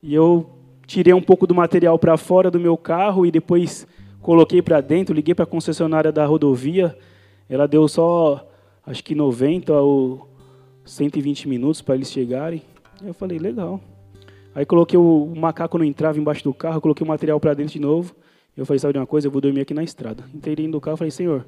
E 0.00 0.14
eu 0.14 0.48
tirei 0.86 1.12
um 1.12 1.22
pouco 1.22 1.44
do 1.46 1.54
material 1.54 1.98
para 1.98 2.16
fora 2.16 2.50
do 2.50 2.60
meu 2.60 2.76
carro 2.76 3.26
e 3.26 3.32
depois 3.32 3.86
coloquei 4.24 4.62
para 4.62 4.80
dentro, 4.80 5.14
liguei 5.14 5.34
para 5.34 5.42
a 5.42 5.46
concessionária 5.46 6.10
da 6.10 6.24
rodovia. 6.24 6.96
Ela 7.46 7.68
deu 7.68 7.86
só 7.86 8.48
acho 8.86 9.04
que 9.04 9.14
90 9.14 9.72
ou 9.74 10.26
120 10.82 11.46
minutos 11.46 11.82
para 11.82 11.94
eles 11.94 12.10
chegarem. 12.10 12.62
Eu 13.04 13.12
falei, 13.12 13.38
legal. 13.38 13.78
Aí 14.54 14.64
coloquei 14.64 14.98
o, 14.98 15.24
o 15.24 15.36
macaco 15.38 15.76
não 15.76 15.84
entrava 15.84 16.18
embaixo 16.18 16.42
do 16.42 16.54
carro, 16.54 16.80
coloquei 16.80 17.04
o 17.04 17.08
material 17.08 17.38
para 17.38 17.52
dentro 17.52 17.74
de 17.74 17.80
novo. 17.80 18.16
Eu 18.56 18.64
falei, 18.64 18.78
sabe 18.78 18.94
de 18.94 18.98
uma 18.98 19.06
coisa? 19.06 19.26
Eu 19.26 19.30
vou 19.30 19.42
dormir 19.42 19.60
aqui 19.60 19.74
na 19.74 19.84
estrada. 19.84 20.24
Entrei 20.34 20.56
dentro 20.56 20.72
do 20.72 20.80
carro 20.80 20.94
e 20.94 20.98
falei, 20.98 21.10
Senhor, 21.10 21.46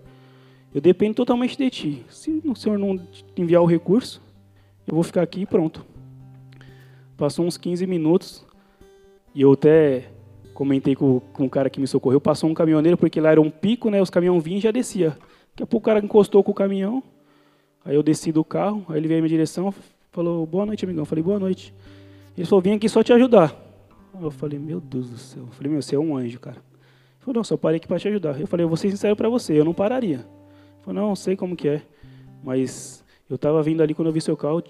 eu 0.75 0.81
dependo 0.81 1.15
totalmente 1.15 1.57
de 1.57 1.71
Ti. 1.71 2.05
Se 2.11 2.43
o 2.45 2.55
Senhor 2.55 2.79
não 2.79 3.01
enviar 3.39 3.62
o 3.62 3.67
recurso, 3.67 4.21
eu 4.87 4.95
vou 4.95 5.03
ficar 5.03 5.23
aqui 5.23 5.43
e 5.43 5.47
pronto. 5.47 5.83
Passou 7.17 7.47
uns 7.47 7.57
15 7.57 7.87
minutos 7.87 8.45
e 9.35 9.41
eu 9.41 9.53
até 9.53 10.11
comentei 10.57 10.97
com, 10.97 11.21
com 11.35 11.45
o 11.45 11.51
cara 11.51 11.69
que 11.69 11.79
me 11.79 11.87
socorreu. 11.87 12.19
Passou 12.19 12.49
um 12.49 12.55
caminhoneiro, 12.55 12.97
porque 12.97 13.21
lá 13.21 13.31
era 13.31 13.40
um 13.40 13.51
pico, 13.51 13.90
né? 13.90 14.01
Os 14.01 14.09
caminhões 14.09 14.42
vinham 14.42 14.59
e 14.59 14.61
já 14.61 14.71
descia. 14.71 15.11
Daqui 15.51 15.62
a 15.62 15.66
pouco 15.66 15.85
o 15.85 15.87
cara 15.92 16.03
encostou 16.03 16.42
com 16.42 16.51
o 16.51 16.55
caminhão. 16.55 17.03
Aí 17.85 17.95
eu 17.95 18.03
desci 18.03 18.33
do 18.33 18.42
carro, 18.42 18.85
aí 18.88 18.97
ele 18.97 19.07
veio 19.07 19.19
em 19.19 19.21
minha 19.21 19.29
direção, 19.29 19.73
falou, 20.11 20.45
boa 20.47 20.66
noite, 20.66 20.85
amigão. 20.85 21.03
Eu 21.03 21.07
falei, 21.07 21.23
boa 21.23 21.38
noite. 21.38 21.75
Ele 22.37 22.47
falou, 22.47 22.62
vim 22.62 22.73
aqui 22.73 22.88
só 22.88 23.03
te 23.03 23.12
ajudar. 23.12 23.55
Eu 24.21 24.31
falei, 24.31 24.59
meu 24.59 24.81
Deus 24.81 25.11
do 25.11 25.19
céu. 25.19 25.42
Eu 25.42 25.53
falei, 25.53 25.71
meu, 25.71 25.83
você 25.83 25.95
é 25.95 25.99
um 25.99 26.16
anjo, 26.16 26.40
cara. 26.40 26.57
Ele 26.57 27.21
falou, 27.21 27.35
não, 27.35 27.45
só 27.45 27.57
parei 27.57 27.77
aqui 27.77 27.87
para 27.87 27.99
te 27.99 28.09
ajudar. 28.09 28.40
Eu 28.40 28.47
falei, 28.47 28.64
eu 28.64 28.69
vou 28.69 28.79
ser 28.79 28.90
sincero 28.90 29.14
para 29.14 29.29
você, 29.29 29.61
eu 29.61 29.64
não 29.64 29.75
pararia. 29.75 30.16
Ele 30.16 30.83
falou, 30.83 31.09
não, 31.09 31.14
sei 31.14 31.37
como 31.37 31.55
que 31.55 31.69
é, 31.69 31.83
mas 32.42 33.05
eu 33.29 33.37
estava 33.37 33.62
vindo 33.62 33.83
ali 33.83 33.92
quando 33.92 34.09
eu 34.09 34.12
vi 34.12 34.23
seu 34.23 34.37
carro, 34.37 34.62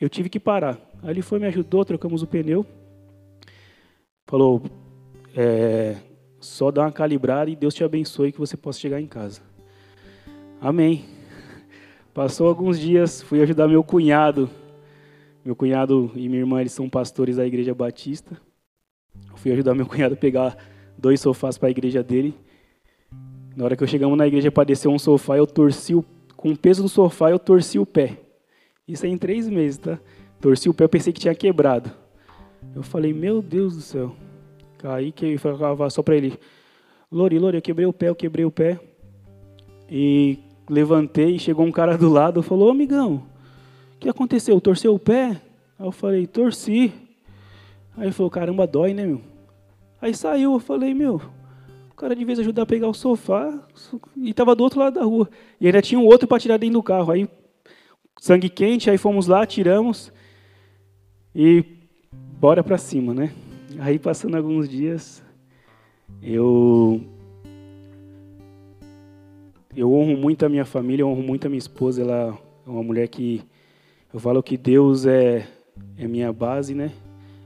eu 0.00 0.08
tive 0.08 0.28
que 0.28 0.40
parar. 0.40 0.78
Aí 1.02 1.10
ele 1.10 1.22
foi, 1.22 1.38
me 1.38 1.46
ajudou, 1.46 1.84
trocamos 1.84 2.22
o 2.22 2.26
pneu. 2.26 2.66
Falou, 4.26 4.62
é, 5.36 5.96
só 6.40 6.70
dá 6.70 6.82
uma 6.82 6.92
calibrada 6.92 7.50
e 7.50 7.56
Deus 7.56 7.74
te 7.74 7.82
abençoe 7.82 8.32
que 8.32 8.38
você 8.38 8.56
possa 8.56 8.78
chegar 8.78 9.00
em 9.00 9.06
casa. 9.06 9.40
Amém. 10.60 11.04
Passou 12.12 12.46
alguns 12.46 12.78
dias, 12.78 13.22
fui 13.22 13.42
ajudar 13.42 13.66
meu 13.66 13.82
cunhado. 13.82 14.48
Meu 15.44 15.56
cunhado 15.56 16.10
e 16.14 16.28
minha 16.28 16.40
irmã 16.40 16.60
eles 16.60 16.72
são 16.72 16.88
pastores 16.88 17.36
da 17.36 17.46
igreja 17.46 17.74
batista. 17.74 18.40
Fui 19.36 19.52
ajudar 19.52 19.74
meu 19.74 19.86
cunhado 19.86 20.14
a 20.14 20.16
pegar 20.16 20.56
dois 20.96 21.20
sofás 21.20 21.58
para 21.58 21.68
a 21.68 21.70
igreja 21.70 22.02
dele. 22.02 22.34
Na 23.56 23.64
hora 23.64 23.76
que 23.76 23.82
eu 23.82 23.88
chegamos 23.88 24.16
na 24.16 24.26
igreja 24.26 24.50
para 24.50 24.64
descer 24.64 24.88
um 24.88 24.98
sofá, 24.98 25.36
eu 25.36 25.46
torci 25.46 25.94
o, 25.94 26.04
com 26.36 26.50
o 26.50 26.56
peso 26.56 26.82
do 26.82 26.88
sofá, 26.88 27.30
eu 27.30 27.38
torci 27.38 27.78
o 27.78 27.86
pé. 27.86 28.18
Isso 28.86 29.06
aí 29.06 29.12
em 29.12 29.18
três 29.18 29.48
meses, 29.48 29.78
tá? 29.78 29.98
Torci 30.40 30.68
o 30.68 30.74
pé, 30.74 30.84
eu 30.84 30.88
pensei 30.88 31.12
que 31.12 31.20
tinha 31.20 31.34
quebrado. 31.34 31.90
Eu 32.74 32.82
falei, 32.82 33.12
meu 33.12 33.40
Deus 33.42 33.76
do 33.76 33.82
céu. 33.82 34.14
Caí, 34.84 35.12
que 35.12 35.24
eu 35.24 35.38
falava 35.38 35.88
só 35.88 36.02
para 36.02 36.14
ele, 36.14 36.38
Lori, 37.10 37.38
Lori, 37.38 37.56
eu 37.56 37.62
quebrei 37.62 37.86
o 37.86 37.92
pé, 37.92 38.10
eu 38.10 38.14
quebrei 38.14 38.44
o 38.44 38.50
pé. 38.50 38.78
E 39.88 40.38
levantei, 40.68 41.38
chegou 41.38 41.64
um 41.64 41.72
cara 41.72 41.96
do 41.96 42.10
lado, 42.10 42.42
falou, 42.42 42.68
amigão, 42.68 43.22
o 43.94 43.98
que 43.98 44.10
aconteceu? 44.10 44.60
Torceu 44.60 44.94
o 44.94 44.98
pé? 44.98 45.40
Aí 45.78 45.86
eu 45.86 45.90
falei, 45.90 46.26
torci. 46.26 46.92
Aí 47.96 48.04
ele 48.04 48.12
falou, 48.12 48.28
caramba, 48.28 48.66
dói, 48.66 48.92
né, 48.92 49.06
meu? 49.06 49.22
Aí 50.02 50.14
saiu, 50.14 50.52
eu 50.52 50.60
falei, 50.60 50.92
meu, 50.92 51.18
o 51.90 51.94
cara 51.94 52.14
de 52.14 52.22
vez 52.22 52.38
ajudar 52.38 52.64
a 52.64 52.66
pegar 52.66 52.88
o 52.88 52.92
sofá 52.92 53.66
e 54.14 54.28
estava 54.28 54.54
do 54.54 54.64
outro 54.64 54.80
lado 54.80 55.00
da 55.00 55.04
rua. 55.04 55.30
E 55.58 55.64
ainda 55.64 55.80
tinha 55.80 55.98
um 55.98 56.04
outro 56.04 56.28
para 56.28 56.38
tirar 56.38 56.58
dentro 56.58 56.74
do 56.74 56.82
carro. 56.82 57.10
Aí, 57.10 57.26
sangue 58.20 58.50
quente, 58.50 58.90
aí 58.90 58.98
fomos 58.98 59.28
lá, 59.28 59.46
tiramos 59.46 60.12
e 61.34 61.64
bora 62.38 62.62
para 62.62 62.76
cima, 62.76 63.14
né? 63.14 63.32
Aí, 63.78 63.98
passando 63.98 64.36
alguns 64.36 64.68
dias, 64.68 65.22
eu 66.22 67.00
eu 69.76 69.92
honro 69.92 70.16
muito 70.16 70.46
a 70.46 70.48
minha 70.48 70.64
família, 70.64 71.02
eu 71.02 71.08
honro 71.08 71.22
muito 71.22 71.46
a 71.46 71.48
minha 71.48 71.58
esposa. 71.58 72.02
Ela 72.02 72.38
é 72.66 72.70
uma 72.70 72.82
mulher 72.82 73.08
que 73.08 73.42
eu 74.12 74.20
falo 74.20 74.42
que 74.42 74.56
Deus 74.56 75.06
é 75.06 75.46
é 75.96 76.06
minha 76.06 76.32
base, 76.32 76.74
né? 76.74 76.92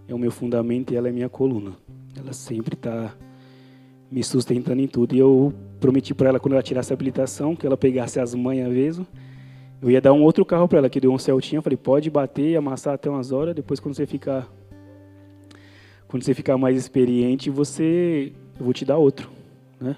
É 0.07 0.15
o 0.15 0.19
meu 0.19 0.31
fundamento 0.31 0.93
e 0.93 0.97
ela 0.97 1.09
é 1.09 1.13
minha 1.13 1.29
coluna. 1.29 1.73
Ela 2.17 2.33
sempre 2.33 2.75
está 2.75 3.15
me 4.11 4.23
sustentando 4.23 4.81
em 4.81 4.87
tudo. 4.87 5.15
E 5.15 5.19
eu 5.19 5.53
prometi 5.81 6.15
para 6.15 6.31
ela, 6.31 6.41
quando 6.41 6.55
ela 6.55 6.63
tirasse 6.63 6.93
a 6.93 6.95
habilitação, 6.95 7.55
que 7.55 7.67
ela 7.67 7.77
pegasse 7.77 8.19
as 8.19 8.35
manhas 8.35 8.71
mesmo. 8.73 9.07
Eu 9.81 9.91
ia 9.91 10.01
dar 10.01 10.13
um 10.13 10.23
outro 10.23 10.45
carro 10.45 10.67
para 10.67 10.79
ela, 10.79 10.91
que 10.91 11.01
deu 11.01 11.13
um 11.13 11.19
Celtinha. 11.19 11.59
Eu 11.59 11.63
falei, 11.63 11.77
pode 11.77 12.11
bater 12.11 12.51
e 12.51 12.57
amassar 12.57 12.95
até 12.95 13.09
umas 13.09 13.33
horas. 13.33 13.55
Depois, 13.55 13.79
quando 13.79 13.95
você 13.95 14.07
ficar, 14.07 14.49
quando 16.09 16.25
você 16.25 16.35
ficar 16.35 16.57
mais 16.57 16.77
experiente, 16.77 17.51
você, 17.51 18.33
eu 18.59 18.65
vou 18.65 18.73
te 18.73 18.85
dar 18.85 18.97
outro, 18.97 19.31
né? 19.81 19.97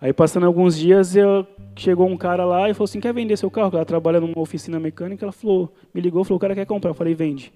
Aí, 0.00 0.12
passando 0.12 0.44
alguns 0.44 0.76
dias, 0.76 1.14
eu, 1.14 1.46
chegou 1.76 2.06
um 2.08 2.16
cara 2.16 2.44
lá 2.44 2.68
e 2.68 2.74
falou 2.74 2.84
assim, 2.84 3.00
quer 3.00 3.12
vender 3.12 3.36
seu 3.36 3.50
carro? 3.50 3.70
Ela 3.74 3.84
trabalha 3.84 4.20
numa 4.20 4.38
oficina 4.38 4.78
mecânica. 4.78 5.24
Ela 5.24 5.32
falou, 5.32 5.72
me 5.92 6.00
ligou, 6.00 6.24
falou, 6.24 6.36
o 6.36 6.40
cara 6.40 6.54
quer 6.54 6.66
comprar. 6.66 6.90
Eu 6.90 6.94
falei, 6.94 7.14
vende. 7.14 7.52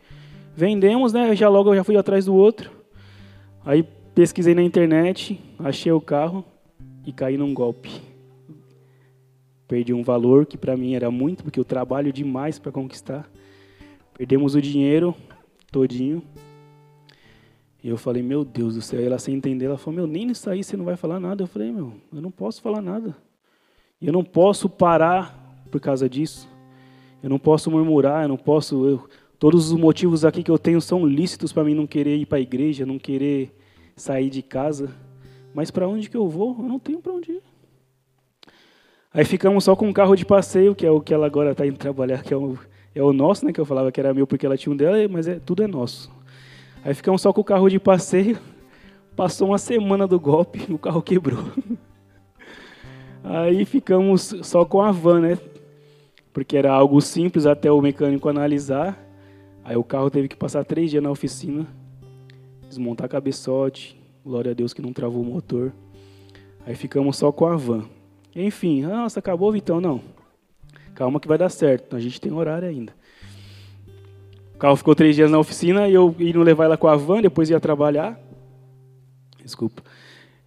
Vendemos, 0.55 1.13
né? 1.13 1.35
Já 1.37 1.49
logo 1.49 1.71
eu 1.71 1.77
já 1.77 1.85
fui 1.85 1.97
atrás 1.97 2.25
do 2.27 2.35
outro. 2.35 2.71
Aí 3.65 3.83
pesquisei 4.15 4.55
na 4.55 4.63
internet, 4.63 5.39
achei 5.59 5.93
o 5.93 6.01
carro 6.01 6.45
e 7.07 7.13
caí 7.13 7.37
num 7.37 7.53
golpe. 7.55 7.91
Perdi 9.69 9.93
um 9.93 10.03
valor 10.03 10.47
que 10.47 10.57
para 10.57 10.77
mim 10.77 10.95
era 10.95 11.11
muito, 11.11 11.45
porque 11.45 11.61
eu 11.61 11.65
trabalho 11.65 12.13
demais 12.13 12.59
para 12.59 12.73
conquistar. 12.73 13.31
Perdemos 14.17 14.55
o 14.55 14.63
dinheiro 14.63 15.15
todinho. 15.71 16.23
E 17.83 17.89
eu 17.89 17.97
falei, 17.97 18.23
meu 18.23 18.45
Deus 18.45 18.75
do 18.75 18.83
céu. 18.83 19.01
E 19.01 19.05
ela 19.05 19.19
sem 19.19 19.35
entender, 19.35 19.67
ela 19.67 19.79
falou, 19.79 19.97
meu, 19.97 20.07
nem 20.07 20.27
nisso 20.27 20.51
aí 20.51 20.65
você 20.65 20.77
não 20.77 20.85
vai 20.85 20.97
falar 20.97 21.21
nada. 21.21 21.43
Eu 21.43 21.47
falei, 21.47 21.71
meu, 21.71 21.93
eu 22.13 22.21
não 22.21 22.31
posso 22.31 22.61
falar 22.61 22.81
nada. 22.81 23.17
Eu 24.01 24.13
não 24.13 24.25
posso 24.25 24.69
parar 24.69 25.65
por 25.71 25.81
causa 25.81 26.09
disso. 26.09 26.49
Eu 27.23 27.31
não 27.31 27.39
posso 27.39 27.71
murmurar, 27.71 28.25
eu 28.25 28.29
não 28.29 28.37
posso. 28.37 28.87
Eu, 28.87 29.09
todos 29.39 29.71
os 29.71 29.79
motivos 29.79 30.25
aqui 30.25 30.43
que 30.43 30.51
eu 30.51 30.59
tenho 30.59 30.81
são 30.81 31.07
lícitos 31.07 31.53
para 31.53 31.65
mim 31.65 31.75
não 31.75 31.87
querer 31.87 32.17
ir 32.17 32.27
para 32.27 32.39
a 32.39 32.41
igreja, 32.41 32.87
não 32.87 32.99
querer 32.99 33.57
sair 33.97 34.31
de 34.31 34.43
casa. 34.43 34.91
Mas 35.55 35.71
para 35.71 35.89
onde 35.89 36.11
que 36.11 36.17
eu 36.17 36.29
vou? 36.29 36.57
Eu 36.59 36.69
não 36.69 36.79
tenho 36.79 37.01
para 37.01 37.13
onde 37.13 37.33
ir. 37.33 37.43
Aí 39.13 39.25
ficamos 39.25 39.65
só 39.65 39.75
com 39.75 39.89
um 39.89 39.93
carro 39.93 40.15
de 40.15 40.25
passeio, 40.25 40.75
que 40.75 40.85
é 40.85 40.91
o 40.91 41.01
que 41.01 41.15
ela 41.15 41.27
agora 41.27 41.53
está 41.53 41.67
indo 41.67 41.79
trabalhar, 41.79 42.23
que 42.23 42.33
é 42.35 42.37
o, 42.37 42.59
é 42.95 43.03
o 43.03 43.13
nosso, 43.13 43.45
né? 43.45 43.53
Que 43.53 43.61
eu 43.61 43.65
falava 43.65 43.91
que 43.91 43.99
era 43.99 44.13
meu 44.13 44.27
porque 44.27 44.45
ela 44.45 44.57
tinha 44.57 44.73
um 44.73 44.77
dela, 44.77 44.97
mas 45.09 45.27
é, 45.27 45.41
tudo 45.41 45.63
é 45.63 45.67
nosso. 45.67 46.18
Aí 46.85 46.95
ficamos 46.95 47.21
só 47.21 47.33
com 47.33 47.41
o 47.41 47.45
carro 47.45 47.69
de 47.69 47.79
passeio. 47.79 48.39
Passou 49.17 49.49
uma 49.49 49.59
semana 49.59 50.07
do 50.07 50.19
golpe, 50.19 50.73
o 50.73 50.79
carro 50.79 51.03
quebrou. 51.03 51.45
Aí 53.25 53.65
ficamos 53.65 54.35
só 54.43 54.65
com 54.65 54.81
a 54.81 54.93
van, 54.93 55.21
né? 55.21 55.39
Porque 56.33 56.57
era 56.57 56.73
algo 56.73 57.01
simples 57.01 57.47
até 57.47 57.71
o 57.71 57.81
mecânico 57.81 58.29
analisar. 58.29 58.97
Aí 59.65 59.77
o 59.77 59.85
carro 59.85 60.09
teve 60.09 60.29
que 60.29 60.37
passar 60.37 60.65
três 60.65 60.91
dias 60.91 61.03
na 61.03 61.11
oficina, 61.11 61.67
desmontar 62.69 63.09
cabeçote. 63.09 64.01
Glória 64.25 64.53
a 64.53 64.55
Deus 64.55 64.73
que 64.73 64.81
não 64.81 64.93
travou 64.93 65.23
o 65.23 65.25
motor. 65.25 65.73
Aí 66.65 66.75
ficamos 66.75 67.17
só 67.17 67.33
com 67.33 67.47
a 67.47 67.57
van. 67.57 67.85
Enfim, 68.35 68.83
nossa, 68.83 69.19
acabou, 69.19 69.51
Vitão? 69.51 69.81
Não. 69.81 70.01
Calma 70.95 71.19
que 71.19 71.29
vai 71.29 71.39
dar 71.39 71.49
certo. 71.49 71.97
A 71.97 72.01
gente 72.01 72.21
tem 72.21 72.33
horário 72.33 72.69
ainda. 72.69 72.95
O 74.59 74.61
carro 74.61 74.75
ficou 74.75 74.93
três 74.93 75.15
dias 75.15 75.31
na 75.31 75.39
oficina 75.39 75.87
e 75.87 75.95
eu 75.95 76.13
ia 76.19 76.37
levar 76.37 76.65
ela 76.65 76.77
com 76.77 76.89
a 76.89 76.97
van, 76.97 77.23
depois 77.23 77.49
ia 77.49 77.61
trabalhar. 77.61 78.19
Desculpa. 79.41 79.85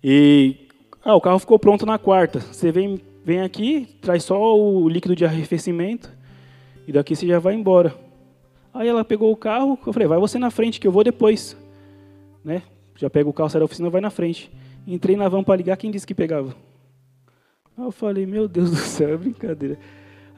E 0.03 0.67
ah, 1.01 1.15
o 1.15 1.21
carro 1.21 1.39
ficou 1.39 1.57
pronto 1.57 1.85
na 1.85 1.97
quarta. 1.97 2.41
Você 2.41 2.73
vem, 2.73 2.99
vem 3.23 3.39
aqui, 3.39 3.87
traz 4.01 4.25
só 4.25 4.59
o 4.59 4.89
líquido 4.89 5.15
de 5.15 5.23
arrefecimento 5.23 6.11
e 6.85 6.91
daqui 6.91 7.15
você 7.15 7.25
já 7.25 7.39
vai 7.39 7.53
embora. 7.53 7.95
Aí 8.73 8.85
ela 8.85 9.05
pegou 9.05 9.31
o 9.31 9.37
carro, 9.37 9.79
eu 9.87 9.93
falei, 9.93 10.09
vai 10.09 10.19
você 10.19 10.37
na 10.37 10.51
frente 10.51 10.77
que 10.77 10.85
eu 10.85 10.91
vou 10.91 11.05
depois. 11.05 11.55
Né? 12.43 12.63
Já 12.97 13.09
pega 13.09 13.29
o 13.29 13.33
carro, 13.33 13.49
sai 13.49 13.59
da 13.59 13.65
oficina, 13.65 13.89
vai 13.89 14.01
na 14.01 14.09
frente. 14.09 14.51
Entrei 14.85 15.15
na 15.15 15.29
van 15.29 15.41
para 15.41 15.55
ligar, 15.55 15.77
quem 15.77 15.89
disse 15.89 16.05
que 16.05 16.13
pegava? 16.13 16.53
Aí 17.77 17.85
eu 17.85 17.93
falei, 17.93 18.25
meu 18.25 18.45
Deus 18.45 18.71
do 18.71 18.75
céu, 18.75 19.13
é 19.13 19.17
brincadeira. 19.17 19.79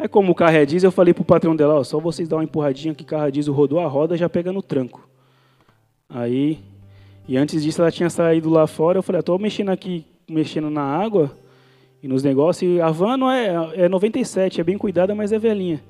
Aí 0.03 0.09
como 0.09 0.33
o 0.33 0.35
carro 0.35 0.57
é 0.57 0.65
diesel, 0.65 0.89
eu 0.89 0.91
falei 0.91 1.13
pro 1.13 1.23
patrão 1.23 1.55
dela, 1.55 1.75
ó, 1.75 1.83
só 1.85 1.97
vocês 1.97 2.27
dar 2.27 2.35
uma 2.35 2.43
empurradinha 2.43 2.93
que 2.93 3.03
o 3.03 3.05
carro 3.05 3.25
é 3.25 3.31
diesel 3.31 3.53
rodou 3.53 3.79
a 3.79 3.87
roda, 3.87 4.17
já 4.17 4.27
pega 4.27 4.51
no 4.51 4.61
tranco. 4.61 5.07
Aí, 6.09 6.59
e 7.25 7.37
antes 7.37 7.63
disso 7.63 7.81
ela 7.81 7.89
tinha 7.89 8.09
saído 8.09 8.49
lá 8.49 8.67
fora, 8.67 8.97
eu 8.97 9.01
falei, 9.01 9.21
estou 9.21 9.39
mexendo 9.39 9.69
aqui, 9.69 10.05
mexendo 10.29 10.69
na 10.69 10.81
água 10.81 11.31
e 12.01 12.07
nos 12.09 12.21
negócios, 12.21 12.69
e 12.69 12.81
a 12.81 12.89
van 12.89 13.15
não 13.15 13.31
é, 13.31 13.85
é 13.85 13.87
97, 13.87 14.59
é 14.59 14.63
bem 14.65 14.77
cuidada, 14.77 15.15
mas 15.15 15.31
é 15.31 15.39
velhinha. 15.39 15.81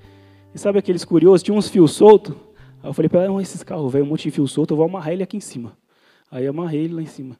E 0.54 0.60
sabe 0.60 0.78
aqueles 0.78 1.04
curiosos, 1.04 1.42
tinha 1.42 1.58
uns 1.58 1.68
fios 1.68 1.94
soltos, 1.94 2.36
aí 2.84 2.90
eu 2.92 2.94
falei 2.94 3.10
para 3.10 3.24
ela, 3.24 3.42
esses 3.42 3.64
carros 3.64 3.92
velho, 3.92 4.06
um 4.06 4.10
monte 4.10 4.26
de 4.26 4.32
fio 4.32 4.46
solto, 4.46 4.76
eu 4.76 4.78
vou 4.78 4.86
amarrar 4.86 5.12
ele 5.12 5.24
aqui 5.24 5.38
em 5.38 5.40
cima. 5.40 5.76
Aí 6.30 6.46
amarrei 6.46 6.84
ele 6.84 6.94
lá 6.94 7.02
em 7.02 7.08
cima. 7.08 7.36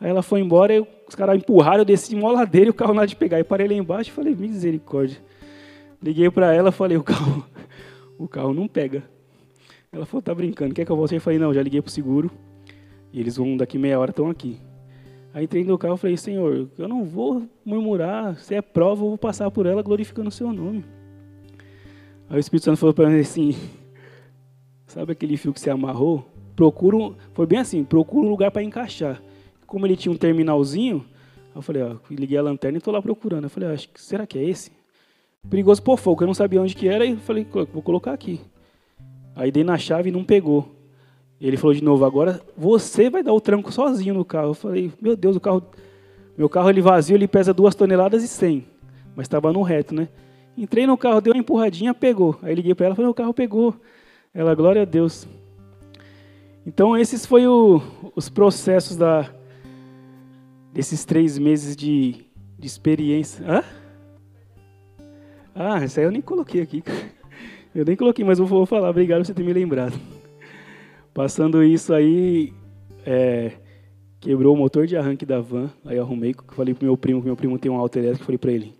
Aí 0.00 0.08
ela 0.08 0.22
foi 0.22 0.40
embora, 0.40 0.74
e 0.74 0.80
os 1.06 1.14
caras 1.14 1.36
empurraram, 1.36 1.80
eu 1.80 1.84
desci 1.84 2.14
uma 2.14 2.32
ladeira 2.32 2.68
e 2.68 2.70
o 2.70 2.74
carro 2.74 2.94
lá 2.94 3.04
de 3.04 3.14
pegar. 3.14 3.38
E 3.38 3.44
parei 3.44 3.68
lá 3.68 3.74
embaixo 3.74 4.08
e 4.08 4.12
falei, 4.14 4.34
misericórdia. 4.34 5.18
Liguei 6.02 6.30
para 6.30 6.52
ela, 6.52 6.70
falei, 6.70 6.96
o 6.96 7.02
carro, 7.02 7.46
o 8.18 8.28
carro 8.28 8.52
não 8.52 8.68
pega. 8.68 9.02
Ela 9.90 10.04
falou, 10.06 10.22
tá 10.22 10.34
brincando, 10.34 10.74
quer 10.74 10.84
que 10.84 10.90
eu 10.90 10.96
volte? 10.96 11.14
Eu 11.14 11.20
falei, 11.20 11.38
não, 11.38 11.54
já 11.54 11.62
liguei 11.62 11.80
pro 11.80 11.90
seguro. 11.90 12.30
E 13.12 13.20
eles 13.20 13.36
vão, 13.36 13.56
daqui 13.56 13.78
meia 13.78 13.98
hora, 13.98 14.10
estão 14.10 14.28
aqui. 14.28 14.60
Aí 15.32 15.44
entrei 15.44 15.64
no 15.64 15.76
carro 15.76 15.94
e 15.94 15.98
falei, 15.98 16.16
Senhor, 16.16 16.68
eu 16.78 16.88
não 16.88 17.04
vou 17.04 17.48
murmurar, 17.64 18.36
se 18.38 18.54
é 18.54 18.62
prova, 18.62 19.02
eu 19.02 19.08
vou 19.08 19.18
passar 19.18 19.50
por 19.50 19.66
ela 19.66 19.82
glorificando 19.82 20.28
o 20.28 20.32
seu 20.32 20.52
nome. 20.52 20.84
Aí 22.28 22.36
o 22.36 22.40
Espírito 22.40 22.64
Santo 22.64 22.78
falou 22.78 22.94
para 22.94 23.08
mim 23.08 23.18
assim, 23.18 23.56
sabe 24.86 25.12
aquele 25.12 25.36
fio 25.36 25.52
que 25.52 25.60
você 25.60 25.70
amarrou? 25.70 26.24
Procura, 26.54 27.16
foi 27.32 27.46
bem 27.46 27.58
assim, 27.58 27.82
procura 27.82 28.26
um 28.26 28.30
lugar 28.30 28.52
para 28.52 28.62
encaixar. 28.62 29.20
Como 29.66 29.86
ele 29.86 29.96
tinha 29.96 30.12
um 30.12 30.16
terminalzinho, 30.16 31.04
eu 31.54 31.62
falei, 31.62 31.82
ó, 31.82 31.96
liguei 32.10 32.38
a 32.38 32.42
lanterna 32.42 32.76
e 32.76 32.78
estou 32.78 32.94
lá 32.94 33.02
procurando. 33.02 33.44
Eu 33.44 33.50
falei, 33.50 33.70
acho 33.70 33.88
será 33.96 34.26
que 34.26 34.38
é 34.38 34.44
esse? 34.44 34.70
Perigoso 35.48 35.82
por 35.82 35.98
fogo, 35.98 36.22
eu 36.22 36.26
não 36.26 36.34
sabia 36.34 36.60
onde 36.60 36.74
que 36.74 36.88
era 36.88 37.04
e 37.04 37.16
falei, 37.16 37.46
vou 37.72 37.82
colocar 37.82 38.12
aqui. 38.12 38.40
Aí 39.36 39.50
dei 39.50 39.64
na 39.64 39.76
chave 39.76 40.08
e 40.08 40.12
não 40.12 40.24
pegou. 40.24 40.74
Ele 41.40 41.56
falou 41.56 41.74
de 41.74 41.82
novo, 41.82 42.04
agora 42.04 42.40
você 42.56 43.10
vai 43.10 43.22
dar 43.22 43.32
o 43.32 43.40
tranco 43.40 43.70
sozinho 43.70 44.14
no 44.14 44.24
carro. 44.24 44.48
Eu 44.48 44.54
falei, 44.54 44.92
meu 45.00 45.16
Deus, 45.16 45.36
o 45.36 45.40
carro, 45.40 45.62
meu 46.38 46.48
carro 46.48 46.70
ele 46.70 46.80
vazio, 46.80 47.16
ele 47.16 47.28
pesa 47.28 47.52
duas 47.52 47.74
toneladas 47.74 48.22
e 48.22 48.28
cem, 48.28 48.66
mas 49.14 49.24
estava 49.24 49.52
no 49.52 49.62
reto, 49.62 49.94
né? 49.94 50.08
Entrei 50.56 50.86
no 50.86 50.96
carro, 50.96 51.20
deu 51.20 51.34
uma 51.34 51.40
empurradinha, 51.40 51.92
pegou. 51.92 52.38
Aí 52.42 52.54
liguei 52.54 52.74
para 52.74 52.86
ela, 52.86 52.94
falei, 52.94 53.10
o 53.10 53.14
carro 53.14 53.34
pegou. 53.34 53.74
Ela, 54.32 54.54
glória 54.54 54.82
a 54.82 54.84
Deus. 54.84 55.26
Então 56.66 56.96
esses 56.96 57.26
foram 57.26 57.82
os 58.16 58.28
processos 58.28 58.96
da, 58.96 59.28
desses 60.72 61.04
três 61.04 61.38
meses 61.38 61.76
de, 61.76 62.24
de 62.58 62.66
experiência. 62.66 63.44
Hã? 63.46 63.83
Ah, 65.54 65.82
essa 65.82 66.00
aí 66.00 66.06
eu 66.06 66.10
nem 66.10 66.20
coloquei 66.20 66.60
aqui. 66.60 66.82
Eu 67.74 67.84
nem 67.84 67.96
coloquei, 67.96 68.24
mas 68.24 68.38
eu 68.38 68.46
vou 68.46 68.66
falar. 68.66 68.90
Obrigado 68.90 69.20
por 69.20 69.26
você 69.26 69.34
ter 69.34 69.44
me 69.44 69.52
lembrado. 69.52 69.98
Passando 71.12 71.62
isso 71.62 71.94
aí, 71.94 72.52
é, 73.06 73.52
quebrou 74.20 74.54
o 74.54 74.56
motor 74.56 74.86
de 74.86 74.96
arranque 74.96 75.24
da 75.24 75.40
van. 75.40 75.70
Aí 75.84 75.98
arrumei, 75.98 76.34
falei 76.52 76.74
pro 76.74 76.84
meu 76.84 76.96
primo, 76.96 77.20
que 77.20 77.26
meu 77.26 77.36
primo 77.36 77.58
tem 77.58 77.70
um 77.70 77.76
auto 77.76 77.98
elétrico, 77.98 78.24
falei 78.24 78.38
para 78.38 78.52
ele, 78.52 78.74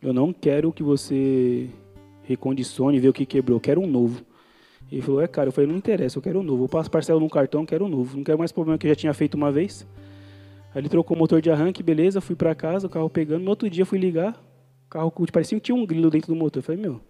eu 0.00 0.12
não 0.12 0.32
quero 0.32 0.72
que 0.72 0.82
você 0.82 1.68
recondicione 2.24 3.00
ver 3.00 3.08
o 3.08 3.12
que 3.12 3.26
quebrou, 3.26 3.56
eu 3.56 3.60
quero 3.60 3.80
um 3.80 3.86
novo. 3.86 4.22
Ele 4.90 5.00
falou, 5.00 5.22
é 5.22 5.26
cara, 5.26 5.48
eu 5.48 5.52
falei, 5.52 5.68
não 5.68 5.76
interessa, 5.76 6.18
eu 6.18 6.22
quero 6.22 6.40
um 6.40 6.42
novo. 6.42 6.64
Eu 6.64 6.68
passo 6.68 6.90
parcela 6.90 7.18
num 7.18 7.28
cartão, 7.28 7.64
quero 7.64 7.86
um 7.86 7.88
novo. 7.88 8.16
Não 8.16 8.24
quero 8.24 8.38
mais 8.38 8.52
problema 8.52 8.76
que 8.76 8.86
eu 8.86 8.90
já 8.90 8.94
tinha 8.94 9.14
feito 9.14 9.34
uma 9.34 9.50
vez. 9.50 9.86
Aí 10.74 10.82
ele 10.82 10.88
trocou 10.88 11.16
o 11.16 11.18
motor 11.18 11.40
de 11.40 11.50
arranque, 11.50 11.82
beleza, 11.82 12.20
fui 12.20 12.36
para 12.36 12.54
casa, 12.54 12.86
o 12.86 12.90
carro 12.90 13.08
pegando. 13.08 13.42
No 13.42 13.50
outro 13.50 13.70
dia 13.70 13.86
fui 13.86 13.98
ligar, 13.98 14.38
carro 14.92 15.10
parecia 15.32 15.58
que 15.58 15.64
tinha 15.64 15.74
um 15.74 15.86
grilo 15.86 16.10
dentro 16.10 16.28
do 16.28 16.36
motor. 16.36 16.60
Eu 16.60 16.62
falei, 16.62 16.80
meu, 16.80 17.00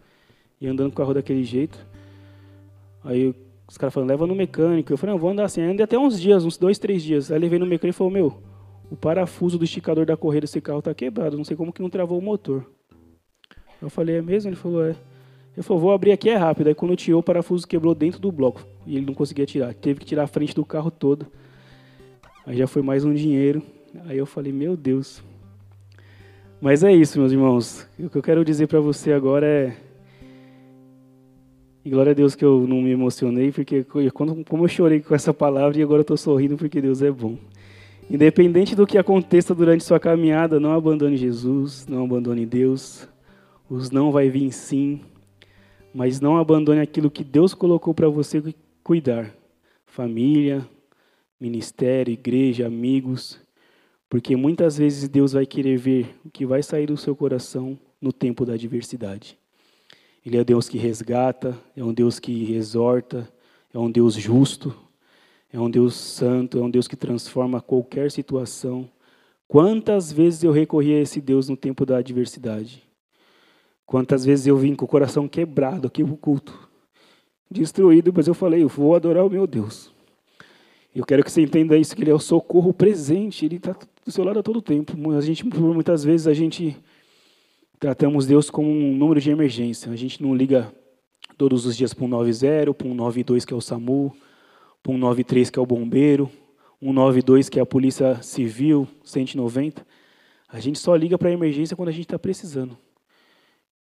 e 0.60 0.68
andando 0.68 0.90
com 0.90 0.94
o 0.94 0.96
carro 0.96 1.12
daquele 1.12 1.42
jeito. 1.42 1.84
Aí 3.02 3.34
os 3.68 3.76
caras 3.76 3.92
falaram, 3.92 4.08
leva 4.08 4.26
no 4.26 4.34
mecânico. 4.34 4.92
Eu 4.92 4.96
falei, 4.96 5.14
não, 5.14 5.20
vou 5.20 5.30
andar 5.30 5.44
assim. 5.44 5.62
Aí 5.62 5.70
andei 5.70 5.82
até 5.82 5.98
uns 5.98 6.20
dias, 6.20 6.44
uns 6.44 6.56
dois, 6.56 6.78
três 6.78 7.02
dias. 7.02 7.32
Aí 7.32 7.38
levei 7.38 7.58
no 7.58 7.66
mecânico 7.66 7.96
e 7.96 7.98
falou, 7.98 8.12
meu, 8.12 8.40
o 8.88 8.94
parafuso 8.94 9.58
do 9.58 9.64
esticador 9.64 10.06
da 10.06 10.16
correia 10.16 10.42
desse 10.42 10.60
carro 10.60 10.80
tá 10.80 10.94
quebrado. 10.94 11.36
Não 11.36 11.44
sei 11.44 11.56
como 11.56 11.72
que 11.72 11.82
não 11.82 11.90
travou 11.90 12.18
o 12.18 12.22
motor. 12.22 12.64
Eu 13.80 13.90
falei, 13.90 14.16
é 14.16 14.22
mesmo? 14.22 14.50
Ele 14.50 14.56
falou, 14.56 14.84
é. 14.84 14.94
Ele 15.54 15.62
falou, 15.62 15.82
vou 15.82 15.92
abrir 15.92 16.12
aqui, 16.12 16.30
é 16.30 16.36
rápido. 16.36 16.68
Aí 16.68 16.74
quando 16.74 16.92
eu 16.92 16.96
tirou, 16.96 17.20
o 17.20 17.22
parafuso 17.22 17.66
quebrou 17.66 17.94
dentro 17.94 18.20
do 18.20 18.30
bloco. 18.30 18.64
E 18.86 18.96
ele 18.96 19.06
não 19.06 19.14
conseguia 19.14 19.44
tirar. 19.44 19.74
Teve 19.74 19.98
que 19.98 20.06
tirar 20.06 20.22
a 20.22 20.28
frente 20.28 20.54
do 20.54 20.64
carro 20.64 20.90
todo. 20.90 21.26
Aí 22.46 22.56
já 22.56 22.68
foi 22.68 22.82
mais 22.82 23.04
um 23.04 23.12
dinheiro. 23.12 23.60
Aí 24.04 24.16
eu 24.16 24.26
falei, 24.26 24.52
meu 24.52 24.76
Deus. 24.76 25.22
Mas 26.62 26.84
é 26.84 26.94
isso, 26.94 27.18
meus 27.18 27.32
irmãos. 27.32 27.88
O 27.98 28.08
que 28.08 28.16
eu 28.16 28.22
quero 28.22 28.44
dizer 28.44 28.68
para 28.68 28.78
você 28.78 29.12
agora 29.12 29.44
é. 29.44 29.76
E 31.84 31.90
glória 31.90 32.12
a 32.12 32.14
Deus 32.14 32.36
que 32.36 32.44
eu 32.44 32.68
não 32.68 32.80
me 32.80 32.92
emocionei, 32.92 33.50
porque 33.50 33.84
quando, 34.14 34.44
como 34.44 34.62
eu 34.62 34.68
chorei 34.68 35.00
com 35.00 35.12
essa 35.12 35.34
palavra 35.34 35.76
e 35.76 35.82
agora 35.82 36.02
estou 36.02 36.16
sorrindo 36.16 36.56
porque 36.56 36.80
Deus 36.80 37.02
é 37.02 37.10
bom. 37.10 37.36
Independente 38.08 38.76
do 38.76 38.86
que 38.86 38.96
aconteça 38.96 39.52
durante 39.52 39.82
sua 39.82 39.98
caminhada, 39.98 40.60
não 40.60 40.70
abandone 40.70 41.16
Jesus, 41.16 41.84
não 41.88 42.04
abandone 42.04 42.46
Deus. 42.46 43.08
Os 43.68 43.90
não 43.90 44.12
vai 44.12 44.30
vir 44.30 44.52
sim, 44.52 45.00
mas 45.92 46.20
não 46.20 46.38
abandone 46.38 46.78
aquilo 46.78 47.10
que 47.10 47.24
Deus 47.24 47.54
colocou 47.54 47.92
para 47.92 48.08
você 48.08 48.40
cuidar. 48.84 49.34
Família, 49.84 50.64
ministério, 51.40 52.12
igreja, 52.12 52.68
amigos, 52.68 53.41
porque 54.12 54.36
muitas 54.36 54.76
vezes 54.76 55.08
Deus 55.08 55.32
vai 55.32 55.46
querer 55.46 55.78
ver 55.78 56.14
o 56.22 56.28
que 56.28 56.44
vai 56.44 56.62
sair 56.62 56.84
do 56.84 56.98
seu 56.98 57.16
coração 57.16 57.78
no 57.98 58.12
tempo 58.12 58.44
da 58.44 58.52
adversidade. 58.52 59.38
Ele 60.22 60.36
é 60.36 60.44
Deus 60.44 60.68
que 60.68 60.76
resgata, 60.76 61.58
é 61.74 61.82
um 61.82 61.94
Deus 61.94 62.18
que 62.18 62.52
exorta, 62.52 63.26
é 63.72 63.78
um 63.78 63.90
Deus 63.90 64.12
justo, 64.12 64.76
é 65.50 65.58
um 65.58 65.70
Deus 65.70 65.94
santo, 65.94 66.58
é 66.58 66.60
um 66.60 66.68
Deus 66.68 66.86
que 66.86 66.94
transforma 66.94 67.62
qualquer 67.62 68.10
situação. 68.10 68.86
Quantas 69.48 70.12
vezes 70.12 70.44
eu 70.44 70.52
recorri 70.52 70.92
a 70.92 71.00
esse 71.00 71.18
Deus 71.18 71.48
no 71.48 71.56
tempo 71.56 71.86
da 71.86 71.96
adversidade? 71.96 72.86
Quantas 73.86 74.26
vezes 74.26 74.46
eu 74.46 74.58
vim 74.58 74.74
com 74.74 74.84
o 74.84 74.88
coração 74.88 75.26
quebrado 75.26 75.86
aqui 75.88 76.04
no 76.04 76.18
culto, 76.18 76.68
destruído, 77.50 78.12
mas 78.14 78.28
eu 78.28 78.34
falei, 78.34 78.62
eu 78.62 78.68
vou 78.68 78.94
adorar 78.94 79.24
o 79.24 79.30
meu 79.30 79.46
Deus. 79.46 79.90
Eu 80.94 81.06
quero 81.06 81.24
que 81.24 81.32
você 81.32 81.40
entenda 81.40 81.76
isso, 81.76 81.96
que 81.96 82.02
Ele 82.02 82.10
é 82.10 82.14
o 82.14 82.18
socorro 82.18 82.72
presente, 82.72 83.46
Ele 83.46 83.56
está 83.56 83.74
do 84.04 84.12
seu 84.12 84.24
lado 84.24 84.38
a 84.40 84.42
todo 84.42 84.60
tempo. 84.60 84.92
A 85.12 85.20
gente, 85.22 85.44
muitas 85.46 86.04
vezes, 86.04 86.26
a 86.26 86.34
gente 86.34 86.76
tratamos 87.78 88.26
Deus 88.26 88.50
como 88.50 88.68
um 88.68 88.94
número 88.94 89.20
de 89.20 89.30
emergência. 89.30 89.90
A 89.90 89.96
gente 89.96 90.22
não 90.22 90.34
liga 90.34 90.72
todos 91.38 91.64
os 91.64 91.76
dias 91.76 91.94
para 91.94 92.04
um 92.04 92.08
90, 92.08 92.74
para 92.74 92.86
um 92.86 92.94
92 92.94 93.44
que 93.44 93.54
é 93.54 93.56
o 93.56 93.60
SAMU, 93.60 94.14
para 94.82 94.92
um 94.92 94.98
93 94.98 95.48
que 95.48 95.58
é 95.58 95.62
o 95.62 95.66
bombeiro, 95.66 96.30
um 96.80 96.92
92 96.92 97.48
que 97.48 97.58
é 97.58 97.62
a 97.62 97.66
polícia 97.66 98.20
civil, 98.22 98.86
190. 99.02 99.86
A 100.46 100.60
gente 100.60 100.78
só 100.78 100.94
liga 100.94 101.16
para 101.16 101.30
a 101.30 101.32
emergência 101.32 101.74
quando 101.74 101.88
a 101.88 101.92
gente 101.92 102.04
está 102.04 102.18
precisando. 102.18 102.76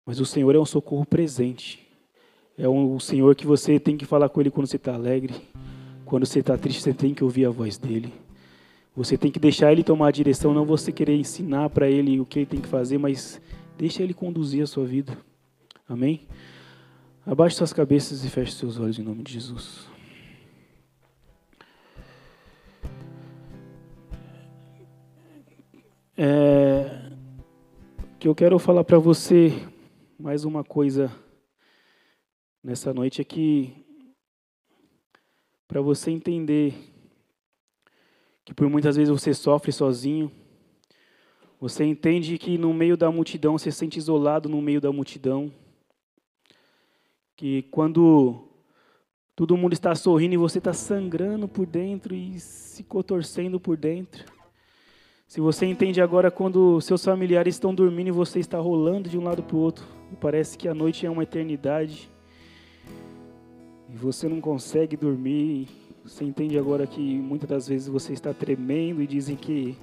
Mas 0.06 0.20
o 0.20 0.24
Senhor 0.24 0.54
é 0.54 0.58
um 0.58 0.64
socorro 0.64 1.04
presente. 1.04 1.86
É 2.56 2.68
um 2.68 2.98
Senhor 2.98 3.34
que 3.34 3.46
você 3.46 3.78
tem 3.78 3.96
que 3.96 4.06
falar 4.06 4.30
com 4.30 4.40
Ele 4.40 4.50
quando 4.50 4.66
você 4.66 4.76
está 4.76 4.94
alegre. 4.94 5.34
Quando 6.04 6.26
você 6.26 6.40
está 6.40 6.56
triste, 6.56 6.82
você 6.82 6.94
tem 6.94 7.14
que 7.14 7.24
ouvir 7.24 7.46
a 7.46 7.50
voz 7.50 7.78
dele. 7.78 8.12
Você 8.96 9.16
tem 9.16 9.30
que 9.30 9.40
deixar 9.40 9.72
Ele 9.72 9.82
tomar 9.82 10.08
a 10.08 10.12
direção, 10.12 10.54
não 10.54 10.64
você 10.64 10.92
querer 10.92 11.16
ensinar 11.16 11.70
para 11.70 11.88
Ele 11.88 12.20
o 12.20 12.26
que 12.26 12.40
Ele 12.40 12.46
tem 12.46 12.60
que 12.60 12.68
fazer, 12.68 12.98
mas 12.98 13.40
Deixa 13.76 14.02
Ele 14.02 14.14
conduzir 14.14 14.62
a 14.62 14.66
sua 14.66 14.84
vida. 14.84 15.16
Amém? 15.88 16.28
Abaixe 17.26 17.56
suas 17.56 17.72
cabeças 17.72 18.24
e 18.24 18.30
feche 18.30 18.52
seus 18.52 18.78
olhos 18.78 18.98
em 18.98 19.02
nome 19.02 19.22
de 19.22 19.32
Jesus. 19.32 19.88
É, 26.16 27.10
que 28.20 28.28
eu 28.28 28.34
quero 28.34 28.58
falar 28.58 28.84
para 28.84 28.98
você 28.98 29.52
mais 30.16 30.44
uma 30.44 30.62
coisa 30.62 31.10
nessa 32.62 32.94
noite 32.94 33.20
é 33.20 33.24
que 33.24 33.83
para 35.74 35.82
você 35.82 36.12
entender 36.12 36.72
que 38.44 38.54
por 38.54 38.70
muitas 38.70 38.94
vezes 38.94 39.10
você 39.10 39.34
sofre 39.34 39.72
sozinho, 39.72 40.30
você 41.60 41.84
entende 41.84 42.38
que 42.38 42.56
no 42.56 42.72
meio 42.72 42.96
da 42.96 43.10
multidão, 43.10 43.58
você 43.58 43.72
se 43.72 43.78
sente 43.78 43.98
isolado 43.98 44.48
no 44.48 44.62
meio 44.62 44.80
da 44.80 44.92
multidão. 44.92 45.50
Que 47.34 47.62
quando 47.72 48.46
todo 49.34 49.56
mundo 49.56 49.72
está 49.72 49.96
sorrindo 49.96 50.34
e 50.34 50.36
você 50.36 50.58
está 50.58 50.72
sangrando 50.72 51.48
por 51.48 51.66
dentro 51.66 52.14
e 52.14 52.38
se 52.38 52.84
contorcendo 52.84 53.58
por 53.58 53.76
dentro. 53.76 54.32
Se 55.26 55.40
você 55.40 55.66
entende 55.66 56.00
agora 56.00 56.30
quando 56.30 56.80
seus 56.82 57.04
familiares 57.04 57.56
estão 57.56 57.74
dormindo 57.74 58.06
e 58.06 58.12
você 58.12 58.38
está 58.38 58.60
rolando 58.60 59.08
de 59.08 59.18
um 59.18 59.24
lado 59.24 59.42
para 59.42 59.56
o 59.56 59.58
outro, 59.58 59.84
parece 60.20 60.56
que 60.56 60.68
a 60.68 60.74
noite 60.74 61.04
é 61.04 61.10
uma 61.10 61.24
eternidade, 61.24 62.13
e 63.94 63.96
você 63.96 64.28
não 64.28 64.40
consegue 64.40 64.96
dormir, 64.96 65.68
você 66.04 66.24
entende 66.24 66.58
agora 66.58 66.84
que 66.84 67.00
muitas 67.00 67.48
das 67.48 67.68
vezes 67.68 67.86
você 67.86 68.12
está 68.12 68.34
tremendo 68.34 69.00
e 69.00 69.06
dizem 69.06 69.36
que 69.36 69.76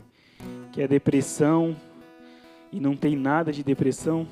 que 0.74 0.82
é 0.82 0.88
depressão 0.88 1.76
e 2.74 2.80
não 2.80 2.94
tem 2.96 3.16
nada 3.16 3.54
de 3.54 3.64
depressão. 3.64 4.28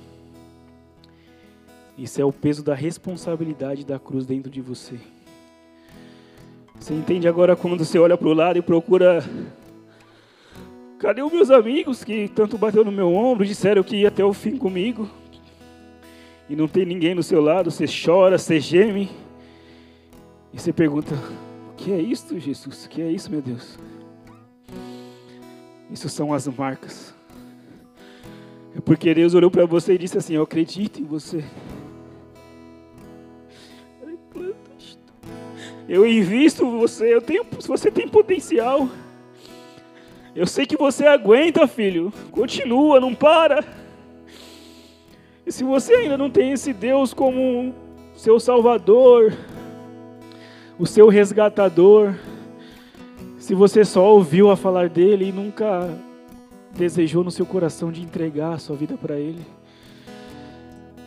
Isso 1.98 2.20
é 2.22 2.26
o 2.26 2.32
peso 2.32 2.62
da 2.62 2.76
responsabilidade 2.76 3.86
da 3.86 3.98
cruz 3.98 4.26
dentro 4.26 4.52
de 4.52 4.60
você. 4.60 5.00
Você 6.78 6.94
entende 6.94 7.28
agora 7.28 7.56
quando 7.56 7.86
você 7.86 7.98
olha 7.98 8.18
para 8.18 8.28
o 8.28 8.34
lado 8.34 8.60
e 8.60 8.62
procura. 8.62 9.24
Cadê 10.98 11.22
os 11.22 11.32
meus 11.32 11.50
amigos 11.50 12.04
que 12.04 12.28
tanto 12.28 12.58
bateu 12.58 12.84
no 12.84 12.92
meu 12.92 13.14
ombro, 13.14 13.46
disseram 13.46 13.82
que 13.82 13.96
ia 13.96 14.10
até 14.10 14.26
o 14.26 14.34
fim 14.34 14.58
comigo? 14.58 15.10
E 16.50 16.56
não 16.56 16.68
tem 16.68 16.86
ninguém 16.86 17.16
no 17.16 17.24
seu 17.24 17.40
lado, 17.40 17.72
você 17.72 17.86
chora, 17.86 18.38
você 18.38 18.60
geme. 18.60 19.10
E 20.54 20.60
você 20.60 20.74
pergunta: 20.74 21.14
O 21.72 21.76
que 21.76 21.92
é 21.92 22.00
isso, 22.00 22.40
Jesus? 22.40 22.86
O 22.86 22.90
que 22.90 23.02
é 23.02 23.12
isso, 23.12 23.30
meu 23.30 23.42
Deus? 23.42 23.78
Isso 25.92 26.08
são 26.10 26.34
as 26.34 26.48
marcas. 26.48 27.14
É 28.76 28.82
porque 28.82 29.14
Deus 29.14 29.34
olhou 29.34 29.50
para 29.50 29.66
você 29.66 29.94
e 29.94 29.98
disse 29.98 30.18
assim: 30.18 30.36
Eu 30.36 30.44
acredito 30.44 31.00
em 31.02 31.06
você. 31.06 31.44
Eu 35.88 36.06
invisto 36.06 36.70
você, 36.70 37.16
eu 37.16 37.20
tenho, 37.20 37.44
você 37.66 37.90
tem 37.90 38.08
potencial. 38.08 38.88
Eu 40.36 40.46
sei 40.46 40.68
que 40.68 40.78
você 40.78 41.08
aguenta, 41.08 41.68
filho. 41.68 42.14
Continua, 42.32 43.00
não 43.00 43.16
para. 43.16 43.66
E 45.44 45.52
se 45.52 45.64
você 45.64 45.94
ainda 45.94 46.16
não 46.16 46.30
tem 46.30 46.52
esse 46.52 46.74
Deus 46.74 47.12
como 47.12 47.74
seu 48.14 48.40
salvador, 48.40 49.34
o 50.80 50.86
seu 50.86 51.10
resgatador, 51.10 52.16
se 53.38 53.54
você 53.54 53.84
só 53.84 54.14
ouviu 54.14 54.50
a 54.50 54.56
falar 54.56 54.88
dele 54.88 55.26
e 55.26 55.32
nunca 55.32 55.94
desejou 56.74 57.22
no 57.22 57.30
seu 57.30 57.46
coração 57.46 57.92
de 57.92 58.02
entregar 58.02 58.54
a 58.54 58.58
sua 58.58 58.78
vida 58.78 58.98
para 58.98 59.20
ele, 59.20 59.46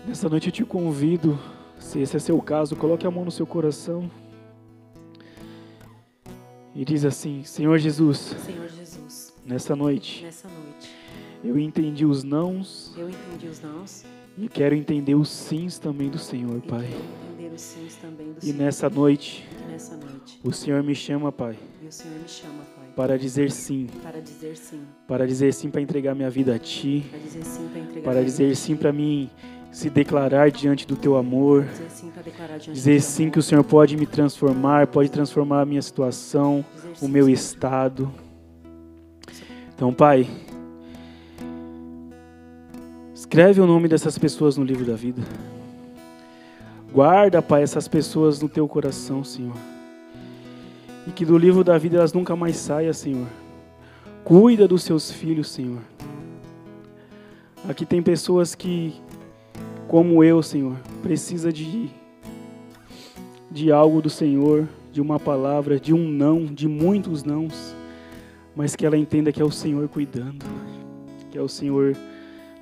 nessa 0.06 0.28
noite 0.28 0.48
eu 0.48 0.52
te 0.52 0.62
convido, 0.62 1.38
se 1.78 2.00
esse 2.00 2.18
é 2.18 2.20
seu 2.20 2.38
caso, 2.42 2.76
coloque 2.76 3.06
a 3.06 3.10
mão 3.10 3.24
no 3.24 3.30
seu 3.30 3.46
coração 3.46 4.10
e 6.74 6.84
diz 6.84 7.02
assim: 7.06 7.42
Senhor 7.42 7.78
Jesus, 7.78 8.18
Senhor 8.18 8.68
Jesus, 8.68 9.34
nessa 9.44 9.74
noite, 9.74 10.22
nessa 10.22 10.48
noite, 10.48 10.90
eu 11.42 11.58
entendi 11.58 12.04
os 12.04 12.22
nãos, 12.22 12.94
eu 12.94 13.08
entendi 13.08 13.46
os 13.48 13.62
nãos 13.62 14.04
e 14.36 14.48
quero 14.50 14.74
entender 14.74 15.14
os 15.14 15.30
sims 15.30 15.78
também 15.78 16.10
do 16.10 16.18
Senhor, 16.18 16.60
Pai. 16.60 16.88
Também 18.00 18.32
do 18.32 18.38
e 18.38 18.42
Senhor. 18.42 18.58
nessa 18.58 18.90
noite, 18.90 19.48
E 19.50 19.70
nessa 19.72 19.96
noite, 19.96 20.40
o 20.42 20.52
Senhor 20.52 20.82
me 20.82 20.94
chama, 20.94 21.30
Pai, 21.30 21.56
e 21.82 21.86
o 21.86 21.92
Senhor 21.92 22.18
me 22.18 22.28
chama, 22.28 22.64
Pai, 22.76 22.88
para 22.94 23.18
dizer 23.18 23.50
sim, 23.50 23.86
para 24.02 24.20
dizer 24.20 24.56
sim, 24.56 24.82
para 25.06 25.26
dizer 25.26 25.52
sim 25.52 25.70
para 25.70 25.80
entregar 25.80 26.14
minha 26.14 26.30
vida 26.30 26.54
a 26.54 26.58
Ti, 26.58 27.04
para 27.10 27.18
dizer 27.18 27.44
sim 27.44 27.68
para 27.68 27.80
entregar 27.80 28.02
para 28.02 28.24
dizer 28.24 28.56
sim 28.56 28.76
para 28.76 28.92
mim 28.92 29.30
se 29.70 29.88
declarar 29.88 30.50
diante 30.50 30.86
do 30.86 30.96
Teu 30.96 31.16
amor, 31.16 31.64
dizer 31.64 31.90
sim 31.90 32.12
dizer 32.72 33.00
sim 33.00 33.30
que 33.30 33.38
o 33.38 33.42
Senhor 33.42 33.64
pode 33.64 33.96
me 33.96 34.06
transformar, 34.06 34.86
pode 34.86 35.10
transformar 35.10 35.62
a 35.62 35.64
minha 35.64 35.80
situação, 35.80 36.64
o 37.00 37.08
meu 37.08 37.28
estado. 37.28 38.12
Então, 39.74 39.92
Pai, 39.92 40.28
escreve 43.14 43.60
o 43.60 43.66
nome 43.66 43.88
dessas 43.88 44.18
pessoas 44.18 44.56
no 44.58 44.64
livro 44.64 44.84
da 44.84 44.94
vida. 44.94 45.22
Guarda, 46.92 47.40
Pai, 47.40 47.62
essas 47.62 47.88
pessoas 47.88 48.42
no 48.42 48.50
teu 48.50 48.68
coração, 48.68 49.24
Senhor. 49.24 49.56
E 51.06 51.10
que 51.10 51.24
do 51.24 51.38
livro 51.38 51.64
da 51.64 51.78
vida 51.78 51.96
elas 51.96 52.12
nunca 52.12 52.36
mais 52.36 52.56
saiam, 52.56 52.92
Senhor. 52.92 53.26
Cuida 54.22 54.68
dos 54.68 54.82
seus 54.82 55.10
filhos, 55.10 55.50
Senhor. 55.50 55.80
Aqui 57.66 57.86
tem 57.86 58.02
pessoas 58.02 58.54
que, 58.54 58.94
como 59.88 60.22
eu, 60.22 60.42
Senhor, 60.42 60.76
precisa 61.02 61.50
de 61.50 61.90
de 63.50 63.70
algo 63.70 64.00
do 64.00 64.08
Senhor, 64.08 64.66
de 64.90 65.00
uma 65.00 65.20
palavra, 65.20 65.78
de 65.78 65.92
um 65.92 66.08
não, 66.08 66.46
de 66.46 66.66
muitos 66.66 67.22
nãos, 67.22 67.76
mas 68.56 68.74
que 68.74 68.86
ela 68.86 68.96
entenda 68.96 69.30
que 69.30 69.42
é 69.42 69.44
o 69.44 69.50
Senhor 69.50 69.86
cuidando, 69.88 70.44
que 71.30 71.36
é 71.36 71.40
o 71.42 71.48
Senhor 71.48 71.94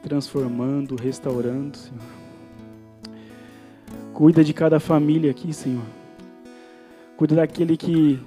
transformando, 0.02 0.96
restaurando, 0.96 1.76
Senhor. 1.76 2.19
Cuida 4.20 4.44
de 4.44 4.52
cada 4.52 4.78
família 4.78 5.30
aqui, 5.30 5.50
Senhor. 5.50 5.86
Cuida 7.16 7.36
daquele 7.36 7.74
que 7.74 8.20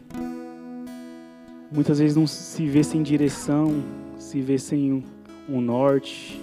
muitas 1.71 1.99
vezes 1.99 2.15
não 2.17 2.25
se 2.25 2.65
vê 2.65 2.83
sem 2.83 3.03
direção, 3.03 3.83
se 4.17 4.41
vê 4.41 4.57
sem 4.57 5.05
um, 5.47 5.61
norte. 5.61 6.41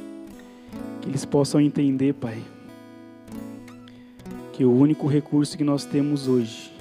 Que 1.02 1.08
eles 1.08 1.24
possam 1.24 1.60
entender, 1.60 2.14
Pai, 2.14 2.40
que 4.52 4.64
o 4.64 4.72
único 4.72 5.08
recurso 5.08 5.58
que 5.58 5.64
nós 5.64 5.84
temos 5.84 6.28
hoje 6.28 6.72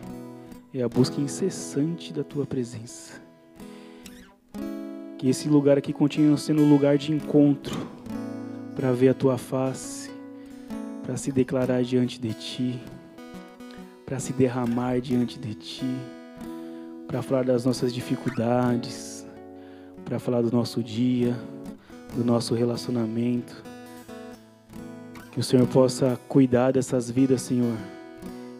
é 0.72 0.84
a 0.84 0.88
busca 0.88 1.20
incessante 1.20 2.14
da 2.14 2.24
Tua 2.24 2.46
presença. 2.46 3.20
Que 5.18 5.28
esse 5.28 5.50
lugar 5.50 5.80
aqui 5.80 5.92
continue 5.92 6.38
sendo 6.38 6.62
um 6.62 6.70
lugar 6.70 7.00
de 7.00 7.12
encontro 7.12 7.76
para 8.76 8.92
ver 8.92 9.10
a 9.10 9.14
Tua 9.16 9.40
face, 9.40 10.09
para 11.10 11.18
se 11.18 11.32
declarar 11.32 11.82
diante 11.82 12.22
de 12.22 12.32
Ti, 12.36 12.80
para 14.06 14.20
se 14.20 14.32
derramar 14.32 15.02
diante 15.02 15.40
de 15.40 15.56
Ti. 15.56 15.98
para 17.08 17.24
falar 17.24 17.44
das 17.44 17.66
nossas 17.66 17.92
dificuldades, 17.92 19.26
para 20.06 20.20
falar 20.20 20.44
do 20.44 20.52
nosso 20.52 20.84
dia, 20.84 21.36
do 22.16 22.24
nosso 22.24 22.54
relacionamento. 22.54 23.64
Que 25.32 25.40
o 25.40 25.44
Senhor 25.44 25.66
possa 25.66 26.20
cuidar 26.28 26.74
dessas 26.74 27.10
vidas, 27.10 27.42
Senhor, 27.42 27.76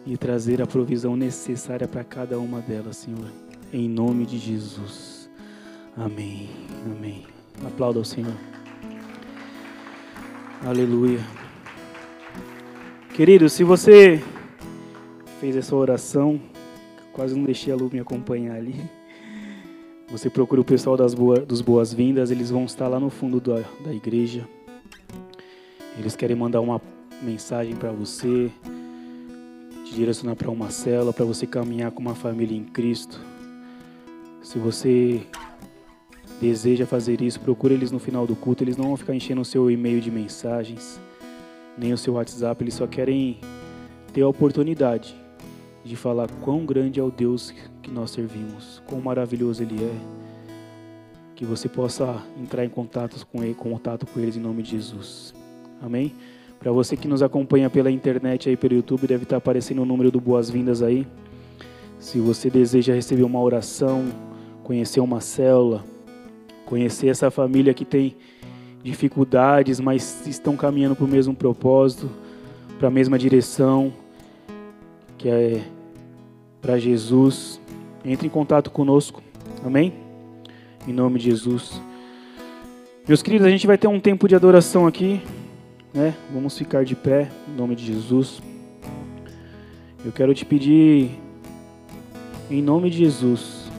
e 0.04 0.16
trazer 0.16 0.60
a 0.60 0.66
provisão 0.66 1.14
necessária 1.14 1.86
para 1.86 2.02
cada 2.02 2.40
uma 2.40 2.60
delas, 2.60 2.96
Senhor. 2.96 3.30
Em 3.72 3.88
nome 3.88 4.26
de 4.26 4.38
Jesus. 4.38 5.30
Amém. 5.96 6.50
Amém. 6.84 7.24
Aplauda 7.64 8.00
ao 8.00 8.04
Senhor. 8.04 8.34
Aleluia. 10.66 11.20
Querido, 13.20 13.50
se 13.50 13.62
você 13.62 14.18
fez 15.40 15.54
essa 15.54 15.76
oração, 15.76 16.40
quase 17.12 17.34
não 17.34 17.44
deixei 17.44 17.70
a 17.70 17.76
Lu 17.76 17.90
me 17.92 18.00
acompanhar 18.00 18.56
ali. 18.56 18.74
Você 20.08 20.30
procura 20.30 20.62
o 20.62 20.64
pessoal 20.64 20.96
das 20.96 21.12
boa, 21.12 21.38
dos 21.38 21.60
boas-vindas, 21.60 22.30
eles 22.30 22.48
vão 22.48 22.64
estar 22.64 22.88
lá 22.88 22.98
no 22.98 23.10
fundo 23.10 23.38
da, 23.38 23.62
da 23.84 23.92
igreja. 23.92 24.48
Eles 25.98 26.16
querem 26.16 26.34
mandar 26.34 26.62
uma 26.62 26.80
mensagem 27.20 27.76
para 27.76 27.92
você, 27.92 28.50
te 29.84 29.94
direcionar 29.94 30.34
para 30.34 30.50
uma 30.50 30.70
cela, 30.70 31.12
para 31.12 31.26
você 31.26 31.46
caminhar 31.46 31.90
com 31.90 32.00
uma 32.00 32.14
família 32.14 32.56
em 32.56 32.64
Cristo. 32.64 33.20
Se 34.42 34.58
você 34.58 35.20
deseja 36.40 36.86
fazer 36.86 37.20
isso, 37.20 37.38
procure 37.38 37.74
eles 37.74 37.90
no 37.90 37.98
final 37.98 38.26
do 38.26 38.34
culto. 38.34 38.64
Eles 38.64 38.78
não 38.78 38.86
vão 38.86 38.96
ficar 38.96 39.14
enchendo 39.14 39.42
o 39.42 39.44
seu 39.44 39.70
e-mail 39.70 40.00
de 40.00 40.10
mensagens, 40.10 40.98
nem 41.80 41.92
o 41.92 41.98
seu 41.98 42.14
WhatsApp. 42.14 42.62
Eles 42.62 42.74
só 42.74 42.86
querem 42.86 43.38
ter 44.12 44.22
a 44.22 44.28
oportunidade 44.28 45.16
de 45.82 45.96
falar 45.96 46.30
quão 46.42 46.66
grande 46.66 47.00
é 47.00 47.02
o 47.02 47.10
Deus 47.10 47.54
que 47.82 47.90
nós 47.90 48.10
servimos, 48.10 48.82
quão 48.86 49.00
maravilhoso 49.00 49.62
Ele 49.62 49.82
é. 49.82 49.94
Que 51.34 51.44
você 51.44 51.68
possa 51.68 52.22
entrar 52.38 52.66
em 52.66 52.68
contato 52.68 53.26
com, 53.26 53.42
ele, 53.42 53.54
contato 53.54 54.06
com 54.06 54.20
eles 54.20 54.36
em 54.36 54.40
nome 54.40 54.62
de 54.62 54.72
Jesus. 54.72 55.34
Amém? 55.80 56.12
Para 56.58 56.70
você 56.70 56.98
que 56.98 57.08
nos 57.08 57.22
acompanha 57.22 57.70
pela 57.70 57.90
internet 57.90 58.50
aí 58.50 58.56
pelo 58.58 58.74
YouTube, 58.74 59.06
deve 59.06 59.22
estar 59.22 59.38
aparecendo 59.38 59.80
o 59.80 59.86
número 59.86 60.10
do 60.10 60.20
Boas-Vindas 60.20 60.82
aí. 60.82 61.06
Se 61.98 62.20
você 62.20 62.50
deseja 62.50 62.92
receber 62.92 63.22
uma 63.22 63.40
oração, 63.40 64.04
conhecer 64.62 65.00
uma 65.00 65.22
célula, 65.22 65.82
conhecer 66.66 67.08
essa 67.08 67.30
família 67.30 67.72
que 67.72 67.86
tem 67.86 68.16
dificuldades, 68.82 69.80
mas 69.80 70.26
estão 70.26 70.56
caminhando 70.56 70.96
para 70.96 71.04
o 71.04 71.08
mesmo 71.08 71.34
propósito, 71.34 72.10
para 72.78 72.88
a 72.88 72.90
mesma 72.90 73.18
direção, 73.18 73.92
que 75.18 75.28
é 75.28 75.62
para 76.60 76.78
Jesus, 76.78 77.60
entre 78.04 78.26
em 78.26 78.30
contato 78.30 78.70
conosco. 78.70 79.22
Amém? 79.64 79.92
Em 80.86 80.92
nome 80.92 81.18
de 81.18 81.26
Jesus. 81.26 81.80
Meus 83.06 83.22
queridos, 83.22 83.46
a 83.46 83.50
gente 83.50 83.66
vai 83.66 83.76
ter 83.76 83.88
um 83.88 84.00
tempo 84.00 84.28
de 84.28 84.34
adoração 84.34 84.86
aqui 84.86 85.20
né? 85.92 86.14
Vamos 86.32 86.56
ficar 86.56 86.84
de 86.84 86.94
pé 86.94 87.30
em 87.48 87.56
nome 87.56 87.74
de 87.74 87.84
Jesus. 87.84 88.40
Eu 90.04 90.12
quero 90.12 90.32
te 90.34 90.44
pedir, 90.44 91.10
em 92.50 92.62
nome 92.62 92.88
de 92.90 92.98
Jesus, 92.98 93.70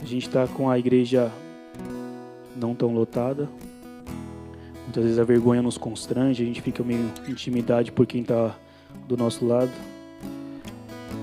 a 0.00 0.04
gente 0.04 0.26
está 0.26 0.46
com 0.46 0.68
a 0.68 0.78
igreja 0.78 1.32
não 2.62 2.74
tão 2.74 2.94
lotada. 2.94 3.48
Muitas 4.84 5.04
vezes 5.04 5.18
a 5.18 5.24
vergonha 5.24 5.60
nos 5.60 5.76
constrange, 5.76 6.42
a 6.42 6.46
gente 6.46 6.62
fica 6.62 6.82
meio 6.82 7.10
intimidade 7.28 7.92
por 7.92 8.06
quem 8.06 8.22
está 8.22 8.56
do 9.06 9.16
nosso 9.16 9.44
lado. 9.44 9.70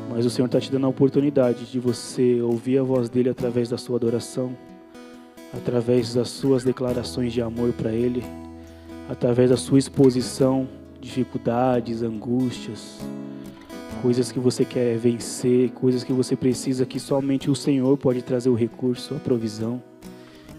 Mas 0.09 0.25
o 0.25 0.29
Senhor 0.29 0.45
está 0.45 0.59
te 0.59 0.71
dando 0.71 0.85
a 0.85 0.89
oportunidade 0.89 1.65
de 1.65 1.79
você 1.79 2.41
ouvir 2.41 2.79
a 2.79 2.83
voz 2.83 3.09
dele 3.09 3.29
através 3.29 3.69
da 3.69 3.77
sua 3.77 3.97
adoração, 3.97 4.55
através 5.53 6.13
das 6.13 6.29
suas 6.29 6.63
declarações 6.63 7.33
de 7.33 7.41
amor 7.41 7.73
para 7.73 7.91
Ele 7.91 8.23
através 9.09 9.49
da 9.49 9.57
sua 9.57 9.79
exposição, 9.79 10.69
dificuldades, 11.01 12.03
angústias, 12.03 12.99
coisas 14.03 14.31
que 14.31 14.39
você 14.39 14.63
quer 14.63 14.95
vencer, 14.97 15.71
coisas 15.71 16.03
que 16.03 16.13
você 16.13 16.35
precisa 16.35 16.85
que 16.85 16.99
somente 16.99 17.49
o 17.49 17.55
Senhor 17.55 17.97
pode 17.97 18.21
trazer 18.21 18.49
o 18.49 18.53
recurso, 18.53 19.15
a 19.15 19.19
provisão. 19.19 19.81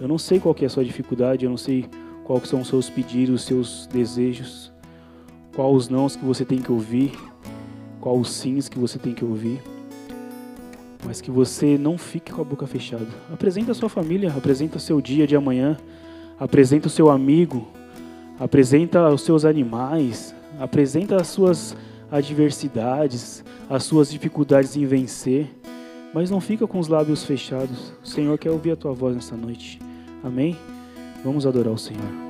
Eu 0.00 0.08
não 0.08 0.16
sei 0.16 0.40
qual 0.40 0.56
é 0.58 0.64
a 0.64 0.68
sua 0.70 0.82
dificuldade, 0.82 1.44
eu 1.44 1.50
não 1.50 1.58
sei 1.58 1.84
quais 2.24 2.48
são 2.48 2.62
os 2.62 2.68
seus 2.68 2.88
pedidos, 2.88 3.42
os 3.42 3.46
seus 3.46 3.86
desejos, 3.86 4.72
quais 5.54 5.76
os 5.76 5.88
nãos 5.90 6.16
que 6.16 6.24
você 6.24 6.42
tem 6.42 6.62
que 6.62 6.72
ouvir, 6.72 7.12
quais 8.00 8.18
os 8.18 8.30
sims 8.30 8.66
que 8.66 8.78
você 8.78 8.98
tem 8.98 9.12
que 9.12 9.24
ouvir. 9.24 9.60
Mas 11.04 11.20
que 11.20 11.30
você 11.30 11.76
não 11.76 11.98
fique 11.98 12.32
com 12.32 12.40
a 12.40 12.44
boca 12.44 12.66
fechada. 12.66 13.06
Apresenta 13.30 13.72
a 13.72 13.74
sua 13.74 13.90
família, 13.90 14.32
apresenta 14.34 14.78
o 14.78 14.80
seu 14.80 15.02
dia 15.02 15.26
de 15.26 15.36
amanhã, 15.36 15.76
apresenta 16.38 16.86
o 16.86 16.90
seu 16.90 17.10
amigo, 17.10 17.68
apresenta 18.38 19.06
os 19.10 19.20
seus 19.20 19.44
animais, 19.44 20.34
apresenta 20.58 21.16
as 21.16 21.28
suas 21.28 21.76
adversidades, 22.10 23.44
as 23.68 23.84
suas 23.84 24.10
dificuldades 24.10 24.76
em 24.76 24.86
vencer, 24.86 25.46
mas 26.14 26.30
não 26.30 26.40
fica 26.40 26.66
com 26.66 26.78
os 26.78 26.88
lábios 26.88 27.22
fechados. 27.22 27.92
O 28.02 28.06
Senhor 28.06 28.38
quer 28.38 28.50
ouvir 28.50 28.72
a 28.72 28.76
tua 28.76 28.92
voz 28.92 29.14
nessa 29.14 29.36
noite. 29.36 29.89
Amém? 30.22 30.56
Vamos 31.24 31.46
adorar 31.46 31.72
o 31.72 31.78
Senhor. 31.78 32.29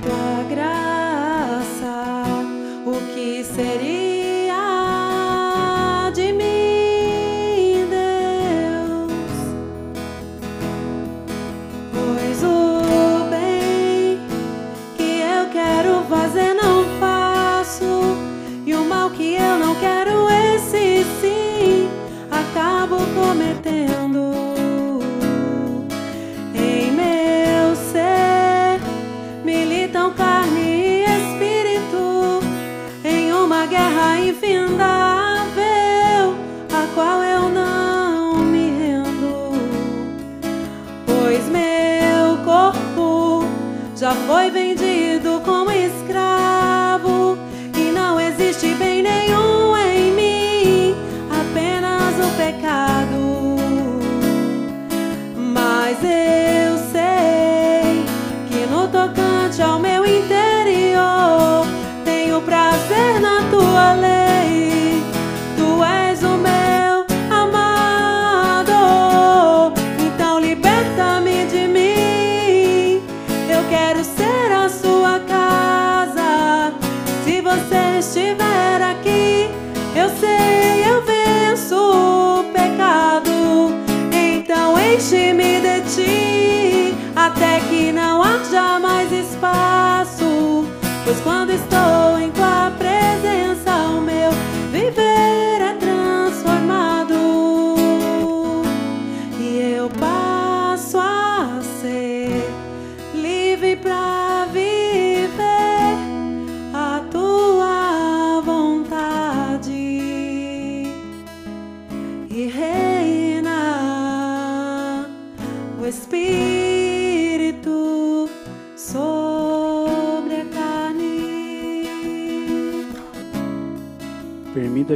Tua 0.00 0.42
graça, 0.48 0.89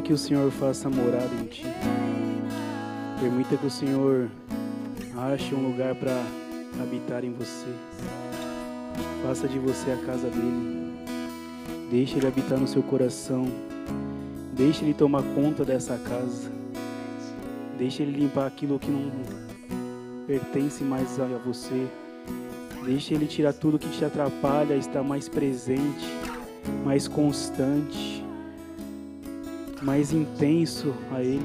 que 0.05 0.13
o 0.13 0.19
Senhor 0.19 0.51
faça 0.51 0.91
morada 0.91 1.35
em 1.35 1.47
ti. 1.47 1.65
Permita 3.19 3.57
que 3.57 3.67
o 3.67 3.71
Senhor 3.71 4.31
ache 5.33 5.55
um 5.55 5.67
lugar 5.67 5.95
para 5.95 6.13
habitar 6.83 7.25
em 7.25 7.33
você. 7.33 7.67
Faça 9.27 9.49
de 9.49 9.59
você 9.59 9.93
a 9.93 9.97
casa 9.97 10.29
dele. 10.29 10.93
Deixe 11.91 12.19
ele 12.19 12.27
habitar 12.27 12.59
no 12.59 12.69
seu 12.69 12.83
coração. 12.83 13.47
Deixe 14.53 14.85
ele 14.85 14.93
tomar 14.93 15.23
conta 15.35 15.65
dessa 15.65 15.97
casa. 15.97 16.53
Deixe 17.79 18.03
ele 18.03 18.13
limpar 18.13 18.47
aquilo 18.47 18.79
que 18.79 18.91
não 18.91 19.11
pertence 20.27 20.85
mais 20.85 21.19
a 21.19 21.25
você. 21.39 21.87
Deixe 22.85 23.15
ele 23.15 23.27
tirar 23.27 23.55
tudo 23.55 23.79
que 23.79 23.89
te 23.89 24.05
atrapalha, 24.05 24.77
estar 24.77 25.03
mais 25.03 25.31
presente, 25.31 26.07
mais 26.85 27.09
constante, 27.09 28.14
mais 29.85 30.12
intenso 30.12 30.95
a 31.14 31.20
ele. 31.20 31.43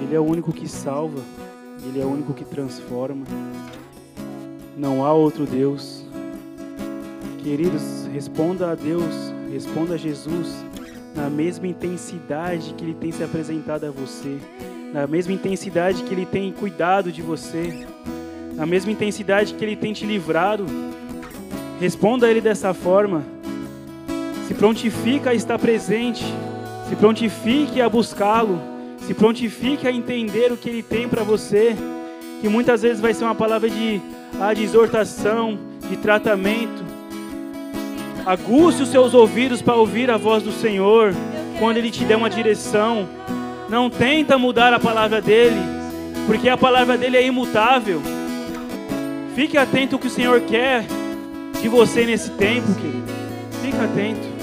Ele 0.00 0.14
é 0.14 0.18
o 0.18 0.24
único 0.24 0.52
que 0.52 0.68
salva, 0.68 1.20
ele 1.84 2.00
é 2.00 2.04
o 2.04 2.08
único 2.08 2.32
que 2.32 2.44
transforma. 2.44 3.26
Não 4.76 5.04
há 5.04 5.12
outro 5.12 5.44
Deus. 5.44 6.04
Queridos, 7.42 8.06
responda 8.12 8.70
a 8.70 8.74
Deus, 8.74 9.12
responda 9.52 9.94
a 9.94 9.96
Jesus 9.98 10.64
na 11.14 11.28
mesma 11.28 11.66
intensidade 11.66 12.74
que 12.74 12.84
ele 12.84 12.94
tem 12.94 13.12
se 13.12 13.22
apresentado 13.22 13.84
a 13.84 13.90
você, 13.90 14.38
na 14.92 15.06
mesma 15.06 15.32
intensidade 15.32 16.02
que 16.04 16.14
ele 16.14 16.24
tem 16.24 16.52
cuidado 16.52 17.12
de 17.12 17.22
você, 17.22 17.86
na 18.54 18.64
mesma 18.64 18.92
intensidade 18.92 19.54
que 19.54 19.64
ele 19.64 19.76
tem 19.76 19.92
te 19.92 20.06
livrado. 20.06 20.64
Responda 21.80 22.26
a 22.26 22.30
ele 22.30 22.40
dessa 22.40 22.72
forma. 22.72 23.24
Se 24.46 24.54
prontifica 24.54 25.30
a 25.30 25.34
estar 25.34 25.58
presente, 25.58 26.24
se 26.88 26.96
prontifique 26.96 27.80
a 27.80 27.88
buscá-lo, 27.88 28.60
se 29.06 29.14
prontifique 29.14 29.86
a 29.86 29.92
entender 29.92 30.52
o 30.52 30.56
que 30.56 30.68
ele 30.68 30.82
tem 30.82 31.08
para 31.08 31.22
você, 31.22 31.76
que 32.40 32.48
muitas 32.48 32.82
vezes 32.82 33.00
vai 33.00 33.14
ser 33.14 33.24
uma 33.24 33.34
palavra 33.34 33.68
de, 33.68 34.00
ah, 34.40 34.52
de 34.52 34.62
exortação, 34.62 35.58
de 35.88 35.96
tratamento. 35.96 36.84
Aguce 38.26 38.82
os 38.82 38.88
seus 38.88 39.14
ouvidos 39.14 39.60
para 39.60 39.74
ouvir 39.74 40.10
a 40.10 40.16
voz 40.16 40.42
do 40.42 40.52
Senhor 40.52 41.14
quando 41.58 41.76
Ele 41.76 41.90
te 41.90 42.04
der 42.04 42.16
uma 42.16 42.30
direção. 42.30 43.06
Não 43.68 43.90
tenta 43.90 44.38
mudar 44.38 44.72
a 44.72 44.80
palavra 44.80 45.20
dele, 45.20 45.60
porque 46.26 46.48
a 46.48 46.56
palavra 46.56 46.96
dele 46.96 47.16
é 47.16 47.26
imutável. 47.26 48.00
Fique 49.34 49.58
atento 49.58 49.96
ao 49.96 50.00
que 50.00 50.06
o 50.06 50.10
Senhor 50.10 50.40
quer 50.42 50.84
de 51.60 51.68
você 51.68 52.06
nesse 52.06 52.30
tempo, 52.30 52.74
querido. 52.74 53.04
Fique 53.62 53.76
atento. 53.76 54.33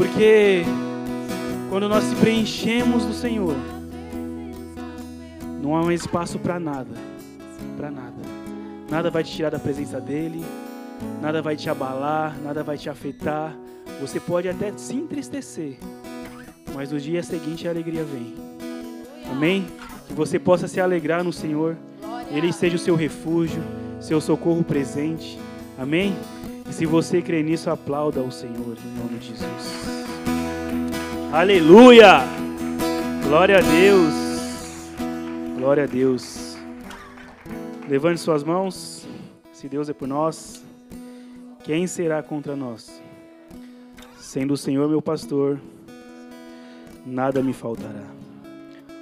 Porque 0.00 0.62
quando 1.68 1.86
nós 1.86 2.04
se 2.04 2.16
preenchemos 2.16 3.04
do 3.04 3.12
Senhor, 3.12 3.54
não 5.62 5.76
há 5.76 5.82
mais 5.82 6.00
espaço 6.00 6.38
para 6.38 6.58
nada. 6.58 6.96
Para 7.76 7.90
nada. 7.90 8.16
Nada 8.90 9.10
vai 9.10 9.22
te 9.22 9.30
tirar 9.30 9.50
da 9.50 9.58
presença 9.58 10.00
dele, 10.00 10.42
nada 11.20 11.42
vai 11.42 11.54
te 11.54 11.68
abalar, 11.68 12.34
nada 12.42 12.62
vai 12.62 12.78
te 12.78 12.88
afetar. 12.88 13.54
Você 14.00 14.18
pode 14.18 14.48
até 14.48 14.72
se 14.74 14.94
entristecer, 14.94 15.76
mas 16.74 16.90
no 16.90 16.98
dia 16.98 17.22
seguinte 17.22 17.68
a 17.68 17.70
alegria 17.70 18.02
vem. 18.02 18.34
Amém? 19.30 19.66
Que 20.08 20.14
você 20.14 20.38
possa 20.38 20.66
se 20.66 20.80
alegrar 20.80 21.22
no 21.22 21.32
Senhor. 21.32 21.76
Ele 22.30 22.50
seja 22.54 22.76
o 22.76 22.78
seu 22.78 22.96
refúgio, 22.96 23.62
seu 24.00 24.18
socorro 24.18 24.64
presente. 24.64 25.38
Amém? 25.78 26.16
E 26.70 26.72
se 26.72 26.86
você 26.86 27.20
crê 27.20 27.42
nisso, 27.42 27.68
aplauda 27.68 28.20
o 28.20 28.30
Senhor 28.30 28.76
em 28.78 28.98
nome 28.98 29.18
de 29.18 29.30
Jesus. 29.30 29.89
Aleluia! 31.32 32.24
Glória 33.22 33.58
a 33.58 33.60
Deus. 33.60 34.12
Glória 35.56 35.84
a 35.84 35.86
Deus. 35.86 36.56
Levante 37.88 38.20
suas 38.20 38.42
mãos. 38.42 39.06
Se 39.52 39.68
Deus 39.68 39.88
é 39.88 39.92
por 39.92 40.08
nós, 40.08 40.60
quem 41.62 41.86
será 41.86 42.20
contra 42.20 42.56
nós? 42.56 43.00
Sendo 44.18 44.54
o 44.54 44.56
Senhor 44.56 44.88
meu 44.88 45.00
pastor, 45.00 45.60
nada 47.06 47.40
me 47.44 47.52
faltará. 47.52 48.02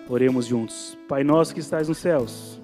Oremos 0.06 0.44
juntos. 0.44 0.98
Pai 1.08 1.24
nosso 1.24 1.54
que 1.54 1.60
estás 1.60 1.88
nos 1.88 1.96
céus. 1.96 2.57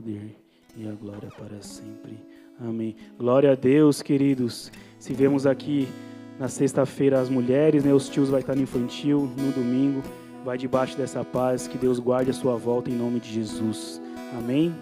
Poder 0.00 0.36
e 0.76 0.88
a 0.88 0.92
glória 0.92 1.28
para 1.36 1.60
sempre. 1.60 2.18
Amém. 2.58 2.96
Glória 3.18 3.52
a 3.52 3.54
Deus, 3.54 4.02
queridos. 4.02 4.72
Se 4.98 5.12
vemos 5.12 5.46
aqui 5.46 5.88
na 6.38 6.48
sexta-feira 6.48 7.20
as 7.20 7.28
mulheres, 7.28 7.84
né, 7.84 7.92
os 7.92 8.08
tios 8.08 8.30
vai 8.30 8.40
estar 8.40 8.54
no 8.54 8.62
infantil, 8.62 9.30
no 9.36 9.52
domingo, 9.52 10.02
vai 10.44 10.56
debaixo 10.56 10.96
dessa 10.96 11.24
paz, 11.24 11.68
que 11.68 11.76
Deus 11.76 11.98
guarde 11.98 12.30
a 12.30 12.34
sua 12.34 12.56
volta 12.56 12.90
em 12.90 12.94
nome 12.94 13.20
de 13.20 13.32
Jesus. 13.32 14.00
Amém. 14.38 14.74